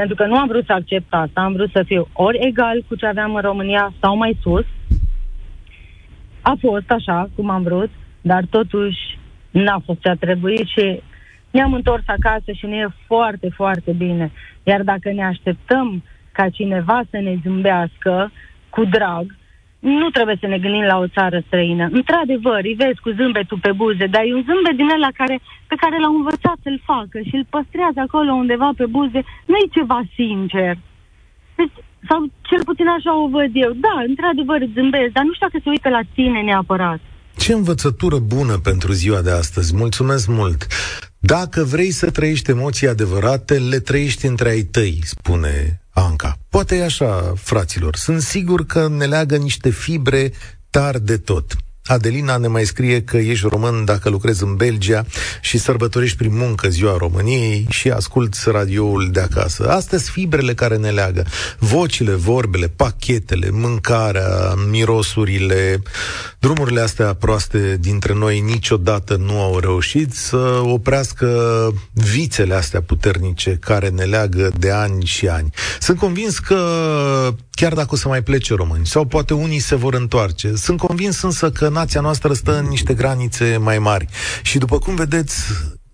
Pentru 0.00 0.18
că 0.18 0.26
nu 0.26 0.36
am 0.36 0.46
vrut 0.46 0.64
să 0.66 0.72
accept 0.72 1.06
asta, 1.08 1.40
am 1.40 1.52
vrut 1.52 1.70
să 1.70 1.82
fiu 1.82 2.08
ori 2.12 2.38
egal 2.46 2.84
cu 2.88 2.94
ce 2.94 3.06
aveam 3.06 3.34
în 3.34 3.40
România 3.40 3.92
sau 4.00 4.16
mai 4.16 4.38
sus. 4.42 4.64
A 6.40 6.54
fost 6.60 6.90
așa 6.90 7.28
cum 7.34 7.50
am 7.50 7.62
vrut, 7.62 7.90
dar 8.20 8.44
totuși 8.50 9.18
n-a 9.50 9.82
fost 9.84 10.00
ce 10.00 10.08
a 10.08 10.14
trebuit 10.14 10.66
și 10.66 11.02
ne-am 11.50 11.72
întors 11.72 12.02
acasă 12.06 12.52
și 12.52 12.66
ne 12.66 12.76
e 12.76 12.86
foarte, 13.06 13.48
foarte 13.48 13.92
bine. 13.92 14.32
Iar 14.62 14.82
dacă 14.82 15.12
ne 15.12 15.24
așteptăm 15.24 16.02
ca 16.32 16.48
cineva 16.48 17.02
să 17.10 17.18
ne 17.18 17.36
zâmbească 17.42 18.32
cu 18.70 18.84
drag, 18.84 19.36
nu 19.80 20.08
trebuie 20.10 20.36
să 20.40 20.46
ne 20.46 20.58
gândim 20.58 20.86
la 20.92 20.98
o 20.98 21.08
țară 21.16 21.38
străină. 21.46 21.88
Într-adevăr, 21.98 22.60
îi 22.62 22.80
vezi 22.82 23.00
cu 23.04 23.10
zâmbetul 23.18 23.58
pe 23.66 23.72
buze, 23.72 24.06
dar 24.14 24.22
e 24.24 24.34
un 24.34 24.46
zâmbet 24.48 24.76
din 24.76 24.90
ăla 24.96 25.10
care, 25.20 25.36
pe 25.70 25.76
care 25.82 25.96
l-au 25.98 26.14
învățat 26.14 26.58
să-l 26.64 26.80
facă 26.90 27.18
și 27.28 27.34
îl 27.38 27.46
păstrează 27.54 28.00
acolo 28.02 28.32
undeva 28.32 28.70
pe 28.76 28.86
buze. 28.96 29.20
Nu 29.50 29.56
e 29.56 29.76
ceva 29.78 30.00
sincer. 30.18 30.74
Deci, 31.58 31.76
sau 32.08 32.18
cel 32.48 32.62
puțin 32.64 32.88
așa 32.88 33.12
o 33.22 33.28
văd 33.36 33.50
eu. 33.64 33.72
Da, 33.86 33.96
într-adevăr 34.10 34.60
zâmbesc, 34.74 35.12
dar 35.16 35.24
nu 35.24 35.32
știu 35.32 35.46
dacă 35.46 35.58
se 35.62 35.70
uită 35.74 35.88
la 35.88 36.02
tine 36.14 36.40
neapărat. 36.40 37.00
Ce 37.36 37.52
învățătură 37.52 38.18
bună 38.18 38.56
pentru 38.70 38.92
ziua 38.92 39.20
de 39.20 39.30
astăzi. 39.30 39.76
Mulțumesc 39.76 40.26
mult. 40.28 40.66
Dacă 41.18 41.64
vrei 41.64 41.90
să 41.90 42.10
trăiești 42.10 42.50
emoții 42.50 42.88
adevărate, 42.88 43.54
le 43.54 43.78
trăiești 43.78 44.26
între 44.26 44.48
ai 44.48 44.62
tăi, 44.62 44.98
spune 45.02 45.80
Anca. 46.00 46.36
Poate 46.48 46.76
e 46.76 46.84
așa, 46.84 47.32
fraților. 47.36 47.96
Sunt 47.96 48.22
sigur 48.22 48.66
că 48.66 48.88
ne 48.88 49.04
leagă 49.04 49.36
niște 49.36 49.70
fibre 49.70 50.32
tari 50.70 51.00
de 51.00 51.16
tot. 51.16 51.56
Adelina 51.90 52.36
ne 52.36 52.46
mai 52.46 52.64
scrie 52.64 53.02
că 53.02 53.16
ești 53.16 53.46
român 53.48 53.84
dacă 53.84 54.08
lucrezi 54.08 54.42
în 54.42 54.54
Belgia 54.54 55.04
și 55.40 55.58
sărbătorești 55.58 56.16
prin 56.16 56.36
muncă 56.36 56.68
ziua 56.68 56.96
României 56.98 57.66
și 57.68 57.90
asculți 57.90 58.50
radioul 58.50 59.08
de 59.12 59.20
acasă. 59.20 59.68
Astea 59.68 59.98
sunt 59.98 60.10
fibrele 60.10 60.54
care 60.54 60.76
ne 60.76 60.90
leagă. 60.90 61.26
Vocile, 61.58 62.12
vorbele, 62.12 62.68
pachetele, 62.68 63.50
mâncarea, 63.50 64.54
mirosurile, 64.70 65.82
drumurile 66.38 66.80
astea 66.80 67.14
proaste 67.14 67.76
dintre 67.80 68.14
noi 68.14 68.40
niciodată 68.40 69.16
nu 69.16 69.40
au 69.40 69.58
reușit 69.58 70.12
să 70.12 70.60
oprească 70.62 71.28
vițele 71.92 72.54
astea 72.54 72.82
puternice 72.82 73.58
care 73.60 73.88
ne 73.88 74.04
leagă 74.04 74.50
de 74.58 74.70
ani 74.70 75.04
și 75.04 75.28
ani. 75.28 75.50
Sunt 75.80 75.98
convins 75.98 76.38
că 76.38 76.58
chiar 77.60 77.74
dacă 77.74 77.88
o 77.90 77.96
să 77.96 78.08
mai 78.08 78.22
plece 78.22 78.54
români, 78.54 78.86
sau 78.86 79.04
poate 79.04 79.34
unii 79.34 79.58
se 79.58 79.74
vor 79.74 79.94
întoarce. 79.94 80.52
Sunt 80.54 80.78
convins 80.78 81.22
însă 81.22 81.50
că 81.50 81.68
nația 81.80 82.00
noastră 82.00 82.32
stă 82.32 82.58
în 82.58 82.66
niște 82.66 82.94
granițe 82.94 83.56
mai 83.56 83.78
mari. 83.78 84.06
Și 84.42 84.58
după 84.58 84.78
cum 84.78 84.94
vedeți, 84.94 85.34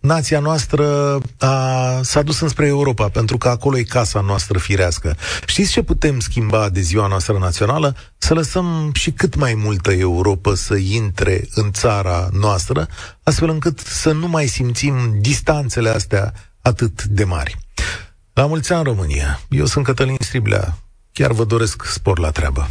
nația 0.00 0.40
noastră 0.40 1.18
a, 1.38 2.00
s-a 2.02 2.22
dus 2.22 2.40
înspre 2.40 2.66
Europa, 2.66 3.08
pentru 3.08 3.38
că 3.38 3.48
acolo 3.48 3.78
e 3.78 3.82
casa 3.82 4.20
noastră 4.20 4.58
firească. 4.58 5.16
Știți 5.46 5.70
ce 5.70 5.82
putem 5.82 6.20
schimba 6.20 6.68
de 6.68 6.80
ziua 6.80 7.06
noastră 7.06 7.38
națională? 7.38 7.96
Să 8.18 8.34
lăsăm 8.34 8.90
și 8.94 9.10
cât 9.10 9.34
mai 9.34 9.54
multă 9.54 9.92
Europa 9.92 10.54
să 10.54 10.74
intre 10.74 11.48
în 11.54 11.72
țara 11.72 12.28
noastră, 12.32 12.88
astfel 13.22 13.48
încât 13.48 13.78
să 13.78 14.12
nu 14.12 14.28
mai 14.28 14.46
simțim 14.46 15.16
distanțele 15.20 15.88
astea 15.88 16.32
atât 16.60 17.04
de 17.04 17.24
mari. 17.24 17.56
La 18.32 18.46
mulți 18.46 18.72
ani, 18.72 18.84
România! 18.84 19.40
Eu 19.48 19.64
sunt 19.64 19.84
Cătălin 19.84 20.16
Striblea. 20.20 20.78
Chiar 21.12 21.32
vă 21.32 21.44
doresc 21.44 21.84
spor 21.84 22.18
la 22.18 22.30
treabă. 22.30 22.70